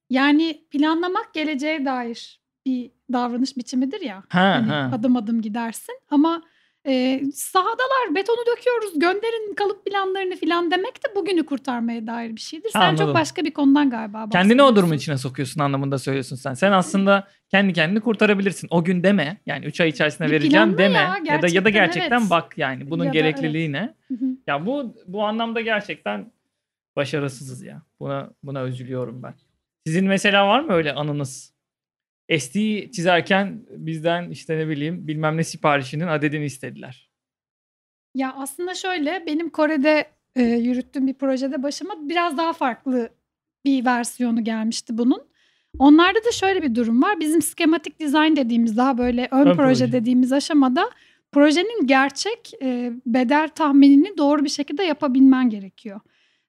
Yani 0.10 0.66
planlamak 0.72 1.34
geleceğe 1.34 1.86
dair 1.86 2.41
bir 2.66 2.92
davranış 3.14 3.58
biçimidir 3.58 4.02
ya. 4.02 4.24
Ha, 4.30 4.42
Hani 4.42 4.68
ha. 4.68 4.90
adım 4.94 5.16
adım 5.16 5.42
gidersin 5.42 6.00
ama 6.10 6.42
e, 6.88 7.22
sahadalar 7.34 8.16
betonu 8.16 8.38
döküyoruz 8.58 9.00
gönderin 9.00 9.56
kalıp 9.56 9.86
planlarını 9.86 10.36
falan 10.36 10.72
demek 10.72 10.96
de 10.96 11.16
bugünü 11.16 11.46
kurtarmaya 11.46 12.08
dair 12.08 12.36
bir 12.36 12.42
şeydir. 12.42 12.70
Sen 12.70 12.80
Anladım. 12.82 13.06
çok 13.06 13.16
başka 13.16 13.44
bir 13.44 13.52
konudan 13.54 13.90
galiba 13.90 14.30
Kendini 14.30 14.64
o 14.64 14.76
durumun 14.76 14.94
içine 14.96 15.18
sokuyorsun 15.18 15.62
anlamında 15.62 15.98
söylüyorsun 15.98 16.36
sen. 16.36 16.54
Sen 16.54 16.72
aslında 16.72 17.28
kendi 17.50 17.74
kendini 17.74 18.00
kurtarabilirsin. 18.00 18.68
O 18.72 18.84
gün 18.84 19.04
deme. 19.04 19.38
Yani 19.46 19.66
3 19.66 19.82
ay 19.82 19.90
içerisinde 19.90 20.28
Bir 20.28 20.32
vereceğim 20.34 20.78
deme. 20.78 20.98
ya, 20.98 21.18
Ya, 21.26 21.42
da 21.42 21.48
ya 21.48 21.66
da 21.66 21.70
gerçekten 21.70 22.20
evet. 22.20 22.30
bak 22.30 22.58
yani 22.58 22.90
bunun 22.90 23.04
Ya 23.04 23.10
da 23.10 23.14
gerekliliği 23.14 23.72
ne? 23.72 23.94
Hı 24.08 24.14
hı. 24.14 24.26
Ya 24.48 24.66
bu 24.66 24.96
bu 25.08 25.24
anlamda 25.26 25.62
gerçekten 25.62 26.32
başarısızız 26.96 27.64
ya. 27.64 27.82
Buna 28.00 28.30
buna 28.44 28.64
üzülüyorum 28.64 29.24
ben. 29.24 29.34
Sizin 29.88 30.06
mesela 30.08 30.48
var 30.48 30.60
mı 30.60 30.74
öyle 30.74 30.94
anınız? 30.94 31.51
SD 32.40 32.56
çizerken 32.92 33.66
bizden 33.70 34.30
işte 34.30 34.58
ne 34.58 34.68
bileyim 34.68 35.08
bilmem 35.08 35.38
ne 35.38 35.44
siparişinin 35.44 36.08
adedini 36.08 36.46
istediler. 36.46 37.10
Ya 38.16 38.34
aslında 38.38 38.74
şöyle 38.74 39.24
benim 39.28 39.50
Kore'de 39.50 40.06
e, 40.36 40.44
yürüttüğüm 40.44 41.08
bir 41.08 41.14
projede 41.14 41.64
başıma 41.64 41.94
biraz 42.10 42.38
daha 42.38 42.54
farklı 42.54 43.10
bir 43.66 43.86
versiyonu 43.86 44.44
gelmişti 44.44 44.98
bunun. 44.98 45.24
Onlarda 45.80 46.20
da 46.26 46.32
şöyle 46.32 46.62
bir 46.62 46.76
durum 46.76 47.02
var. 47.02 47.20
Bizim 47.20 47.42
schematic 47.42 48.00
design 48.00 48.36
dediğimiz 48.36 48.78
daha 48.78 48.98
böyle 48.98 49.28
ön, 49.32 49.46
Ön 49.46 49.56
proje, 49.56 49.56
proje. 49.56 49.92
dediğimiz 49.92 50.34
aşamada 50.34 50.90
projenin 51.32 51.88
gerçek 51.88 52.52
e, 52.62 52.92
bedel 53.06 53.50
tahminini 53.50 54.18
doğru 54.18 54.44
bir 54.44 54.50
şekilde 54.50 54.84
yapabilmen 54.84 55.50
gerekiyor. 55.50 56.00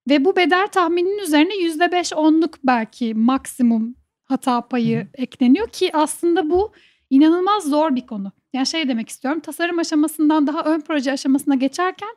Ve 0.08 0.24
bu 0.24 0.36
bedel 0.36 0.66
tahmininin 0.66 1.18
üzerine 1.18 1.54
%5 1.54 2.14
onluk 2.14 2.58
belki 2.64 3.14
maksimum 3.14 3.94
hata 4.32 4.68
payı 4.68 4.98
Hı 4.98 5.02
hı. 5.02 5.06
ekleniyor 5.14 5.68
ki 5.68 5.90
aslında 5.92 6.50
bu 6.50 6.72
inanılmaz 7.10 7.64
zor 7.64 7.96
bir 7.96 8.06
konu. 8.06 8.32
Yani 8.52 8.66
şey 8.66 8.88
demek 8.88 9.08
istiyorum 9.08 9.40
tasarım 9.40 9.78
aşamasından 9.78 10.46
daha 10.46 10.62
ön 10.62 10.80
proje 10.80 11.12
aşamasına 11.12 11.54
geçerken 11.54 12.08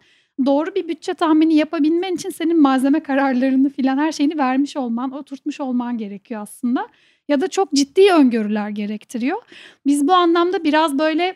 doğru 0.46 0.76
bir 0.76 0.88
bütçe 0.88 1.14
tahmini 1.14 1.56
yapabilmen 1.56 2.16
için 2.16 2.30
senin 2.30 2.62
malzeme 2.62 3.00
kararlarını 3.00 3.70
filan 3.70 3.98
her 3.98 4.12
şeyini 4.12 4.38
vermiş 4.38 4.78
olman, 4.78 5.12
oturtmuş 5.12 5.60
olman 5.60 5.98
gerekiyor 5.98 6.42
aslında. 6.42 6.88
Ya 7.28 7.42
da 7.42 7.48
çok 7.48 7.74
ciddi 7.74 8.14
öngörüler 8.14 8.70
gerektiriyor. 8.70 9.38
Biz 9.86 10.08
bu 10.08 10.14
anlamda 10.14 10.64
biraz 10.64 11.00
böyle 11.00 11.36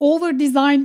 over 0.00 0.38
design 0.38 0.82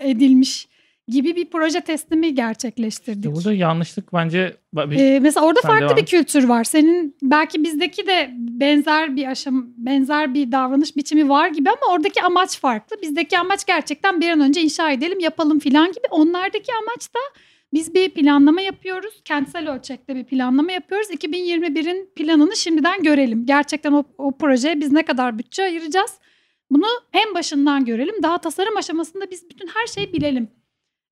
edilmiş 0.00 0.68
gibi 1.08 1.36
bir 1.36 1.50
proje 1.50 1.80
teslimi 1.80 2.34
gerçekleştirdik. 2.34 3.24
İşte 3.24 3.34
burada 3.34 3.52
yanlışlık 3.52 4.12
bence 4.12 4.56
bir- 4.76 4.96
Ee, 4.98 5.20
mesela 5.20 5.46
orada 5.46 5.60
Sen 5.60 5.68
farklı 5.68 5.86
devam 5.86 5.96
bir 5.96 6.06
kültür 6.06 6.44
var. 6.44 6.64
Senin 6.64 7.16
belki 7.22 7.64
bizdeki 7.64 8.06
de 8.06 8.30
benzer 8.38 9.16
bir 9.16 9.26
aşam 9.26 9.66
benzer 9.76 10.34
bir 10.34 10.52
davranış 10.52 10.96
biçimi 10.96 11.28
var 11.28 11.48
gibi 11.48 11.70
ama 11.70 11.92
oradaki 11.94 12.22
amaç 12.22 12.60
farklı. 12.60 12.96
Bizdeki 13.02 13.38
amaç 13.38 13.64
gerçekten 13.66 14.20
bir 14.20 14.28
an 14.30 14.40
önce 14.40 14.62
inşa 14.62 14.90
edelim, 14.90 15.20
yapalım 15.20 15.58
filan 15.58 15.88
gibi. 15.88 16.06
Onlardaki 16.10 16.72
amaç 16.82 17.14
da 17.14 17.18
biz 17.72 17.94
bir 17.94 18.10
planlama 18.10 18.60
yapıyoruz. 18.60 19.20
Kentsel 19.24 19.70
ölçekte 19.74 20.14
bir 20.16 20.24
planlama 20.24 20.72
yapıyoruz. 20.72 21.10
2021'in 21.10 22.10
planını 22.16 22.56
şimdiden 22.56 23.02
görelim. 23.02 23.46
Gerçekten 23.46 23.92
o, 23.92 24.04
o 24.18 24.38
projeye 24.38 24.80
biz 24.80 24.92
ne 24.92 25.02
kadar 25.04 25.38
bütçe 25.38 25.62
ayıracağız? 25.62 26.10
Bunu 26.70 26.86
en 27.12 27.34
başından 27.34 27.84
görelim. 27.84 28.14
Daha 28.22 28.38
tasarım 28.38 28.76
aşamasında 28.76 29.30
biz 29.30 29.50
bütün 29.50 29.66
her 29.66 29.86
şeyi 29.86 30.12
bilelim. 30.12 30.48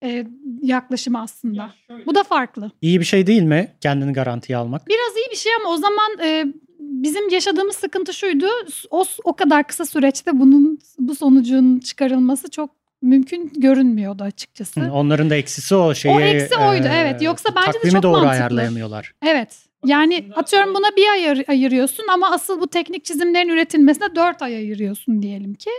Ee, 0.04 0.26
yaklaşımı 0.62 1.20
aslında. 1.22 1.70
Bu 2.06 2.14
da 2.14 2.22
farklı. 2.22 2.70
İyi 2.82 3.00
bir 3.00 3.04
şey 3.04 3.26
değil 3.26 3.42
mi 3.42 3.68
kendini 3.80 4.12
garantiye 4.12 4.56
almak? 4.56 4.88
Biraz 4.88 5.16
iyi 5.16 5.30
bir 5.30 5.36
şey 5.36 5.52
ama 5.60 5.68
o 5.74 5.76
zaman 5.76 6.18
e, 6.22 6.44
bizim 6.78 7.28
yaşadığımız 7.28 7.76
sıkıntı 7.76 8.12
şuydu. 8.14 8.46
O 8.90 9.04
o 9.24 9.32
kadar 9.36 9.66
kısa 9.66 9.84
süreçte 9.86 10.30
bunun 10.40 10.78
bu 10.98 11.14
sonucun 11.14 11.78
çıkarılması 11.78 12.50
çok 12.50 12.70
mümkün 13.02 13.52
görünmüyordu 13.56 14.22
açıkçası. 14.24 14.80
Hı, 14.80 14.92
Onların 14.92 15.30
da 15.30 15.34
eksisi 15.36 15.74
o 15.74 15.94
şeyi. 15.94 16.14
O 16.14 16.20
eksi 16.20 16.56
oydu, 16.56 16.86
e, 16.86 16.90
evet. 16.96 17.22
Yoksa 17.22 17.48
bence 17.56 17.82
de 17.82 17.90
çok 17.90 18.02
doğru 18.02 18.12
mantıklı. 18.12 18.30
ayarlayamıyorlar. 18.30 19.12
Evet. 19.26 19.56
Yani 19.86 20.24
atıyorum 20.36 20.74
buna 20.74 20.96
bir 20.96 21.08
ay 21.12 21.28
ayır- 21.28 21.44
ayırıyorsun 21.48 22.04
ama 22.12 22.30
asıl 22.30 22.60
bu 22.60 22.66
teknik 22.66 23.04
çizimlerin 23.04 23.48
üretilmesine 23.48 24.14
dört 24.16 24.42
ay 24.42 24.56
ayırıyorsun 24.56 25.22
diyelim 25.22 25.54
ki. 25.54 25.70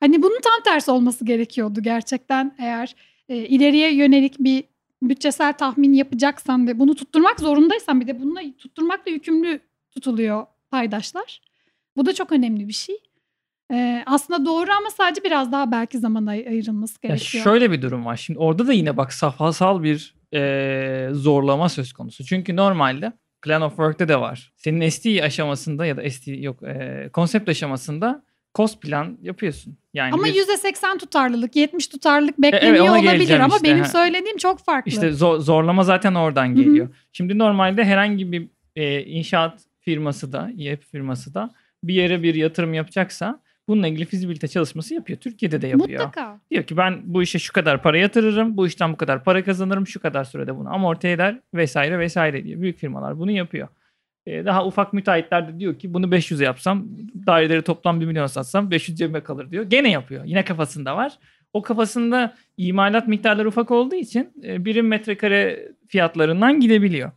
Hani 0.00 0.22
bunun 0.22 0.40
tam 0.40 0.62
tersi 0.64 0.90
olması 0.90 1.24
gerekiyordu 1.24 1.82
gerçekten 1.82 2.54
eğer 2.58 2.94
e, 3.32 3.36
ileriye 3.36 3.94
yönelik 3.94 4.38
bir 4.38 4.64
bütçesel 5.02 5.52
tahmin 5.52 5.92
yapacaksan 5.92 6.66
ve 6.68 6.78
bunu 6.78 6.94
tutturmak 6.94 7.40
zorundaysan 7.40 8.00
bir 8.00 8.06
de 8.06 8.20
bununla 8.20 8.40
tutturmakla 8.58 9.10
yükümlü 9.10 9.60
tutuluyor 9.90 10.46
paydaşlar. 10.70 11.40
Bu 11.96 12.06
da 12.06 12.14
çok 12.14 12.32
önemli 12.32 12.68
bir 12.68 12.72
şey. 12.72 12.96
E, 13.72 14.02
aslında 14.06 14.46
doğru 14.46 14.70
ama 14.70 14.90
sadece 14.90 15.24
biraz 15.24 15.52
daha 15.52 15.72
belki 15.72 15.98
zaman 15.98 16.26
ay- 16.26 16.48
ayrılması 16.48 16.94
Ya 17.02 17.08
gerekiyor. 17.08 17.44
şöyle 17.44 17.70
bir 17.72 17.82
durum 17.82 18.04
var. 18.06 18.16
Şimdi 18.16 18.38
orada 18.38 18.66
da 18.66 18.72
yine 18.72 18.96
bak 18.96 19.12
safhasal 19.12 19.82
bir 19.82 20.14
e, 20.34 21.08
zorlama 21.12 21.68
söz 21.68 21.92
konusu. 21.92 22.24
Çünkü 22.24 22.56
normalde 22.56 23.12
Plan 23.42 23.62
of 23.62 23.70
Work'te 23.70 24.08
de 24.08 24.20
var. 24.20 24.52
Senin 24.56 24.88
SD 24.88 25.22
aşamasında 25.22 25.86
ya 25.86 25.96
da 25.96 26.10
SD 26.10 26.26
yok 26.42 26.62
e, 26.62 27.10
konsept 27.12 27.48
aşamasında 27.48 28.24
cost 28.54 28.82
plan 28.82 29.18
yapıyorsun. 29.22 29.76
Yani 29.94 30.12
Ama 30.14 30.24
bir- 30.24 30.34
%80 30.34 30.98
tutarlılık, 30.98 31.56
70 31.56 31.86
tutarlılık 31.86 32.38
bekleniyor 32.42 32.84
ona 32.84 32.92
olabilir 32.92 33.12
geleceğim 33.12 33.42
ama 33.42 33.56
işte, 33.56 33.68
benim 33.68 33.84
söylediğim 33.84 34.36
çok 34.36 34.58
farklı. 34.64 34.88
İşte 34.90 35.12
zor- 35.12 35.38
zorlama 35.40 35.84
zaten 35.84 36.14
oradan 36.14 36.54
geliyor. 36.54 36.88
Şimdi 37.12 37.38
normalde 37.38 37.84
herhangi 37.84 38.32
bir 38.32 38.48
e, 38.76 39.02
inşaat 39.04 39.60
firması 39.80 40.32
da, 40.32 40.50
yapı 40.56 40.86
firması 40.86 41.34
da 41.34 41.50
bir 41.84 41.94
yere 41.94 42.22
bir 42.22 42.34
yatırım 42.34 42.74
yapacaksa 42.74 43.40
bununla 43.68 43.88
ilgili 43.88 44.04
fizibilite 44.04 44.48
çalışması 44.48 44.94
yapıyor. 44.94 45.18
Türkiye'de 45.18 45.62
de 45.62 45.66
yapıyor. 45.66 46.00
Mutlaka. 46.04 46.40
Diyor 46.50 46.62
ki 46.64 46.76
ben 46.76 47.00
bu 47.04 47.22
işe 47.22 47.38
şu 47.38 47.52
kadar 47.52 47.82
para 47.82 47.98
yatırırım, 47.98 48.56
bu 48.56 48.66
işten 48.66 48.92
bu 48.92 48.96
kadar 48.96 49.24
para 49.24 49.44
kazanırım, 49.44 49.86
şu 49.86 50.00
kadar 50.00 50.24
sürede 50.24 50.56
bunu 50.56 50.74
amorti 50.74 51.08
eder 51.08 51.40
vesaire 51.54 51.98
vesaire 51.98 52.44
diye. 52.44 52.60
Büyük 52.60 52.78
firmalar 52.78 53.18
bunu 53.18 53.30
yapıyor. 53.30 53.68
Ee, 54.26 54.44
daha 54.44 54.66
ufak 54.66 54.92
müteahhitler 54.92 55.48
de 55.48 55.58
diyor 55.58 55.78
ki 55.78 55.94
bunu 55.94 56.06
500'e 56.06 56.44
yapsam, 56.44 56.88
daireleri 57.26 57.62
toplam 57.62 58.00
1 58.00 58.06
milyon 58.06 58.26
satsam 58.26 58.70
500 58.70 58.98
cebime 58.98 59.20
kalır 59.20 59.50
diyor. 59.50 59.64
Gene 59.64 59.90
yapıyor. 59.90 60.24
Yine 60.24 60.44
kafasında 60.44 60.96
var. 60.96 61.18
O 61.52 61.62
kafasında 61.62 62.34
imalat 62.56 63.08
miktarları 63.08 63.48
ufak 63.48 63.70
olduğu 63.70 63.94
için 63.94 64.32
e, 64.44 64.64
birim 64.64 64.88
metrekare 64.88 65.68
fiyatlarından 65.88 66.60
gidebiliyor. 66.60 67.10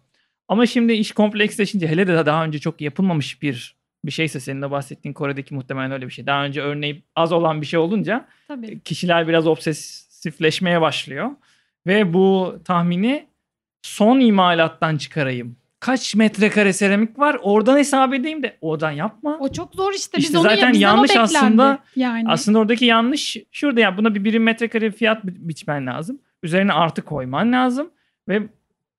Ama 0.48 0.66
şimdi 0.66 0.94
iş 0.94 1.12
kompleksleşince 1.12 1.88
hele 1.88 2.08
de 2.08 2.26
daha 2.26 2.46
önce 2.46 2.60
çok 2.60 2.82
yapılmamış 2.82 3.42
bir 3.42 3.76
bir 4.06 4.12
şeyse 4.12 4.40
senin 4.40 4.62
de 4.62 4.72
bahsettiğin 4.72 5.14
Kore'deki 5.14 5.56
muhtemelen 5.56 5.92
öyle 5.92 6.06
bir 6.06 6.12
şey. 6.12 6.28
Daha 6.28 6.46
önce 6.46 6.62
örneği 6.62 7.04
az 7.16 7.32
olan 7.32 7.62
bir 7.62 7.66
şey 7.66 7.80
olunca 7.80 8.28
Tabii. 8.48 8.80
kişiler 8.80 9.28
biraz 9.28 9.48
obsesifleşmeye 9.48 10.82
başlıyor. 10.82 11.32
Ve 11.88 12.14
bu 12.14 12.60
tahmini 12.66 13.28
son 13.82 14.20
imalattan 14.20 14.98
çıkarayım. 14.98 15.58
Kaç 15.86 16.16
metrekare 16.16 16.74
seramik 16.74 17.20
var 17.20 17.38
oradan 17.42 17.78
hesap 17.78 18.14
edeyim 18.14 18.44
de 18.44 18.58
oradan 18.62 18.92
yapma. 18.92 19.38
O 19.40 19.52
çok 19.52 19.76
zor 19.76 19.94
işte. 19.94 20.18
Biz 20.18 20.26
İşte 20.26 20.38
onu 20.38 20.44
zaten 20.50 20.74
yanlış 20.74 21.16
aslında- 21.18 21.80
Yani. 21.96 22.24
Aslında 22.28 22.60
oradaki 22.60 22.86
yanlış 22.86 23.38
şurada 23.52 23.80
ya 23.82 23.98
buna 23.98 24.16
bir 24.16 24.24
birim 24.24 24.44
metrekare 24.44 24.92
fiyat 24.92 25.26
bi- 25.28 25.50
biçmen 25.50 25.88
lazım. 25.88 26.20
Üzerine 26.44 26.74
artı 26.74 27.02
koyman 27.02 27.52
lazım 27.52 27.90
ve 28.28 28.42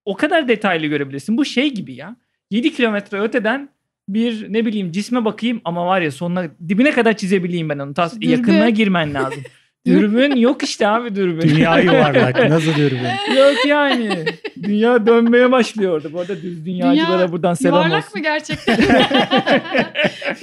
o 0.05 0.17
kadar 0.17 0.49
detaylı 0.49 0.87
görebilirsin. 0.87 1.37
Bu 1.37 1.45
şey 1.45 1.75
gibi 1.75 1.95
ya. 1.95 2.17
7 2.51 2.73
kilometre 2.75 3.21
öteden 3.21 3.69
bir 4.09 4.53
ne 4.53 4.67
bileyim 4.67 4.93
cisme 4.93 5.25
bakayım 5.25 5.61
ama 5.65 5.87
var 5.87 6.01
ya 6.01 6.11
sonuna 6.11 6.45
dibine 6.69 6.91
kadar 6.91 7.17
çizebileyim 7.17 7.69
ben 7.69 7.79
onu. 7.79 7.95
Tas, 7.95 8.15
Dürbün. 8.17 8.29
yakınına 8.31 8.71
girmen 8.71 9.15
lazım. 9.15 9.43
dürbün 9.87 10.37
yok 10.37 10.63
işte 10.63 10.89
abi 10.89 11.15
dürbün. 11.15 11.49
Dünya 11.49 11.79
yuvarlak. 11.81 12.49
Nasıl 12.51 12.75
dürbün? 12.75 13.37
yok 13.37 13.67
yani. 13.67 14.25
Dünya 14.63 15.07
dönmeye 15.07 15.53
başlıyor 15.53 15.93
orada. 15.93 16.13
Bu 16.13 16.21
arada 16.21 16.43
düz 16.43 16.67
dünyacılara 16.67 17.19
Dünya 17.19 17.33
buradan 17.33 17.55
selam 17.55 17.75
Yuvarlak 17.75 18.05
olsun. 18.05 18.19
mı 18.19 18.23
gerçekten? 18.23 18.79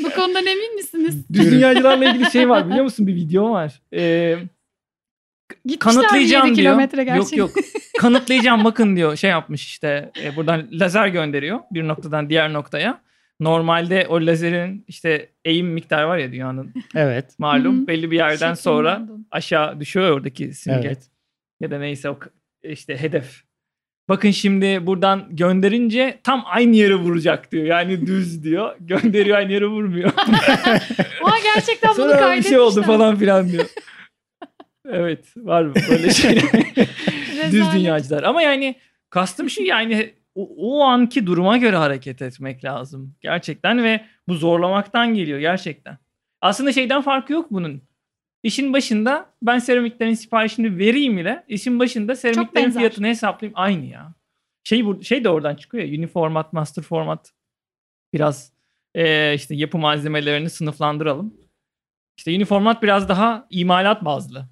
Bu 0.04 0.10
konudan 0.10 0.46
emin 0.46 0.76
misiniz? 0.76 1.26
Düz 1.34 1.52
dünyacılarla 1.52 2.06
ilgili 2.06 2.32
şey 2.32 2.50
var 2.50 2.70
biliyor 2.70 2.84
musun? 2.84 3.08
Bir 3.08 3.16
video 3.16 3.52
var. 3.52 3.82
Ee, 3.94 4.36
Gitmişler 5.66 5.94
kanıtlayacağım 6.02 6.48
7 6.48 6.56
diyor. 6.58 7.16
Yok 7.18 7.38
yok. 7.38 7.52
Kanıtlayacağım 8.00 8.64
bakın 8.64 8.96
diyor. 8.96 9.16
Şey 9.16 9.30
yapmış 9.30 9.66
işte 9.66 10.12
e, 10.24 10.36
buradan 10.36 10.68
lazer 10.72 11.08
gönderiyor 11.08 11.60
bir 11.72 11.88
noktadan 11.88 12.30
diğer 12.30 12.54
noktaya. 12.54 13.02
Normalde 13.44 14.06
o 14.10 14.26
lazerin 14.26 14.86
işte 14.88 15.30
eğim 15.46 15.68
miktarı 15.68 16.08
var 16.08 16.18
ya 16.18 16.32
dünyanın 16.32 16.74
Evet. 16.96 17.36
malum 17.40 17.88
belli 17.88 18.12
bir 18.12 18.16
yerden 18.18 18.54
sonra 18.54 19.02
aşağı 19.32 19.80
düşüyor 19.80 20.12
oradaki 20.12 20.54
simge. 20.54 20.88
Evet. 20.88 21.10
Ya 21.60 21.72
da 21.72 21.80
neyse 21.80 22.10
o 22.10 22.20
işte 22.64 22.98
hedef. 22.98 23.44
Bakın 24.10 24.32
şimdi 24.32 24.86
buradan 24.88 25.28
gönderince 25.36 26.20
tam 26.24 26.44
aynı 26.46 26.76
yere 26.76 26.96
vuracak 26.96 27.52
diyor. 27.52 27.66
Yani 27.66 28.08
düz 28.08 28.44
diyor. 28.44 28.76
Gönderiyor 28.80 29.38
aynı 29.38 29.52
yere 29.52 29.66
vurmuyor. 29.66 30.10
Aa 31.24 31.38
gerçekten 31.56 31.90
bunu 31.90 31.96
Sonra 31.96 32.14
bir 32.14 32.20
kaydetmişler. 32.20 32.50
şey 32.50 32.60
oldu 32.60 32.84
falan 32.84 33.16
filan 33.16 33.50
diyor. 33.50 33.66
evet 34.90 35.26
var 35.38 35.64
mı 35.64 35.74
böyle 35.90 36.10
şeyler? 36.10 36.44
Düz 37.46 37.54
Rezalet. 37.54 37.74
dünyacılar. 37.74 38.24
Ama 38.24 38.42
yani 38.42 38.76
kastım 39.10 39.50
şu 39.50 39.64
yani 39.64 40.14
o, 40.36 40.56
o 40.58 40.84
anki 40.84 41.28
duruma 41.28 41.58
göre 41.58 41.76
hareket 41.76 42.22
etmek 42.22 42.64
lazım. 42.64 43.16
Gerçekten 43.22 43.84
ve 43.84 44.06
bu 44.28 44.34
zorlamaktan 44.34 45.14
geliyor 45.14 45.40
gerçekten. 45.40 45.98
Aslında 46.42 46.72
şeyden 46.72 47.02
farkı 47.02 47.34
yok 47.34 47.52
bunun. 47.52 47.82
İşin 48.44 48.74
başında 48.74 49.30
ben 49.42 49.60
seramiklerin 49.60 50.14
siparişini 50.14 50.78
vereyim 50.78 51.18
ile 51.18 51.44
işin 51.48 51.80
başında 51.80 52.16
seramiklerin 52.16 52.72
fiyatını 52.80 53.08
hesaplayayım 53.08 53.60
aynı 53.60 53.86
ya. 53.86 54.14
Şey 54.64 54.86
bu 54.86 55.04
şey 55.04 55.24
de 55.24 55.30
oradan 55.30 55.56
çıkıyor 55.56 55.84
ya 55.84 56.00
uniformat, 56.00 56.54
master 56.54 56.84
format. 56.84 57.34
Biraz 58.14 58.54
eee, 58.96 59.34
işte 59.36 59.56
yapı 59.56 59.78
malzemelerini 59.78 60.50
sınıflandıralım. 60.50 61.34
İşte 62.18 62.36
uniformat 62.36 62.84
biraz 62.84 63.10
daha 63.10 63.48
imalat 63.50 64.06
bazlı. 64.06 64.50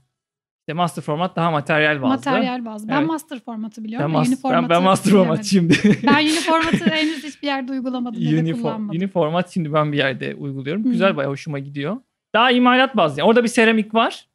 İşte 0.72 0.78
master 0.78 1.02
format 1.04 1.36
daha 1.36 1.52
materyal 1.52 2.02
bazlı. 2.02 2.08
Materyal 2.32 2.66
bazlı. 2.66 2.88
Ben 2.88 2.98
Evet. 2.98 3.08
master 3.08 3.40
formatı 3.40 3.78
Ben, 3.82 3.86
biliyorum. 3.86 4.12
mas- 4.12 4.26
da 4.26 4.30
uniformatı 4.30 4.62
ben, 4.62 4.70
ben 4.70 4.84
master 4.84 5.12
format 5.12 5.46
şimdi. 5.46 5.74
Ben 6.08 6.24
uniformatı 6.26 6.86
henüz 6.92 7.24
hiçbir 7.24 7.48
yerde 7.48 7.72
uygulamadım 7.72 8.22
ya 8.22 8.46
da 8.46 8.52
kullanmadım. 8.52 8.98
uniformat 9.02 9.54
şimdi 9.54 9.74
ben 9.74 9.92
bir 9.92 9.98
yerde 9.98 10.36
uyguluyorum. 10.36 10.84
Güzel 10.84 11.16
bayağı 11.18 11.32
hoşuma 11.32 11.60
gidiyor. 11.60 11.98
Daha 12.36 12.52
imalat 12.52 12.98
bazlı. 12.98 13.20
Yani 13.20 13.28
orada 13.30 13.44
bir 13.44 13.48
seramik 13.48 13.94
var. 13.94 14.28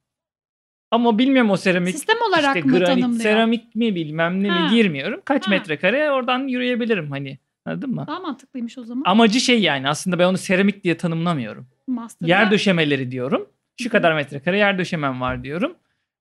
Ama 0.91 1.19
bilmiyorum 1.19 1.51
o 1.51 1.57
seramik 1.57 1.91
Sistem 1.95 2.17
olarak 2.31 2.57
işte 2.57 2.69
mı 2.69 2.79
granit, 2.79 2.87
tanımlıyor? 3.03 3.23
seramik 3.23 3.75
mi 3.75 3.95
bilmem 3.95 4.43
ne 4.43 4.49
Ha. 4.49 4.61
mi 4.65 4.71
girmiyorum. 4.71 5.21
Kaç 5.25 5.47
Ha. 5.47 5.51
metrekare 5.51 6.11
oradan 6.11 6.49
yürüyebilirim 6.49 7.11
hani. 7.11 7.39
Anladın 7.65 7.91
mı? 7.95 8.05
Daha 8.07 8.21
mantıklıymış 8.21 8.79
o 8.79 8.85
zaman. 8.85 9.03
Amacı 9.07 9.41
şey 9.41 9.61
yani 9.61 9.89
aslında 9.89 10.19
ben 10.19 10.25
onu 10.25 10.39
seramik 10.39 10.85
diye 10.85 10.97
tanımlamıyorum. 10.97 11.67
Master'da. 11.87 12.31
Yer 12.31 12.51
döşemeleri 12.51 13.11
diyorum. 13.11 13.49
Şu 13.81 13.91
kadar 13.91 14.15
metrekare 14.15 14.59
yer 14.59 14.79
döşemem 14.79 15.21
var 15.21 15.45
diyorum. 15.45 15.75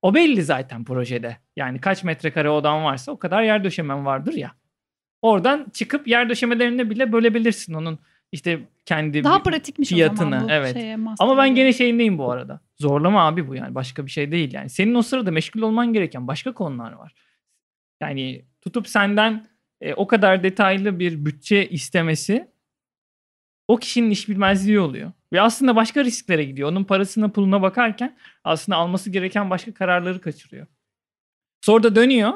O 0.05 0.13
belli 0.13 0.43
zaten 0.43 0.83
projede. 0.83 1.37
Yani 1.55 1.81
kaç 1.81 2.03
metrekare 2.03 2.49
odan 2.49 2.83
varsa 2.83 3.11
o 3.11 3.19
kadar 3.19 3.43
yer 3.43 3.63
döşemem 3.63 4.05
vardır 4.05 4.33
ya. 4.33 4.51
Oradan 5.21 5.67
çıkıp 5.73 6.07
yer 6.07 6.29
döşemelerini 6.29 6.89
bile 6.89 7.11
bölebilirsin 7.11 7.73
onun 7.73 7.99
işte 8.31 8.59
kendi 8.85 9.23
Daha 9.23 9.43
pratikmiş 9.43 9.91
o 9.91 9.95
fiyatını, 9.95 10.17
zaman 10.17 10.43
bu 10.43 10.51
evet. 10.51 10.73
şeye. 10.73 10.97
Ama 11.19 11.37
ben 11.37 11.55
gene 11.55 11.73
şeyindeyim 11.73 12.17
bu 12.17 12.31
arada. 12.31 12.59
Zorlama 12.77 13.27
abi 13.27 13.47
bu 13.47 13.55
yani 13.55 13.75
başka 13.75 14.05
bir 14.05 14.11
şey 14.11 14.31
değil 14.31 14.53
yani. 14.53 14.69
Senin 14.69 14.95
o 14.95 15.01
sırada 15.01 15.31
meşgul 15.31 15.61
olman 15.61 15.93
gereken 15.93 16.27
başka 16.27 16.53
konular 16.53 16.91
var. 16.91 17.13
Yani 18.01 18.45
tutup 18.61 18.87
senden 18.87 19.47
e, 19.81 19.93
o 19.93 20.07
kadar 20.07 20.43
detaylı 20.43 20.99
bir 20.99 21.25
bütçe 21.25 21.69
istemesi 21.69 22.47
o 23.67 23.77
kişinin 23.77 24.09
iş 24.09 24.29
bilmezliği 24.29 24.79
oluyor. 24.79 25.11
Ve 25.35 25.41
aslında 25.41 25.75
başka 25.75 26.03
risklere 26.03 26.43
gidiyor. 26.43 26.69
Onun 26.71 26.83
parasına 26.83 27.29
puluna 27.29 27.61
bakarken 27.61 28.15
aslında 28.43 28.75
alması 28.77 29.09
gereken 29.09 29.49
başka 29.49 29.73
kararları 29.73 30.21
kaçırıyor. 30.21 30.67
Sonra 31.61 31.83
da 31.83 31.95
dönüyor. 31.95 32.31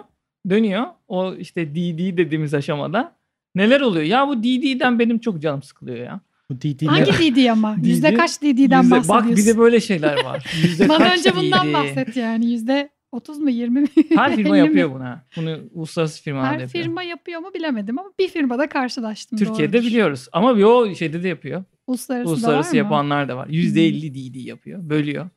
Dönüyor. 0.50 0.86
O 1.08 1.34
işte 1.36 1.76
DD 1.76 2.18
dediğimiz 2.18 2.54
aşamada. 2.54 3.16
Neler 3.56 3.82
oluyor? 3.82 4.06
Ya 4.06 4.28
bu 4.28 4.44
DD'den 4.44 5.00
benim 5.00 5.20
çok 5.20 5.42
canım 5.42 5.64
sıkılıyor 5.64 5.98
ya. 5.98 6.20
Bu 6.52 6.62
DD 6.62 6.86
Hangi 6.88 7.12
DD 7.36 7.50
ama? 7.50 7.78
DD? 7.78 7.86
Yüzde 7.86 8.14
kaç 8.14 8.42
DD'den 8.42 8.82
Yüzde- 8.82 8.92
bahsediyorsun? 8.92 9.10
bak 9.30 9.38
bir 9.38 9.46
de 9.46 9.58
böyle 9.58 9.80
şeyler 9.82 10.24
var. 10.24 10.46
Yüzde 10.64 10.90
Bana 10.90 11.04
kaç 11.10 11.18
önce 11.20 11.36
bundan 11.36 11.68
DD? 11.68 11.74
bahset 11.74 12.18
yani. 12.18 12.52
Yüzde 12.52 12.90
30 13.12 13.38
mu 13.40 13.50
20 13.50 13.82
mi? 13.82 13.88
Her 14.16 14.30
50 14.32 14.36
firma 14.36 14.58
yapıyor 14.66 14.92
bunu. 14.94 15.04
ha. 15.04 15.26
Bunu 15.38 15.60
uluslararası 15.72 16.24
firmalar 16.24 16.54
Her 16.54 16.60
yapıyor. 16.60 16.84
firma 16.84 17.04
yapıyor 17.04 17.40
mu 17.42 17.52
bilemedim 17.54 18.00
ama 18.00 18.12
bir 18.20 18.28
firmada 18.28 18.70
karşılaştım. 18.70 19.40
Türkiye'de 19.40 19.74
doğrudur. 19.74 19.88
biliyoruz. 19.88 20.28
Ama 20.32 20.58
bir 20.58 20.64
o 20.64 20.96
şeyde 20.96 21.24
de 21.24 21.28
yapıyor. 21.28 21.64
Uluslararası, 21.88 22.30
Uluslararası 22.30 22.68
da 22.68 22.78
var 22.78 22.82
mı? 22.82 22.86
yapanlar 22.86 23.28
da 23.30 23.38
var. 23.38 23.48
%50 23.48 24.14
DD 24.34 24.36
yapıyor. 24.48 24.90
Bölüyor. 24.90 25.30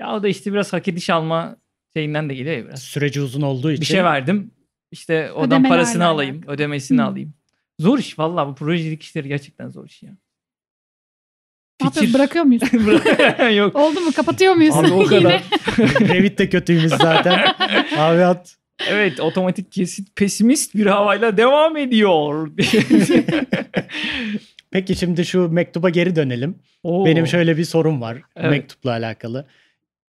Ya 0.00 0.14
o 0.16 0.22
da 0.22 0.28
işte 0.28 0.52
biraz 0.52 0.72
hak 0.72 0.88
ediş 0.88 1.10
alma 1.10 1.56
şeyinden 1.96 2.28
de 2.30 2.34
geliyor 2.34 2.56
ya 2.56 2.64
biraz. 2.66 2.82
Süreci 2.82 3.20
uzun 3.20 3.42
olduğu 3.42 3.70
için. 3.72 3.80
Bir 3.80 3.86
şey 3.86 4.04
verdim. 4.04 4.50
İşte 4.92 5.32
odan 5.32 5.46
Ödemelerle 5.46 5.68
parasını 5.68 6.06
alayım. 6.06 6.36
alakalı. 6.36 6.54
Ödemesini 6.54 7.00
Hı. 7.00 7.04
alayım. 7.04 7.34
Zor 7.80 7.98
iş 7.98 8.18
vallahi 8.18 8.48
bu 8.48 8.54
projelik 8.54 9.02
işleri 9.02 9.28
gerçekten 9.28 9.68
zor 9.68 9.86
iş 9.86 10.02
ya. 10.02 10.16
Ne 11.80 11.84
yapıyoruz? 11.86 12.14
Bırakıyor 12.14 12.44
muyuz? 12.44 12.62
Yok. 13.56 13.76
Oldu 13.76 14.00
mu? 14.00 14.12
Kapatıyor 14.16 14.54
muyuz? 14.54 14.76
Abi 14.76 14.92
o 14.92 15.04
kadar. 15.06 15.42
Revit 16.00 16.38
de 16.38 16.48
kötüymüş 16.48 16.92
zaten. 16.92 17.38
Abi 17.96 18.24
at. 18.24 18.54
Evet 18.90 19.20
otomatik 19.20 19.72
kesit 19.72 20.16
pesimist 20.16 20.74
bir 20.74 20.86
havayla 20.86 21.36
devam 21.36 21.76
ediyor. 21.76 22.50
Peki 24.70 24.96
şimdi 24.96 25.24
şu 25.26 25.48
mektuba 25.52 25.90
geri 25.90 26.16
dönelim. 26.16 26.58
Oo. 26.82 27.04
Benim 27.06 27.26
şöyle 27.26 27.56
bir 27.56 27.64
sorum 27.64 28.00
var 28.00 28.16
Evet. 28.36 28.50
mektupla 28.50 28.90
alakalı. 28.90 29.46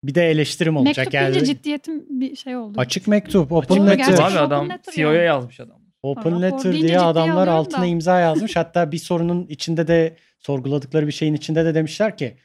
Bir 0.04 0.14
de 0.14 0.30
eleştirim 0.30 0.76
olacak. 0.76 0.96
Mektup 0.96 1.14
yani 1.14 1.44
ciddiyetim 1.44 2.20
bir 2.20 2.36
şey 2.36 2.56
oldu. 2.56 2.80
açık 2.80 3.08
mektup, 3.08 3.52
open 3.52 3.74
Açık 3.74 3.84
letter. 3.86 3.96
gerçekten 3.96 4.24
Abi 4.24 4.38
adam 4.38 4.68
CEO'ya 4.94 5.14
yani. 5.22 5.26
yazmış 5.26 5.60
adam. 5.60 5.79
Open 6.02 6.42
letter 6.42 6.72
diye 6.72 7.00
adamlar 7.00 7.48
altına 7.48 7.82
da. 7.82 7.86
imza 7.86 8.20
yazmış. 8.20 8.56
Hatta 8.56 8.92
bir 8.92 8.98
sorunun 8.98 9.46
içinde 9.46 9.86
de 9.88 10.16
sorguladıkları 10.38 11.06
bir 11.06 11.12
şeyin 11.12 11.34
içinde 11.34 11.64
de 11.64 11.74
demişler 11.74 12.16
ki 12.16 12.36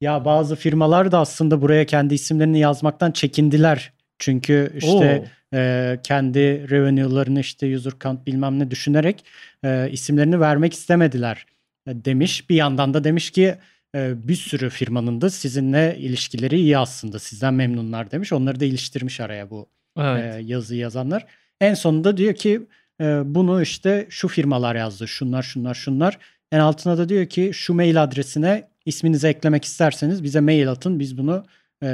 ya 0.00 0.24
bazı 0.24 0.56
firmalar 0.56 1.12
da 1.12 1.18
aslında 1.18 1.62
buraya 1.62 1.86
kendi 1.86 2.14
isimlerini 2.14 2.58
yazmaktan 2.58 3.10
çekindiler. 3.10 3.92
Çünkü 4.18 4.72
işte 4.76 5.24
Oo. 5.54 5.56
e, 5.58 5.98
kendi 6.02 6.70
revenue'larını 6.70 7.40
işte 7.40 7.76
user 7.76 7.92
count 8.00 8.26
bilmem 8.26 8.58
ne 8.58 8.70
düşünerek 8.70 9.24
e, 9.64 9.88
isimlerini 9.90 10.40
vermek 10.40 10.72
istemediler 10.72 11.46
e, 11.86 12.04
demiş. 12.04 12.50
Bir 12.50 12.56
yandan 12.56 12.94
da 12.94 13.04
demiş 13.04 13.30
ki 13.30 13.54
e, 13.94 14.28
bir 14.28 14.34
sürü 14.34 14.70
firmanın 14.70 15.20
da 15.20 15.30
sizinle 15.30 15.96
ilişkileri 15.98 16.56
iyi 16.56 16.78
aslında. 16.78 17.18
Sizden 17.18 17.54
memnunlar 17.54 18.10
demiş. 18.10 18.32
Onları 18.32 18.60
da 18.60 18.64
iliştirmiş 18.64 19.20
araya 19.20 19.50
bu 19.50 19.66
Evet. 19.98 20.34
e, 20.34 20.42
yazı 20.44 20.76
yazanlar. 20.76 21.26
En 21.60 21.74
sonunda 21.74 22.16
diyor 22.16 22.34
ki 22.34 22.50
e, 22.50 22.62
bunu 23.24 23.62
işte 23.62 24.06
şu 24.10 24.28
firmalar 24.28 24.74
yazdı. 24.76 25.08
Şunlar 25.08 25.42
şunlar 25.42 25.74
şunlar. 25.74 26.18
En 26.52 26.58
altına 26.58 26.98
da 26.98 27.08
diyor 27.08 27.26
ki 27.26 27.50
şu 27.54 27.74
mail 27.74 28.02
adresine 28.02 28.68
isminizi 28.86 29.26
eklemek 29.28 29.64
isterseniz 29.64 30.22
bize 30.22 30.40
mail 30.40 30.70
atın. 30.70 30.98
Biz 30.98 31.18
bunu 31.18 31.44
e, 31.82 31.88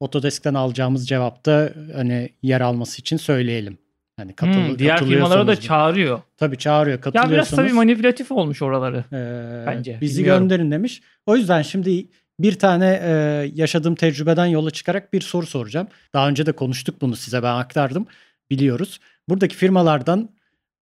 Autodesk'ten 0.00 0.54
alacağımız 0.54 1.08
cevapta 1.08 1.70
hani 1.94 2.28
yer 2.42 2.60
alması 2.60 3.00
için 3.00 3.16
söyleyelim. 3.16 3.78
Hani 4.16 4.32
katıl, 4.36 4.52
Hmm, 4.54 4.78
diğer 4.78 4.98
firmalara 4.98 5.20
da 5.22 5.28
katılıyorsanız. 5.28 5.60
çağırıyor. 5.66 6.20
Tabii 6.36 6.58
çağırıyor. 6.58 6.98
Ya 6.98 7.02
biraz 7.04 7.14
Katılıyorsanız. 7.22 7.56
tabii 7.64 7.72
manipülatif 7.76 8.32
olmuş 8.32 8.62
oraları. 8.62 9.04
Ee, 9.12 9.66
Bence, 9.66 9.98
bizi 10.00 10.18
bilmiyorum. 10.18 10.42
gönderin 10.48 10.70
demiş. 10.70 11.02
O 11.26 11.36
yüzden 11.36 11.62
şimdi 11.62 12.06
bir 12.40 12.58
tane 12.58 13.00
e, 13.04 13.10
yaşadığım 13.54 13.94
tecrübeden 13.94 14.46
yola 14.46 14.70
çıkarak 14.70 15.12
bir 15.12 15.20
soru 15.20 15.46
soracağım. 15.46 15.88
Daha 16.14 16.28
önce 16.28 16.46
de 16.46 16.52
konuştuk 16.52 17.00
bunu 17.00 17.16
size 17.16 17.42
ben 17.42 17.54
aktardım. 17.54 18.06
Biliyoruz. 18.50 19.00
Buradaki 19.30 19.56
firmalardan 19.56 20.28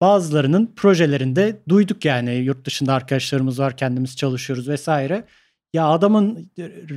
bazılarının 0.01 0.73
projelerinde 0.77 1.63
duyduk 1.69 2.05
yani 2.05 2.35
yurt 2.35 2.65
dışında 2.65 2.95
arkadaşlarımız 2.95 3.59
var 3.59 3.77
kendimiz 3.77 4.17
çalışıyoruz 4.17 4.69
vesaire. 4.69 5.25
Ya 5.73 5.87
adamın 5.87 6.51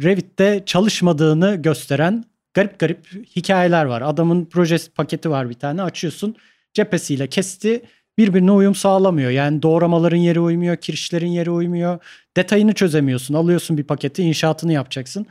Revit'te 0.04 0.64
çalışmadığını 0.66 1.56
gösteren 1.56 2.24
garip 2.54 2.80
garip 2.80 3.08
hikayeler 3.36 3.86
var. 3.86 4.02
Adamın 4.02 4.46
proje 4.46 4.78
paketi 4.96 5.30
var 5.30 5.50
bir 5.50 5.54
tane 5.54 5.82
açıyorsun 5.82 6.36
cephesiyle 6.74 7.28
kesti 7.28 7.84
birbirine 8.18 8.52
uyum 8.52 8.76
sağlamıyor. 8.76 9.32
Yani 9.32 9.62
doğramaların 9.62 10.18
yeri 10.18 10.40
uymuyor, 10.40 10.76
kirişlerin 10.76 11.28
yeri 11.28 11.52
uymuyor. 11.52 12.00
Detayını 12.38 12.74
çözemiyorsun. 12.74 13.34
Alıyorsun 13.34 13.78
bir 13.78 13.84
paketi, 13.84 14.24
inşaatını 14.24 14.74
yapacaksın. 14.74 15.26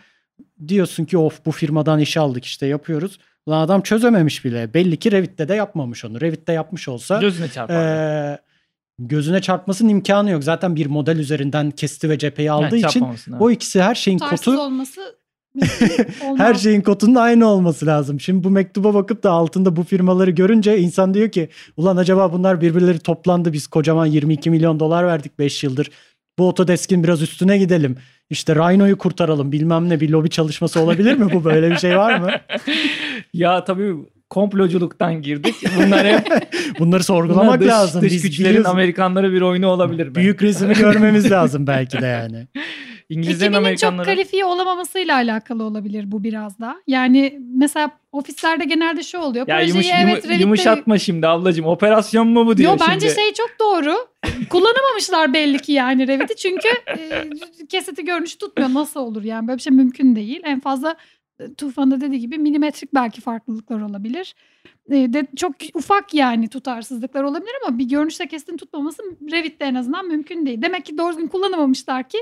Diyorsun 0.68 1.05
ki 1.05 1.18
of 1.18 1.46
bu 1.46 1.50
firmadan 1.50 2.00
iş 2.00 2.16
aldık 2.16 2.44
işte 2.44 2.66
yapıyoruz. 2.66 3.18
Lan 3.49 3.61
adam 3.61 3.80
çözememiş 3.82 4.45
bile. 4.45 4.74
Belli 4.74 4.97
ki 4.97 5.12
Revit'te 5.12 5.49
de 5.49 5.55
yapmamış 5.55 6.05
onu. 6.05 6.20
Revit'te 6.20 6.53
yapmış 6.53 6.88
olsa 6.88 7.20
Gözüne 7.20 7.49
çarpar. 7.49 7.74
eee, 8.30 8.38
gözüne 8.99 9.40
çarpmasının 9.40 9.88
imkanı 9.88 10.30
yok. 10.30 10.45
Zaten 10.45 10.76
bir 10.76 10.86
model 10.86 11.18
üzerinden 11.18 11.70
kesti 11.70 12.11
ve 12.11 12.18
cepheyi 12.18 12.51
aldığı 12.51 12.76
Yani 12.76 12.88
için 12.90 13.05
evet. 13.05 13.40
o 13.40 13.51
ikisi 13.51 13.82
her 13.82 13.95
şeyin 13.95 14.18
Tutarsız 14.18 14.45
kotu 14.45 14.61
olması 14.61 15.01
her 16.36 16.55
şeyin 16.55 16.80
kodunun 16.80 17.14
aynı 17.14 17.47
olması 17.47 17.86
lazım. 17.86 18.20
Şimdi 18.20 18.45
bu 18.45 18.51
mektuba 18.51 18.95
bakıp 18.95 19.22
da 19.22 19.30
altında 19.30 19.76
bu 19.76 19.82
firmaları 19.82 20.30
görünce 20.30 20.78
insan 20.78 21.14
diyor 21.14 21.28
ki 21.30 21.49
ulan 21.76 21.97
acaba 21.97 22.32
bunlar 22.32 22.61
birbirleri 22.61 22.99
toplandı 22.99 23.53
biz 23.53 23.66
kocaman 23.66 24.07
22 24.07 24.51
milyon 24.51 24.80
dolar 24.80 25.07
verdik 25.07 25.38
5 25.38 25.64
yıldır. 25.64 25.90
Bu 26.38 26.46
Autodesk'in 26.46 27.04
biraz 27.04 27.22
üstüne 27.22 27.58
gidelim. 27.58 27.96
İşte 28.30 28.54
Rhino'yu 28.54 28.98
kurtaralım 28.98 29.52
bilmem 29.52 29.88
ne 29.88 30.00
bir 30.00 30.08
lobi 30.10 30.30
çalışması 30.30 30.80
olabilir 30.80 31.14
mi 31.14 31.32
bu 31.32 31.44
böyle 31.44 31.70
bir 31.70 31.76
şey 31.76 31.96
var 31.96 32.18
mı? 32.18 32.30
Ya 33.34 33.64
tabii 33.64 33.94
komploculuktan 34.30 35.22
girdik. 35.22 35.54
Bunlar 35.76 36.06
hep 36.06 36.26
Bunları 36.78 37.04
sorgulamak 37.04 37.46
bunlar 37.46 37.60
dış, 37.60 37.68
lazım. 37.68 38.02
Dış 38.02 38.12
Biz 38.12 38.22
güçlerin 38.22 38.50
biliyoruz, 38.50 38.70
Amerikanları 38.70 39.32
bir 39.32 39.40
oyunu 39.40 39.66
olabilir. 39.66 40.14
büyük 40.14 40.42
resmi 40.42 40.74
görmemiz 40.74 41.30
lazım 41.30 41.66
belki 41.66 42.00
de 42.00 42.06
yani. 42.06 42.46
İngilizlerin 43.12 43.52
Ekibinin 43.52 43.76
çok 43.76 44.04
kalifiye 44.04 44.44
olamamasıyla 44.44 45.14
alakalı 45.14 45.62
olabilir 45.64 46.12
bu 46.12 46.24
biraz 46.24 46.58
da. 46.60 46.76
Yani 46.86 47.38
mesela 47.56 47.90
ofislerde 48.12 48.64
genelde 48.64 49.02
şu 49.02 49.18
oluyor. 49.18 49.48
Ya 49.48 49.60
yumuş, 49.60 49.86
evet 49.86 50.24
yumu- 50.24 50.28
Revit'te- 50.28 50.40
yumuşatma 50.42 50.98
şimdi 50.98 51.26
ablacığım. 51.26 51.66
Operasyon 51.66 52.28
mu 52.28 52.46
bu 52.46 52.56
diyor 52.56 52.72
Yo 52.72 52.78
bence 52.88 53.08
şimdi. 53.08 53.20
şey 53.20 53.32
çok 53.32 53.50
doğru. 53.60 53.94
Kullanamamışlar 54.50 55.32
belli 55.34 55.58
ki 55.58 55.72
yani 55.72 56.08
Revit'i 56.08 56.36
çünkü 56.36 56.68
e, 56.98 57.30
kesiti 57.68 58.04
görünüş 58.04 58.36
tutmuyor. 58.36 58.74
Nasıl 58.74 59.00
olur 59.00 59.22
yani 59.24 59.48
böyle 59.48 59.56
bir 59.58 59.62
şey 59.62 59.72
mümkün 59.72 60.16
değil. 60.16 60.40
En 60.44 60.60
fazla 60.60 60.96
e, 61.40 61.54
Tufan'da 61.54 62.00
dediği 62.00 62.20
gibi 62.20 62.38
milimetrik 62.38 62.94
belki 62.94 63.20
farklılıklar 63.20 63.80
olabilir. 63.80 64.34
E, 64.90 65.12
de 65.12 65.26
çok 65.36 65.52
ufak 65.74 66.14
yani 66.14 66.48
tutarsızlıklar 66.48 67.22
olabilir 67.22 67.52
ama 67.66 67.78
bir 67.78 67.84
görünüşte 67.84 68.26
kesitin 68.26 68.56
tutmaması 68.56 69.02
Revit'te 69.32 69.64
en 69.64 69.74
azından 69.74 70.08
mümkün 70.08 70.46
değil. 70.46 70.62
Demek 70.62 70.84
ki 70.84 70.98
doğru 70.98 71.12
düzgün 71.12 71.26
kullanamamışlar 71.28 72.08
ki 72.08 72.18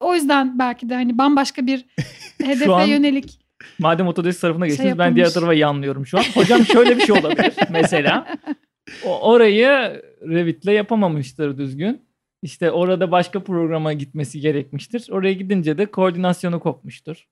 o 0.00 0.14
yüzden 0.14 0.58
belki 0.58 0.88
de 0.88 0.94
hani 0.94 1.18
bambaşka 1.18 1.66
bir 1.66 1.84
hedefe 2.42 2.72
an 2.72 2.86
yönelik 2.86 3.38
Madem 3.78 4.06
Autodesk 4.08 4.40
tarafına 4.40 4.66
geçtiniz 4.66 4.98
ben 4.98 5.04
yapılmış. 5.04 5.16
diğer 5.16 5.30
tarafa 5.30 5.54
yanlıyorum 5.54 6.06
şu 6.06 6.18
an. 6.18 6.22
Hocam 6.34 6.64
şöyle 6.64 6.96
bir 6.96 7.00
şey 7.06 7.18
olabilir 7.18 7.54
mesela. 7.70 8.36
O, 9.06 9.20
orayı 9.30 9.66
Revit'le 10.28 10.66
yapamamıştır 10.68 11.58
düzgün. 11.58 12.02
İşte 12.42 12.70
orada 12.70 13.10
başka 13.10 13.42
programa 13.44 13.92
gitmesi 13.92 14.40
gerekmiştir. 14.40 15.06
Oraya 15.10 15.32
gidince 15.32 15.78
de 15.78 15.86
koordinasyonu 15.86 16.60
kopmuştur. 16.60 17.26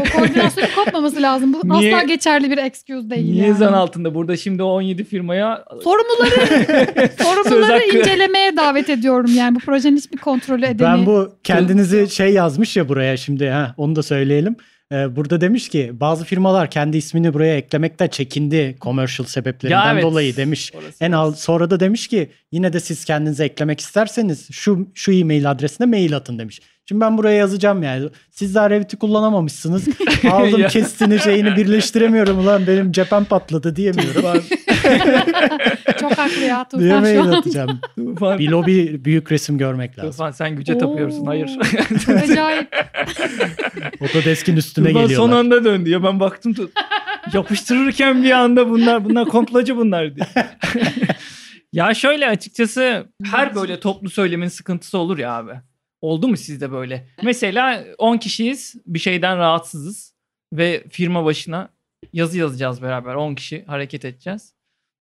O 0.00 0.18
koordinasyonun 0.18 0.68
kopmaması 0.84 1.22
lazım. 1.22 1.52
Bu 1.52 1.80
Niye- 1.80 1.96
asla 1.96 2.06
geçerli 2.06 2.50
bir 2.50 2.58
excuse 2.58 3.10
değil 3.10 3.30
Niye 3.32 3.46
yani. 3.46 3.56
zan 3.56 3.72
altında? 3.72 4.14
Burada 4.14 4.36
şimdi 4.36 4.62
o 4.62 4.66
17 4.66 5.04
firmaya 5.04 5.64
Sorumluları 5.84 7.10
sorumluları 7.22 7.82
incelemeye 7.98 8.56
davet 8.56 8.90
ediyorum 8.90 9.30
yani 9.34 9.54
bu 9.54 9.58
projenin 9.58 9.96
hiçbir 9.96 10.18
kontrolü 10.18 10.64
edemi. 10.66 10.80
Ben 10.90 11.06
bu 11.06 11.32
kendinizi 11.44 12.10
şey 12.10 12.32
yazmış 12.32 12.76
ya 12.76 12.88
buraya 12.88 13.16
şimdi 13.16 13.48
ha 13.48 13.74
onu 13.76 13.96
da 13.96 14.02
söyleyelim. 14.02 14.56
Ee, 14.92 15.16
burada 15.16 15.40
demiş 15.40 15.68
ki 15.68 15.90
bazı 15.94 16.24
firmalar 16.24 16.70
kendi 16.70 16.96
ismini 16.96 17.34
buraya 17.34 17.56
eklemekten 17.56 18.08
çekindi 18.08 18.76
commercial 18.80 19.26
sebeplerinden 19.26 19.84
Ya 19.86 19.92
evet. 19.92 20.02
dolayı 20.02 20.36
demiş. 20.36 20.72
Orası 20.74 21.04
En 21.04 21.12
al 21.12 21.32
sonra 21.32 21.70
da 21.70 21.80
demiş 21.80 22.08
ki 22.08 22.30
yine 22.52 22.72
de 22.72 22.80
siz 22.80 23.04
kendinize 23.04 23.44
eklemek 23.44 23.80
isterseniz 23.80 24.48
şu 24.52 24.88
şu 24.94 25.12
e-mail 25.12 25.50
adresine 25.50 25.86
mail 25.86 26.16
atın 26.16 26.38
demiş. 26.38 26.60
Şimdi 26.88 27.00
ben 27.00 27.18
buraya 27.18 27.36
yazacağım 27.36 27.82
yani. 27.82 28.08
Siz 28.30 28.54
daha 28.54 28.70
Revit'i 28.70 28.96
kullanamamışsınız. 28.98 29.88
Aldım 30.30 30.66
kestini 30.68 31.18
şeyini 31.18 31.56
birleştiremiyorum 31.56 32.38
ulan 32.38 32.66
benim 32.66 32.92
cephem 32.92 33.24
patladı 33.24 33.76
diyemiyorum. 33.76 34.22
Çok 36.00 36.12
haklı 36.18 36.42
ya 36.42 36.66
diye 36.78 36.90
Tufan 36.90 37.04
şu 37.04 37.18
mail 37.24 37.30
atacağım. 37.30 37.80
Tufan, 37.96 38.38
Bir 38.38 38.48
lobi 38.48 39.04
büyük 39.04 39.32
resim 39.32 39.58
görmek 39.58 39.98
lazım. 39.98 40.10
Tufan 40.10 40.30
sen 40.30 40.56
güce 40.56 40.78
tapıyorsun. 40.78 41.26
Hayır. 41.26 41.50
Oo, 41.58 41.98
Çok 42.06 42.16
acayip. 42.30 42.68
Autodesk'in 44.02 44.56
üstüne 44.56 44.88
Tufan 44.88 45.00
son 45.00 45.08
geliyorlar. 45.08 45.36
anda 45.38 45.64
döndü 45.64 45.90
ya. 45.90 46.02
Ben 46.02 46.20
baktım 46.20 46.54
tut. 46.54 46.72
Yapıştırırken 47.32 48.22
bir 48.22 48.30
anda 48.30 48.70
bunlar 48.70 49.04
bunlar 49.04 49.28
komplocu 49.28 49.76
bunlar 49.76 50.16
diye. 50.16 50.26
ya 51.72 51.94
şöyle 51.94 52.28
açıkçası 52.28 53.06
her 53.30 53.54
böyle 53.54 53.80
toplu 53.80 54.10
söylemin 54.10 54.48
sıkıntısı 54.48 54.98
olur 54.98 55.18
ya 55.18 55.32
abi. 55.32 55.52
Oldu 56.02 56.28
mu 56.28 56.36
sizde 56.36 56.72
böyle? 56.72 57.06
Mesela 57.22 57.84
10 57.98 58.16
kişiyiz 58.16 58.74
bir 58.86 58.98
şeyden 58.98 59.38
rahatsızız 59.38 60.14
ve 60.52 60.84
firma 60.90 61.24
başına 61.24 61.68
yazı 62.12 62.38
yazacağız 62.38 62.82
beraber 62.82 63.14
10 63.14 63.34
kişi 63.34 63.64
hareket 63.64 64.04
edeceğiz. 64.04 64.54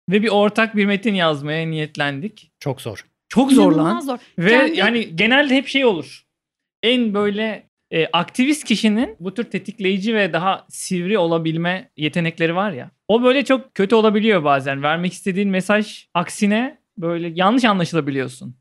Ve 0.09 0.23
bir 0.23 0.29
ortak 0.29 0.75
bir 0.75 0.85
metin 0.85 1.13
yazmaya 1.13 1.67
niyetlendik. 1.67 2.51
Çok 2.59 2.81
zor. 2.81 3.05
Çok 3.29 3.51
zor 3.51 3.71
lan. 3.71 3.99
Zor. 3.99 4.17
Ve 4.39 4.49
Kendi- 4.49 4.79
yani 4.79 5.15
genelde 5.15 5.55
hep 5.55 5.67
şey 5.67 5.85
olur. 5.85 6.23
En 6.83 7.13
böyle 7.13 7.69
e, 7.91 8.07
aktivist 8.07 8.63
kişinin 8.63 9.15
bu 9.19 9.33
tür 9.33 9.43
tetikleyici 9.43 10.15
ve 10.15 10.33
daha 10.33 10.65
sivri 10.69 11.17
olabilme 11.17 11.89
yetenekleri 11.97 12.55
var 12.55 12.71
ya. 12.71 12.91
O 13.07 13.23
böyle 13.23 13.45
çok 13.45 13.75
kötü 13.75 13.95
olabiliyor 13.95 14.43
bazen. 14.43 14.83
Vermek 14.83 15.13
istediğin 15.13 15.49
mesaj 15.49 16.07
aksine 16.13 16.77
böyle 16.97 17.31
yanlış 17.35 17.65
anlaşılabiliyorsun. 17.65 18.55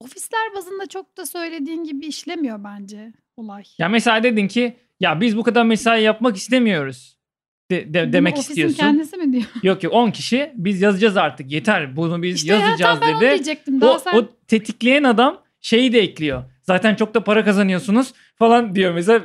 Ofisler 0.00 0.54
bazında 0.56 0.86
çok 0.86 1.16
da 1.16 1.26
söylediğin 1.26 1.84
gibi 1.84 2.06
işlemiyor 2.06 2.64
bence 2.64 3.12
olay. 3.36 3.62
Ya 3.78 3.88
mesela 3.88 4.22
dedin 4.22 4.48
ki 4.48 4.76
ya 5.00 5.20
biz 5.20 5.36
bu 5.36 5.42
kadar 5.42 5.64
mesai 5.64 6.02
yapmak 6.02 6.36
istemiyoruz. 6.36 7.16
De- 7.70 7.94
de- 7.94 8.04
Bunu 8.04 8.12
demek 8.12 8.32
ofisin 8.34 8.50
istiyorsun. 8.52 8.76
kendisi 8.76 9.16
mi 9.16 9.32
diyor? 9.32 9.44
Yok 9.62 9.82
yok 9.82 9.92
10 9.92 10.10
kişi 10.10 10.52
biz 10.54 10.82
yazacağız 10.82 11.16
artık 11.16 11.52
yeter 11.52 11.96
bunu 11.96 12.22
biz 12.22 12.36
İşte 12.36 12.52
ya 12.54 12.58
yazacağız 12.60 13.00
tam 13.00 13.08
ben 13.08 13.14
onu 13.14 13.20
dedi. 13.20 13.30
diyecektim. 13.30 13.80
Daha 13.80 13.92
O, 13.94 13.98
sen 13.98 14.18
o 14.18 14.28
tetikleyen 14.48 15.04
adam 15.04 15.42
şeyi 15.60 15.92
de 15.92 16.00
ekliyor. 16.00 16.44
Zaten 16.62 16.94
çok 16.94 17.14
da 17.14 17.24
para 17.24 17.44
kazanıyorsunuz 17.44 18.12
falan 18.36 18.74
diyor. 18.74 18.94
Mesela 18.94 19.24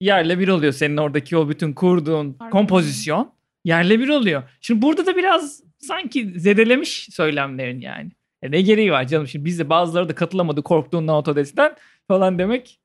yerle 0.00 0.38
bir 0.38 0.48
oluyor 0.48 0.72
senin 0.72 0.96
oradaki 0.96 1.36
o 1.36 1.48
bütün 1.48 1.72
kurduğun 1.72 2.26
Harbiden. 2.26 2.50
kompozisyon 2.50 3.32
yerle 3.64 4.00
bir 4.00 4.08
oluyor. 4.08 4.42
Şimdi 4.60 4.82
burada 4.82 5.06
da 5.06 5.16
biraz 5.16 5.62
sanki 5.78 6.32
zedelemiş 6.40 7.08
söylemlerin 7.12 7.80
yani. 7.80 8.10
E 8.42 8.50
ne 8.50 8.60
gereği 8.60 8.92
var 8.92 9.06
canım 9.06 9.26
şimdi 9.28 9.44
biz 9.44 9.58
de 9.58 9.70
bazıları 9.70 10.08
da 10.08 10.14
katılamadı 10.14 10.62
korktuğundan 10.62 11.12
Autodesk'ten 11.12 11.74
falan 12.08 12.38
demek. 12.38 12.80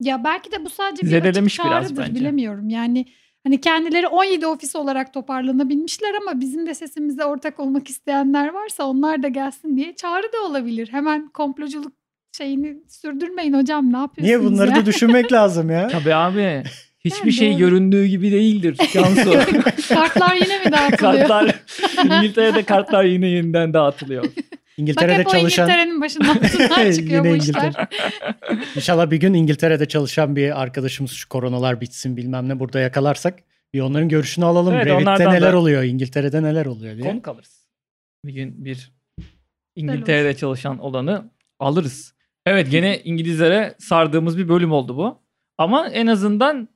Ya 0.00 0.24
belki 0.24 0.52
de 0.52 0.64
bu 0.64 0.70
sadece 0.70 1.02
bir 1.06 1.22
açık 1.28 1.42
biraz 1.42 1.48
çağrıdır 1.56 1.96
bence. 2.02 2.14
bilemiyorum. 2.14 2.68
Yani 2.68 3.06
hani 3.44 3.60
kendileri 3.60 4.06
17 4.08 4.46
ofis 4.46 4.76
olarak 4.76 5.14
toparlanabilmişler 5.14 6.14
ama 6.22 6.40
bizim 6.40 6.66
de 6.66 6.74
sesimize 6.74 7.24
ortak 7.24 7.60
olmak 7.60 7.90
isteyenler 7.90 8.48
varsa 8.52 8.84
onlar 8.84 9.22
da 9.22 9.28
gelsin 9.28 9.76
diye 9.76 9.94
çağrı 9.96 10.26
da 10.32 10.46
olabilir. 10.48 10.88
Hemen 10.92 11.28
komploculuk 11.28 11.92
şeyini 12.36 12.76
sürdürmeyin 12.88 13.52
hocam 13.52 13.92
ne 13.92 13.96
yapıyorsunuz 13.96 14.42
Niye 14.42 14.52
bunları 14.52 14.70
ya? 14.70 14.76
da 14.76 14.86
düşünmek 14.86 15.32
lazım 15.32 15.70
ya? 15.70 15.88
Tabii 15.88 16.14
abi 16.14 16.62
hiçbir 17.04 17.20
Yani 17.20 17.32
şey 17.32 17.50
doğru. 17.52 17.58
göründüğü 17.58 18.06
gibi 18.06 18.32
değildir 18.32 18.76
Cansu. 18.92 19.32
Kartlar 19.88 20.34
yine 20.34 20.58
mi 20.58 20.72
dağıtılıyor? 20.72 21.28
kartlar 21.28 21.54
İngiltere'de 22.04 22.62
kartlar 22.62 23.04
yine 23.04 23.26
yeniden 23.26 23.74
dağıtılıyor. 23.74 24.24
Bak 24.72 24.78
İngiltere'de 24.78 25.18
hep 25.18 25.26
o 25.26 25.30
çalışan 25.30 25.68
İngiltere'nin 25.68 26.00
başından 26.00 26.34
çıkıyor 26.92 27.24
Yine 27.24 27.32
bu 27.32 27.36
işler. 27.36 27.88
İnşallah 28.76 29.10
bir 29.10 29.16
gün 29.16 29.34
İngiltere'de 29.34 29.88
çalışan 29.88 30.36
bir 30.36 30.62
arkadaşımız 30.62 31.12
şu 31.12 31.28
koronalar 31.28 31.80
bitsin 31.80 32.16
bilmem 32.16 32.48
ne 32.48 32.60
burada 32.60 32.80
yakalarsak 32.80 33.38
bir 33.74 33.80
onların 33.80 34.08
görüşünü 34.08 34.44
alalım. 34.44 34.74
Evet, 34.74 34.86
Revit'te 34.86 35.02
onlardan 35.02 35.34
neler 35.34 35.52
da- 35.52 35.58
oluyor, 35.58 35.82
İngiltere'de 35.82 36.42
neler 36.42 36.66
oluyor 36.66 36.96
diye. 36.96 37.10
Konuk 37.10 37.28
alırız. 37.28 37.66
Bir 38.24 38.32
gün 38.32 38.64
bir 38.64 38.92
İngiltere'de 39.76 40.36
çalışan 40.36 40.78
olanı 40.78 41.30
alırız. 41.60 42.14
Evet 42.46 42.70
gene 42.70 42.98
İngilizlere 42.98 43.74
sardığımız 43.78 44.38
bir 44.38 44.48
bölüm 44.48 44.72
oldu 44.72 44.96
bu. 44.96 45.22
Ama 45.58 45.88
en 45.88 46.06
azından 46.06 46.68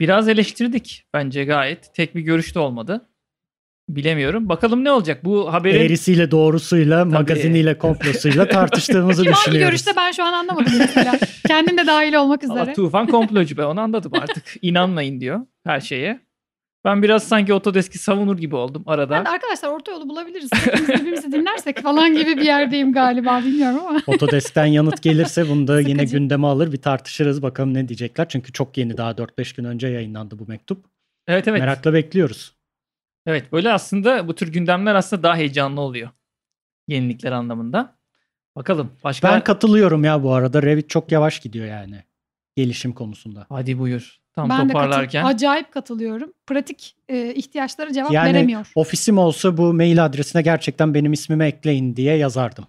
biraz 0.00 0.28
eleştirdik 0.28 1.04
bence 1.14 1.44
gayet. 1.44 1.94
Tek 1.94 2.14
bir 2.14 2.20
görüş 2.20 2.54
de 2.54 2.58
olmadı. 2.58 3.08
Bilemiyorum. 3.88 4.48
Bakalım 4.48 4.84
ne 4.84 4.90
olacak? 4.92 5.24
Bu 5.24 5.52
haberin 5.52 5.80
Eğrisiyle 5.80 6.30
doğrusuyla, 6.30 7.04
magaziniyle, 7.04 7.78
komplosuyla 7.78 8.48
tartıştığımızı 8.48 9.22
Kim 9.22 9.32
hangi 9.32 9.44
düşünüyoruz. 9.44 9.70
görüşte 9.70 9.90
ben 9.96 10.12
şu 10.12 10.24
an 10.24 10.32
anlamadım 10.32 10.72
mesela. 10.78 11.18
Kendim 11.46 11.78
de 11.78 11.86
dahil 11.86 12.14
olmak 12.14 12.44
Allah 12.44 12.62
üzere. 12.62 12.74
Tufan 12.74 13.06
komplocu 13.06 13.56
be 13.56 13.64
onu 13.64 13.80
anladım 13.80 14.12
artık. 14.20 14.44
İnanmayın 14.62 15.20
diyor 15.20 15.40
her 15.66 15.80
şeye. 15.80 16.20
Ben 16.84 17.02
biraz 17.02 17.24
sanki 17.24 17.52
Autodesk'i 17.52 17.98
savunur 17.98 18.38
gibi 18.38 18.56
oldum 18.56 18.82
arada. 18.86 19.14
Ben 19.14 19.24
de 19.24 19.28
arkadaşlar 19.28 19.68
orta 19.68 19.92
yolu 19.92 20.08
bulabiliriz. 20.08 20.50
Hepimiz 20.54 20.88
birbirimizi 20.88 21.32
dinlersek 21.32 21.82
falan 21.82 22.14
gibi 22.14 22.36
bir 22.36 22.42
yerdeyim 22.44 22.92
galiba 22.92 23.40
bilmiyorum 23.44 23.80
ama. 23.88 24.00
Otodesk'ten 24.06 24.66
yanıt 24.66 25.02
gelirse 25.02 25.48
bunu 25.48 25.66
da 25.68 25.80
yine 25.80 26.04
gündeme 26.04 26.46
alır 26.46 26.72
bir 26.72 26.82
tartışırız 26.82 27.42
bakalım 27.42 27.74
ne 27.74 27.88
diyecekler. 27.88 28.28
Çünkü 28.28 28.52
çok 28.52 28.78
yeni 28.78 28.96
daha 28.96 29.10
4-5 29.10 29.56
gün 29.56 29.64
önce 29.64 29.86
yayınlandı 29.88 30.38
bu 30.38 30.46
mektup. 30.46 30.84
Evet 31.28 31.48
evet. 31.48 31.60
Merakla 31.60 31.92
bekliyoruz. 31.94 32.52
Evet 33.26 33.52
böyle 33.52 33.72
aslında 33.72 34.28
bu 34.28 34.34
tür 34.34 34.52
gündemler 34.52 34.94
aslında 34.94 35.22
daha 35.22 35.36
heyecanlı 35.36 35.80
oluyor. 35.80 36.10
Yenilikler 36.88 37.32
anlamında. 37.32 37.96
Bakalım 38.56 38.90
başka. 39.04 39.28
Ben 39.28 39.44
katılıyorum 39.44 40.04
ya 40.04 40.22
bu 40.22 40.32
arada. 40.34 40.62
Revit 40.62 40.90
çok 40.90 41.12
yavaş 41.12 41.40
gidiyor 41.40 41.66
yani 41.66 42.02
gelişim 42.56 42.92
konusunda. 42.92 43.46
Hadi 43.48 43.78
buyur. 43.78 44.18
Tam 44.34 44.48
ben 44.50 44.58
de 44.58 44.62
katıl- 44.62 44.68
toparlarken. 44.72 45.24
acayip 45.24 45.72
katılıyorum. 45.72 46.32
Pratik 46.46 46.96
e, 47.08 47.34
ihtiyaçlara 47.34 47.92
cevap 47.92 48.12
Yani 48.12 48.28
veremiyor. 48.34 48.66
ofisim 48.74 49.18
olsa 49.18 49.56
bu 49.56 49.72
mail 49.74 50.04
adresine 50.04 50.42
gerçekten 50.42 50.94
benim 50.94 51.12
ismimi 51.12 51.44
ekleyin 51.44 51.96
diye 51.96 52.16
yazardım. 52.16 52.66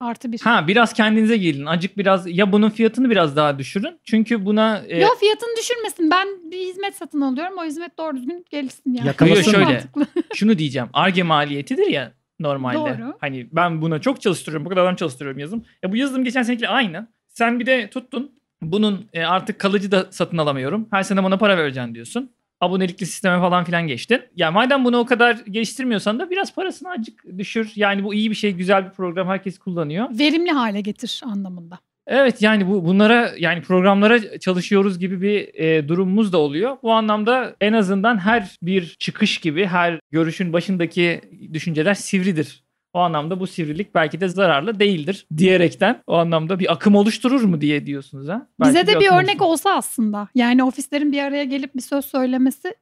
Artı 0.00 0.32
bir. 0.32 0.40
Ha 0.40 0.68
biraz 0.68 0.92
kendinize 0.92 1.36
gelin. 1.36 1.66
Acık 1.66 1.98
biraz 1.98 2.36
ya 2.36 2.52
bunun 2.52 2.70
fiyatını 2.70 3.10
biraz 3.10 3.36
daha 3.36 3.58
düşürün. 3.58 4.00
Çünkü 4.04 4.44
buna 4.46 4.82
e, 4.88 5.00
Yo 5.00 5.08
fiyatını 5.20 5.56
düşürmesin. 5.58 6.10
Ben 6.10 6.28
bir 6.50 6.58
hizmet 6.58 6.96
satın 6.96 7.20
alıyorum. 7.20 7.58
O 7.58 7.64
hizmet 7.64 7.98
doğru 7.98 8.16
düzgün 8.16 8.44
gelsin 8.50 8.94
yani. 8.94 9.06
Yakalasın 9.06 9.42
şöyle. 9.50 9.64
Mantıklı. 9.64 10.06
şunu 10.34 10.58
diyeceğim. 10.58 10.88
Arge 10.92 11.22
maliyetidir 11.22 11.86
ya 11.86 12.12
normalde. 12.40 12.78
Doğru. 12.78 13.16
Hani 13.20 13.48
ben 13.52 13.82
buna 13.82 14.00
çok 14.00 14.20
çalıştırıyorum. 14.20 14.64
Bu 14.64 14.68
kadar 14.68 14.82
adam 14.82 14.96
çalıştırıyorum 14.96 15.40
yazılım. 15.40 15.64
E 15.84 15.92
bu 15.92 15.96
yazılım 15.96 16.24
geçen 16.24 16.42
senekiyle 16.42 16.68
aynı. 16.68 17.08
Sen 17.28 17.60
bir 17.60 17.66
de 17.66 17.90
tuttun. 17.90 18.32
Bunun 18.62 19.08
e, 19.12 19.24
artık 19.24 19.58
kalıcı 19.58 19.90
da 19.90 20.06
satın 20.10 20.38
alamıyorum. 20.38 20.88
Her 20.90 21.02
sene 21.02 21.24
bana 21.24 21.38
para 21.38 21.56
vereceksin 21.56 21.94
diyorsun. 21.94 22.30
Abonelikli 22.60 23.06
sisteme 23.06 23.40
falan 23.40 23.64
filan 23.64 23.86
geçtin. 23.86 24.22
Ya 24.36 24.50
madem 24.50 24.84
bunu 24.84 24.98
o 24.98 25.06
kadar 25.06 25.36
geliştirmiyorsan 25.50 26.18
da 26.18 26.30
biraz 26.30 26.54
parasını 26.54 26.90
azıcık 26.90 27.38
düşür. 27.38 27.72
Yani 27.76 28.04
bu 28.04 28.14
iyi 28.14 28.30
bir 28.30 28.34
şey, 28.34 28.52
güzel 28.52 28.84
bir 28.84 28.90
program. 28.90 29.28
Herkes 29.28 29.58
kullanıyor. 29.58 30.18
Verimli 30.18 30.50
hale 30.50 30.80
getir 30.80 31.20
anlamında. 31.24 31.78
Evet 32.06 32.42
yani 32.42 32.68
bu 32.68 32.84
bunlara 32.84 33.32
yani 33.38 33.62
programlara 33.62 34.38
çalışıyoruz 34.38 34.98
gibi 34.98 35.22
bir 35.22 35.54
e, 35.54 35.88
durumumuz 35.88 36.32
da 36.32 36.38
oluyor. 36.38 36.76
Bu 36.82 36.92
anlamda 36.92 37.56
en 37.60 37.72
azından 37.72 38.18
her 38.18 38.56
bir 38.62 38.96
çıkış 38.98 39.38
gibi 39.38 39.66
her 39.66 40.00
görüşün 40.10 40.52
başındaki 40.52 41.20
düşünceler 41.52 41.94
sivridir. 41.94 42.64
O 42.94 42.98
anlamda 42.98 43.40
bu 43.40 43.46
sivrilik 43.46 43.94
belki 43.94 44.20
de 44.20 44.28
zararlı 44.28 44.80
değildir 44.80 45.26
diyerekten 45.36 46.02
o 46.06 46.14
anlamda 46.16 46.58
bir 46.58 46.72
akım 46.72 46.94
oluşturur 46.94 47.42
mu 47.42 47.60
diye 47.60 47.86
diyorsunuz 47.86 48.28
ha? 48.28 48.46
Belki 48.60 48.68
Bize 48.74 48.86
de 48.86 49.00
bir 49.00 49.06
akım 49.06 49.18
örnek 49.18 49.42
oluşturur. 49.42 49.50
olsa 49.52 49.70
aslında. 49.76 50.28
Yani 50.34 50.64
ofislerin 50.64 51.12
bir 51.12 51.22
araya 51.22 51.44
gelip 51.44 51.74
bir 51.76 51.80
söz 51.82 52.04
söylemesi 52.04 52.74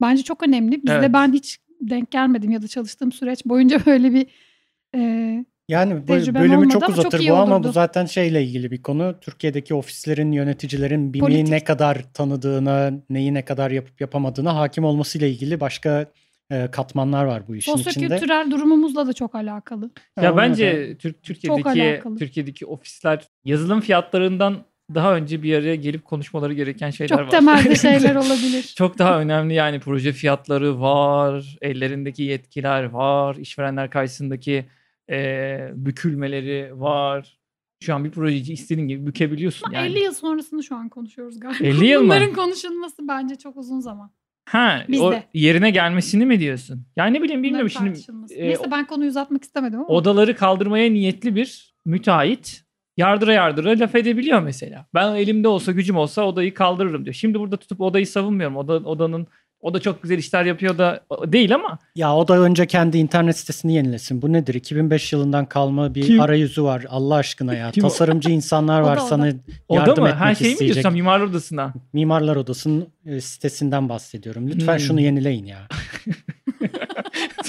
bence 0.00 0.22
çok 0.22 0.42
önemli. 0.48 0.76
Bizde 0.82 0.92
Evet. 0.94 1.10
ben 1.12 1.32
hiç 1.32 1.58
denk 1.80 2.10
gelmedim 2.10 2.50
ya 2.50 2.62
da 2.62 2.68
çalıştığım 2.68 3.12
süreç 3.12 3.44
boyunca 3.46 3.78
böyle 3.86 4.12
bir 4.12 4.26
e, 4.94 5.00
Yani 5.68 6.08
bölümü 6.08 6.68
çok 6.70 6.82
çok 6.82 6.90
uzatır 6.90 7.20
iyi 7.20 7.30
bu 7.30 7.34
ama 7.36 7.54
olurdu. 7.56 7.68
bu 7.68 7.72
zaten 7.72 8.06
şeyle 8.06 8.42
ilgili 8.44 8.70
bir 8.70 8.82
konu. 8.82 9.14
Türkiye'deki 9.20 9.74
ofislerin 9.74 10.32
yöneticilerin 10.32 11.14
BİM'i 11.14 11.20
Politik. 11.26 11.48
ne 11.48 11.64
kadar 11.64 12.12
tanıdığına, 12.14 12.92
neyi 13.10 13.34
ne 13.34 13.44
kadar 13.44 13.70
yapıp 13.70 14.00
yapamadığına 14.00 14.56
hakim 14.56 14.84
olmasıyla 14.84 15.26
ilgili 15.26 15.60
başka 15.60 16.06
e, 16.50 16.68
katmanlar 16.70 17.24
var 17.24 17.42
bu 17.48 17.56
işin 17.56 17.72
içinde. 17.72 17.84
sosyokültürel 17.84 18.50
durumumuzla 18.50 19.06
da 19.06 19.12
çok 19.12 19.34
alakalı. 19.34 19.90
Ya 20.16 20.22
da- 20.32 20.36
bence 20.36 20.96
Türk 20.98 21.22
Türkiye'deki 21.22 21.68
alakalı. 21.68 22.16
Türkiye'deki 22.16 22.66
ofisler 22.66 23.24
yazılım 23.44 23.80
fiyatlarından 23.80 24.56
daha 24.94 25.16
önce 25.16 25.42
bir 25.42 25.54
araya 25.58 25.74
gelip 25.76 26.04
konuşmaları 26.04 26.52
gereken 26.54 26.90
şeyler 26.90 27.08
Çok 27.08 27.18
var. 27.26 27.30
temelde 27.30 27.74
şeyler 27.76 28.14
olabilir. 28.14 28.74
Çok 28.78 28.98
daha 28.98 29.20
önemli 29.20 29.54
yani 29.54 29.80
proje 29.80 30.12
fiyatları 30.12 30.80
var, 30.80 31.56
ellerindeki 31.62 32.22
yetkiler 32.22 32.84
var, 32.84 33.36
işverenler 33.36 33.90
karşısındaki 33.90 34.64
eee, 35.08 35.72
bükülmeleri 35.74 36.80
var. 36.80 37.38
Şu 37.82 37.94
an 37.94 38.04
bir 38.04 38.10
projeci 38.10 38.52
istediğin 38.52 38.88
gibi 38.88 39.06
bükebiliyorsun 39.06 39.66
Ama 39.68 39.76
yani. 39.76 39.86
50 39.88 39.98
yıl 40.04 40.12
sonrasını 40.12 40.62
şu 40.64 40.76
an 40.76 40.88
konuşuyoruz 40.88 41.40
galiba. 41.40 41.64
50 41.66 41.86
yıl 41.86 42.00
mı? 42.00 42.06
Bunların 42.06 42.32
konuşulması 42.34 43.08
bence 43.08 43.36
çok 43.36 43.56
uzun 43.56 43.80
zaman. 43.80 44.10
Ha, 44.48 44.84
o 44.88 44.92
Bizde. 44.92 45.22
yerine 45.34 45.70
gelmesini 45.70 46.26
mi 46.26 46.40
diyorsun? 46.40 46.86
Yani 46.96 47.14
ne 47.18 47.22
bileyim 47.22 47.42
bilmiyorum 47.42 47.70
Bunların 47.80 47.94
şimdi 47.94 48.34
e, 48.34 48.44
Neyse 48.48 48.70
ben 48.70 48.86
konuyu 48.86 49.08
uzatmak 49.10 49.44
istemedim 49.44 49.78
ama. 49.78 49.88
odaları 49.88 50.36
kaldırmaya 50.36 50.90
niyetli 50.90 51.36
bir 51.36 51.74
müteahhit 51.84 52.62
yardıra 52.96 53.32
yardıra 53.32 53.70
laf 53.78 53.94
edebiliyor 53.94 54.42
mesela. 54.42 54.86
Ben 54.94 55.14
elimde 55.14 55.48
olsa 55.48 55.72
gücüm 55.72 55.96
olsa 55.96 56.22
odayı 56.22 56.54
kaldırırım 56.54 57.04
diyor. 57.04 57.14
Şimdi 57.14 57.38
burada 57.38 57.56
tutup 57.56 57.80
odayı 57.80 58.06
savunmuyorum. 58.06 58.56
Oda, 58.56 58.72
odanın 58.72 59.26
o 59.60 59.74
da 59.74 59.80
çok 59.80 60.02
güzel 60.02 60.18
işler 60.18 60.44
yapıyor 60.44 60.78
da 60.78 61.00
değil 61.26 61.54
ama 61.54 61.78
Ya 61.96 62.16
o 62.16 62.28
da 62.28 62.38
önce 62.40 62.66
kendi 62.66 62.98
internet 62.98 63.36
sitesini 63.38 63.74
yenilesin. 63.74 64.22
Bu 64.22 64.32
nedir? 64.32 64.54
2005 64.54 65.12
yılından 65.12 65.46
kalma 65.46 65.94
bir 65.94 66.02
Kim? 66.02 66.20
arayüzü 66.20 66.62
var. 66.62 66.84
Allah 66.88 67.14
aşkına 67.14 67.54
ya. 67.54 67.70
Kim 67.70 67.84
o? 67.84 67.88
Tasarımcı 67.88 68.30
insanlar 68.30 68.80
O 68.82 68.84
var 68.86 68.96
da, 68.98 69.04
o 69.04 69.06
sana 69.06 69.26
da. 69.32 69.34
o 69.68 69.76
da 69.76 69.78
yardım 69.80 70.04
mı? 70.04 70.08
etmek 70.08 70.20
Her 70.20 70.34
şeyi 70.34 70.54
mi 70.54 70.58
diyorsun 70.60 70.92
mimarlar 70.92 71.26
odasına? 71.26 71.72
Mimarlar 71.92 72.36
Odası'nın 72.36 72.88
e, 73.06 73.20
sitesinden 73.20 73.88
bahsediyorum. 73.88 74.48
Lütfen 74.48 74.72
Hmm. 74.72 74.80
şunu 74.80 75.00
yenileyin 75.00 75.44
ya. 75.44 75.58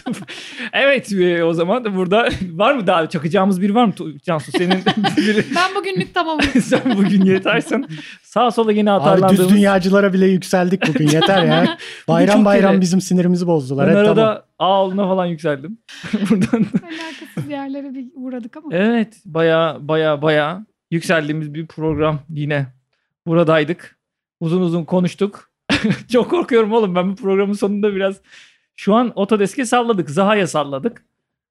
evet 0.81 1.11
e, 1.11 1.43
o 1.43 1.53
zaman 1.53 1.85
da 1.85 1.95
burada 1.95 2.29
var 2.51 2.73
mı 2.73 2.87
daha 2.87 3.09
çakacağımız 3.09 3.61
biri 3.61 3.75
var 3.75 3.85
mı 3.85 3.93
Cansu 4.23 4.51
senin 4.51 4.71
biri, 5.17 5.45
Ben 5.55 5.75
bugünlük 5.75 6.13
tamamım. 6.13 6.45
sen 6.61 6.97
bugün 6.97 7.25
yetersen 7.25 7.85
sağa 8.23 8.51
sola 8.51 8.71
yine 8.71 8.91
Abi 8.91 8.99
düz 8.99 9.07
atarlandığımız 9.07 9.49
dünyacılara 9.53 10.13
bile 10.13 10.25
yükseldik 10.27 10.87
bugün 10.87 11.07
yeter 11.07 11.45
ya. 11.45 11.77
Bayram 12.07 12.45
bayram 12.45 12.81
bizim 12.81 13.01
sinirimizi 13.01 13.47
bozdular. 13.47 13.87
ben 13.87 13.95
Evet, 13.95 14.15
tamam. 14.15 14.41
Ağol'una 14.59 15.07
falan 15.07 15.25
yükseldim. 15.25 15.77
Buradan 16.29 16.65
Alakasız 16.83 17.49
yerlere 17.49 17.93
bir 17.93 18.05
uğradık 18.15 18.57
ama. 18.57 18.75
Evet 18.75 19.13
baya 19.25 19.77
baya 19.79 20.21
baya 20.21 20.65
yükseldiğimiz 20.91 21.53
bir 21.53 21.67
program 21.67 22.19
yine 22.29 22.65
buradaydık. 23.27 23.97
Uzun 24.39 24.61
uzun 24.61 24.83
konuştuk. 24.85 25.51
Çok 26.11 26.29
korkuyorum 26.29 26.73
oğlum 26.73 26.95
ben 26.95 27.11
bu 27.11 27.15
programın 27.15 27.53
sonunda 27.53 27.95
biraz 27.95 28.15
şu 28.79 28.95
an 28.95 29.13
Autodesk'e 29.15 29.65
salladık. 29.65 30.09
Zaha'ya 30.09 30.47
salladık. 30.47 31.05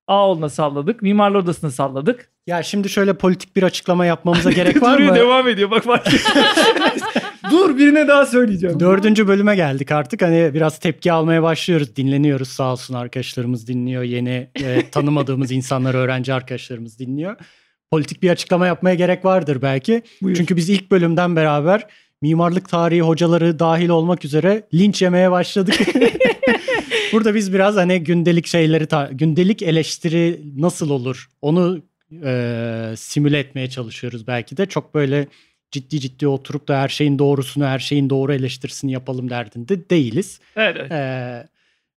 Ağol'una 0.07 0.49
salladık. 0.49 1.03
Mimarlar 1.03 1.39
Odası'na 1.39 1.71
salladık. 1.71 2.31
Ya 2.47 2.63
şimdi 2.63 2.89
şöyle 2.89 3.15
politik 3.15 3.57
bir 3.57 3.63
açıklama 3.63 4.07
yapmamıza 4.07 4.51
gerek 4.53 4.83
var 4.83 4.95
Duruyor, 4.95 5.11
mı? 5.11 5.17
devam 5.17 5.49
ediyor 5.49 5.71
bak 5.71 5.87
bak. 5.87 6.07
Dur 7.51 7.79
birine 7.79 8.09
daha 8.09 8.27
söyleyeceğim. 8.27 8.81
Dördüncü 8.81 9.29
bölüme 9.29 9.57
geldik 9.57 9.93
artık. 9.93 10.23
Hani 10.23 10.51
biraz 10.55 10.79
tepki 10.79 11.13
almaya 11.13 11.43
başlıyoruz. 11.43 11.97
Dinleniyoruz 11.97 12.49
sağ 12.49 12.73
olsun 12.73 12.95
arkadaşlarımız 12.95 13.69
dinliyor. 13.69 14.03
Yeni 14.03 14.51
e, 14.63 14.91
tanımadığımız 14.91 15.51
insanlar, 15.53 15.95
öğrenci 15.95 16.35
arkadaşlarımız 16.35 16.99
dinliyor. 16.99 17.37
politik 17.91 18.23
bir 18.23 18.31
açıklama 18.31 18.67
yapmaya 18.67 18.95
gerek 18.95 19.25
vardır 19.25 19.63
belki. 19.63 20.03
Buyur. 20.23 20.37
Çünkü 20.37 20.57
biz 20.57 20.69
ilk 20.71 20.91
bölümden 20.91 21.37
beraber 21.37 21.87
mimarlık 22.27 22.69
tarihi 22.69 23.01
hocaları 23.01 23.59
dahil 23.59 23.89
olmak 23.89 24.25
üzere 24.25 24.63
linç 24.75 25.03
yemeye 25.03 25.31
başladık. 25.31 25.75
Burada 27.13 27.35
biz 27.35 27.53
biraz 27.53 27.77
hani 27.77 28.05
gündelik 28.05 28.47
şeyleri 28.47 28.87
ta- 28.87 29.11
gündelik 29.13 29.63
eleştiri 29.63 30.41
nasıl 30.59 30.91
olur 30.91 31.29
onu 31.43 31.83
e, 32.25 32.95
simüle 32.97 33.39
etmeye 33.39 33.71
çalışıyoruz 33.71 34.27
belki 34.27 34.57
de 34.57 34.67
çok 34.67 34.95
böyle 34.95 35.27
ciddi 35.71 36.01
ciddi 36.01 36.29
oturup 36.29 36.69
da 36.69 36.81
her 36.81 36.89
şeyin 36.89 37.19
doğrusunu 37.19 37.67
her 37.67 37.79
şeyin 37.79 38.11
doğru 38.11 38.35
eleştirisini 38.35 38.93
yapalım 38.93 39.31
derdinde 39.31 39.91
değiliz. 39.91 40.41
Evet, 40.57 40.77
evet. 40.81 40.93
E, 40.93 41.49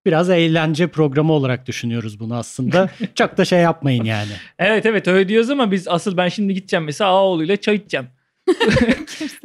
biraz 0.06 0.30
eğlence 0.30 0.88
programı 0.88 1.34
olarak 1.34 1.68
düşünüyoruz 1.68 2.20
bunu 2.20 2.36
aslında. 2.36 2.90
çok 3.16 3.38
da 3.38 3.46
şey 3.46 3.60
yapmayın 3.60 4.04
yani. 4.04 4.32
Evet 4.60 4.86
evet 4.86 5.08
öyle 5.08 5.30
diyoruz 5.30 5.50
ama 5.50 5.72
biz 5.72 5.88
asıl 5.88 6.18
ben 6.18 6.30
şimdi 6.30 6.54
gideceğim 6.54 6.86
mesela 6.86 7.10
Ağoğlu 7.10 7.44
ile 7.44 7.58
çay 7.58 7.76
içeceğim. 7.76 8.08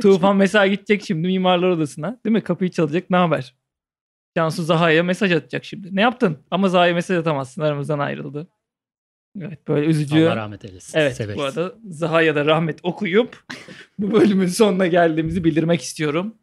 Tufan 0.02 0.36
mesela 0.36 0.66
gidecek 0.66 1.04
şimdi 1.06 1.26
mimarlar 1.26 1.68
odasına. 1.68 2.20
Değil 2.24 2.32
mi? 2.32 2.40
Kapıyı 2.40 2.70
çalacak. 2.70 3.10
Ne 3.10 3.16
haber? 3.16 3.54
Cansu 4.36 4.62
Zaha'ya 4.62 5.02
mesaj 5.02 5.32
atacak 5.32 5.64
şimdi. 5.64 5.96
Ne 5.96 6.00
yaptın? 6.00 6.38
Ama 6.50 6.68
Zaha'ya 6.68 6.94
mesaj 6.94 7.18
atamazsın. 7.18 7.62
Aramızdan 7.62 7.98
ayrıldı. 7.98 8.48
Evet 9.40 9.68
böyle 9.68 9.86
üzücü. 9.86 10.26
Allah 10.26 10.36
rahmet 10.36 10.64
eylesin. 10.64 10.98
Evet 10.98 11.16
Severiz. 11.16 11.38
bu 11.38 11.42
arada 11.42 11.74
Zaha'ya 11.88 12.34
da 12.34 12.46
rahmet 12.46 12.78
okuyup 12.82 13.44
bu 13.98 14.12
bölümün 14.12 14.46
sonuna 14.46 14.86
geldiğimizi 14.86 15.44
bildirmek 15.44 15.80
istiyorum. 15.80 16.34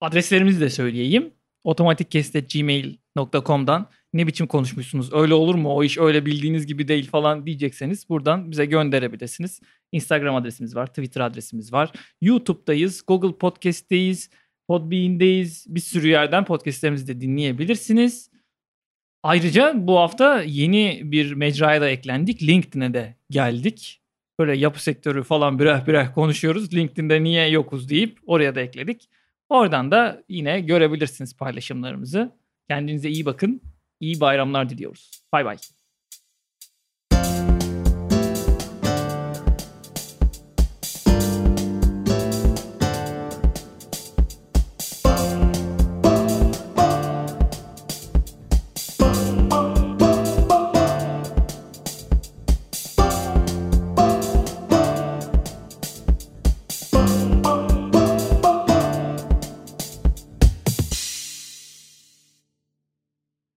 Adreslerimizi 0.00 0.60
de 0.60 0.70
söyleyeyim. 0.70 1.30
otomatikkest.gmail.com'dan 1.64 3.86
ne 4.14 4.26
biçim 4.26 4.46
konuşmuşsunuz 4.46 5.12
öyle 5.12 5.34
olur 5.34 5.54
mu 5.54 5.74
o 5.74 5.84
iş 5.84 5.98
öyle 5.98 6.26
bildiğiniz 6.26 6.66
gibi 6.66 6.88
değil 6.88 7.10
falan 7.10 7.46
diyecekseniz 7.46 8.08
buradan 8.08 8.50
bize 8.50 8.64
gönderebilirsiniz. 8.64 9.60
Instagram 9.92 10.34
adresimiz 10.34 10.76
var, 10.76 10.86
Twitter 10.86 11.20
adresimiz 11.20 11.72
var. 11.72 11.92
YouTube'dayız, 12.20 13.02
Google 13.06 13.38
Podcast'teyiz, 13.38 14.30
Podbean'deyiz. 14.68 15.66
Bir 15.68 15.80
sürü 15.80 16.08
yerden 16.08 16.44
podcastlerimizi 16.44 17.06
de 17.08 17.20
dinleyebilirsiniz. 17.20 18.30
Ayrıca 19.22 19.72
bu 19.76 19.98
hafta 19.98 20.42
yeni 20.42 21.00
bir 21.04 21.32
mecraya 21.32 21.80
da 21.80 21.88
eklendik. 21.88 22.42
LinkedIn'e 22.42 22.94
de 22.94 23.16
geldik. 23.30 24.00
Böyle 24.38 24.56
yapı 24.56 24.82
sektörü 24.82 25.22
falan 25.22 25.58
birer 25.58 25.86
birer 25.86 26.14
konuşuyoruz. 26.14 26.74
LinkedIn'de 26.74 27.22
niye 27.22 27.48
yokuz 27.48 27.88
deyip 27.88 28.18
oraya 28.26 28.54
da 28.54 28.60
ekledik. 28.60 29.08
Oradan 29.48 29.90
da 29.90 30.22
yine 30.28 30.60
görebilirsiniz 30.60 31.36
paylaşımlarımızı. 31.36 32.32
Kendinize 32.68 33.08
iyi 33.08 33.26
bakın. 33.26 33.73
İyi 34.00 34.20
bayramlar 34.20 34.68
diliyoruz. 34.68 35.10
Bay 35.32 35.44
bay. 35.44 35.56